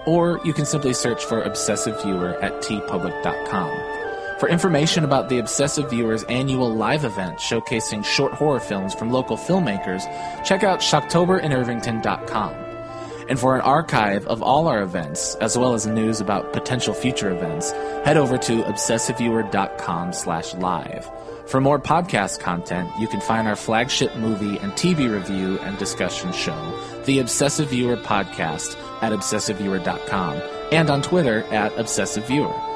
Or 0.05 0.41
you 0.43 0.53
can 0.53 0.65
simply 0.65 0.93
search 0.93 1.23
for 1.23 1.41
Obsessive 1.41 2.01
Viewer 2.03 2.35
at 2.41 2.61
teepublic.com. 2.61 4.39
For 4.39 4.49
information 4.49 5.05
about 5.05 5.29
the 5.29 5.37
Obsessive 5.37 5.89
Viewers 5.89 6.23
annual 6.23 6.73
live 6.73 7.05
event 7.05 7.37
showcasing 7.37 8.03
short 8.03 8.33
horror 8.33 8.59
films 8.59 8.93
from 8.93 9.11
local 9.11 9.37
filmmakers, 9.37 10.03
check 10.43 10.63
out 10.63 10.79
shocktoberinirvington.com. 10.79 12.60
And 13.31 13.39
for 13.39 13.55
an 13.55 13.61
archive 13.61 14.27
of 14.27 14.43
all 14.43 14.67
our 14.67 14.81
events, 14.81 15.35
as 15.35 15.57
well 15.57 15.73
as 15.73 15.87
news 15.87 16.19
about 16.19 16.51
potential 16.51 16.93
future 16.93 17.31
events, 17.31 17.71
head 18.03 18.17
over 18.17 18.37
to 18.37 18.63
obsessiveviewer.com 18.63 20.11
slash 20.11 20.53
live. 20.55 21.09
For 21.47 21.61
more 21.61 21.79
podcast 21.79 22.41
content, 22.41 22.91
you 22.99 23.07
can 23.07 23.21
find 23.21 23.47
our 23.47 23.55
flagship 23.55 24.13
movie 24.17 24.57
and 24.57 24.73
TV 24.73 25.09
review 25.09 25.57
and 25.59 25.77
discussion 25.77 26.33
show, 26.33 26.77
The 27.05 27.19
Obsessive 27.19 27.69
Viewer 27.69 27.95
Podcast, 27.95 28.75
at 29.01 29.13
obsessiveviewer.com, 29.13 30.41
and 30.73 30.89
on 30.89 31.01
Twitter 31.01 31.43
at 31.53 31.71
obsessiveviewer. 31.77 32.71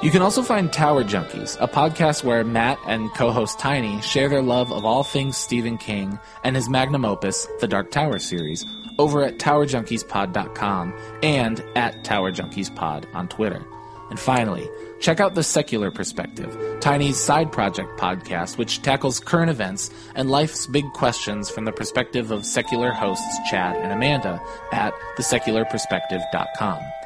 You 0.00 0.10
can 0.10 0.22
also 0.22 0.42
find 0.42 0.72
Tower 0.72 1.02
Junkies, 1.04 1.58
a 1.60 1.66
podcast 1.66 2.22
where 2.22 2.44
Matt 2.44 2.78
and 2.86 3.12
co-host 3.14 3.58
Tiny 3.58 4.00
share 4.00 4.28
their 4.28 4.42
love 4.42 4.72
of 4.72 4.84
all 4.86 5.02
things 5.02 5.36
Stephen 5.36 5.76
King 5.76 6.20
and 6.44 6.56
his 6.56 6.70
magnum 6.70 7.04
opus, 7.04 7.48
The 7.60 7.66
Dark 7.66 7.90
Tower 7.90 8.20
series, 8.20 8.64
over 8.98 9.24
at 9.24 9.38
TowerJunkiesPod.com 9.38 10.94
and 11.22 11.64
at 11.76 12.04
TowerJunkiesPod 12.04 13.14
on 13.14 13.28
Twitter. 13.28 13.64
And 14.10 14.18
finally, 14.18 14.68
check 15.00 15.20
out 15.20 15.34
The 15.34 15.42
Secular 15.42 15.90
Perspective, 15.90 16.56
Tiny's 16.80 17.18
side 17.18 17.52
project 17.52 17.98
podcast, 18.00 18.56
which 18.56 18.80
tackles 18.82 19.20
current 19.20 19.50
events 19.50 19.90
and 20.14 20.30
life's 20.30 20.66
big 20.66 20.90
questions 20.94 21.50
from 21.50 21.66
the 21.66 21.72
perspective 21.72 22.30
of 22.30 22.46
secular 22.46 22.90
hosts 22.90 23.38
Chad 23.50 23.76
and 23.76 23.92
Amanda 23.92 24.40
at 24.72 24.94
TheSecularPerspective.com. 25.16 26.97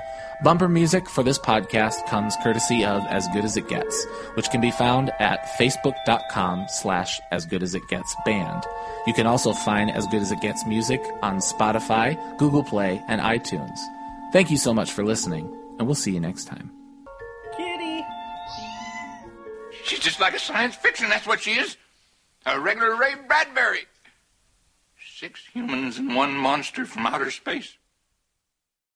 Bumper 0.42 0.68
music 0.68 1.08
for 1.08 1.22
this 1.22 1.38
podcast 1.38 2.04
comes 2.08 2.36
courtesy 2.42 2.84
of 2.84 3.06
As 3.06 3.28
Good 3.28 3.44
As 3.44 3.56
It 3.56 3.68
Gets, 3.68 4.06
which 4.34 4.50
can 4.50 4.60
be 4.60 4.72
found 4.72 5.12
at 5.20 5.46
facebook.com 5.56 6.66
slash 6.68 7.20
as 7.30 7.46
good 7.46 7.62
as 7.62 7.76
it 7.76 7.86
gets 7.86 8.16
band. 8.24 8.64
You 9.06 9.14
can 9.14 9.28
also 9.28 9.52
find 9.52 9.88
As 9.88 10.04
Good 10.08 10.20
As 10.20 10.32
It 10.32 10.40
Gets 10.40 10.66
music 10.66 11.00
on 11.22 11.36
Spotify, 11.36 12.16
Google 12.38 12.64
Play, 12.64 13.00
and 13.06 13.20
iTunes. 13.20 13.78
Thank 14.32 14.50
you 14.50 14.56
so 14.56 14.74
much 14.74 14.90
for 14.90 15.04
listening, 15.04 15.44
and 15.78 15.86
we'll 15.86 15.94
see 15.94 16.10
you 16.10 16.18
next 16.18 16.46
time. 16.46 16.72
Kitty. 17.56 18.04
She's 19.84 20.00
just 20.00 20.18
like 20.18 20.34
a 20.34 20.40
science 20.40 20.74
fiction, 20.74 21.08
that's 21.08 21.26
what 21.26 21.40
she 21.40 21.52
is. 21.52 21.76
A 22.46 22.58
regular 22.58 22.96
Ray 22.96 23.14
Bradbury. 23.28 23.86
Six 25.16 25.46
humans 25.52 25.98
and 25.98 26.16
one 26.16 26.34
monster 26.34 26.84
from 26.84 27.06
outer 27.06 27.30
space. 27.30 27.76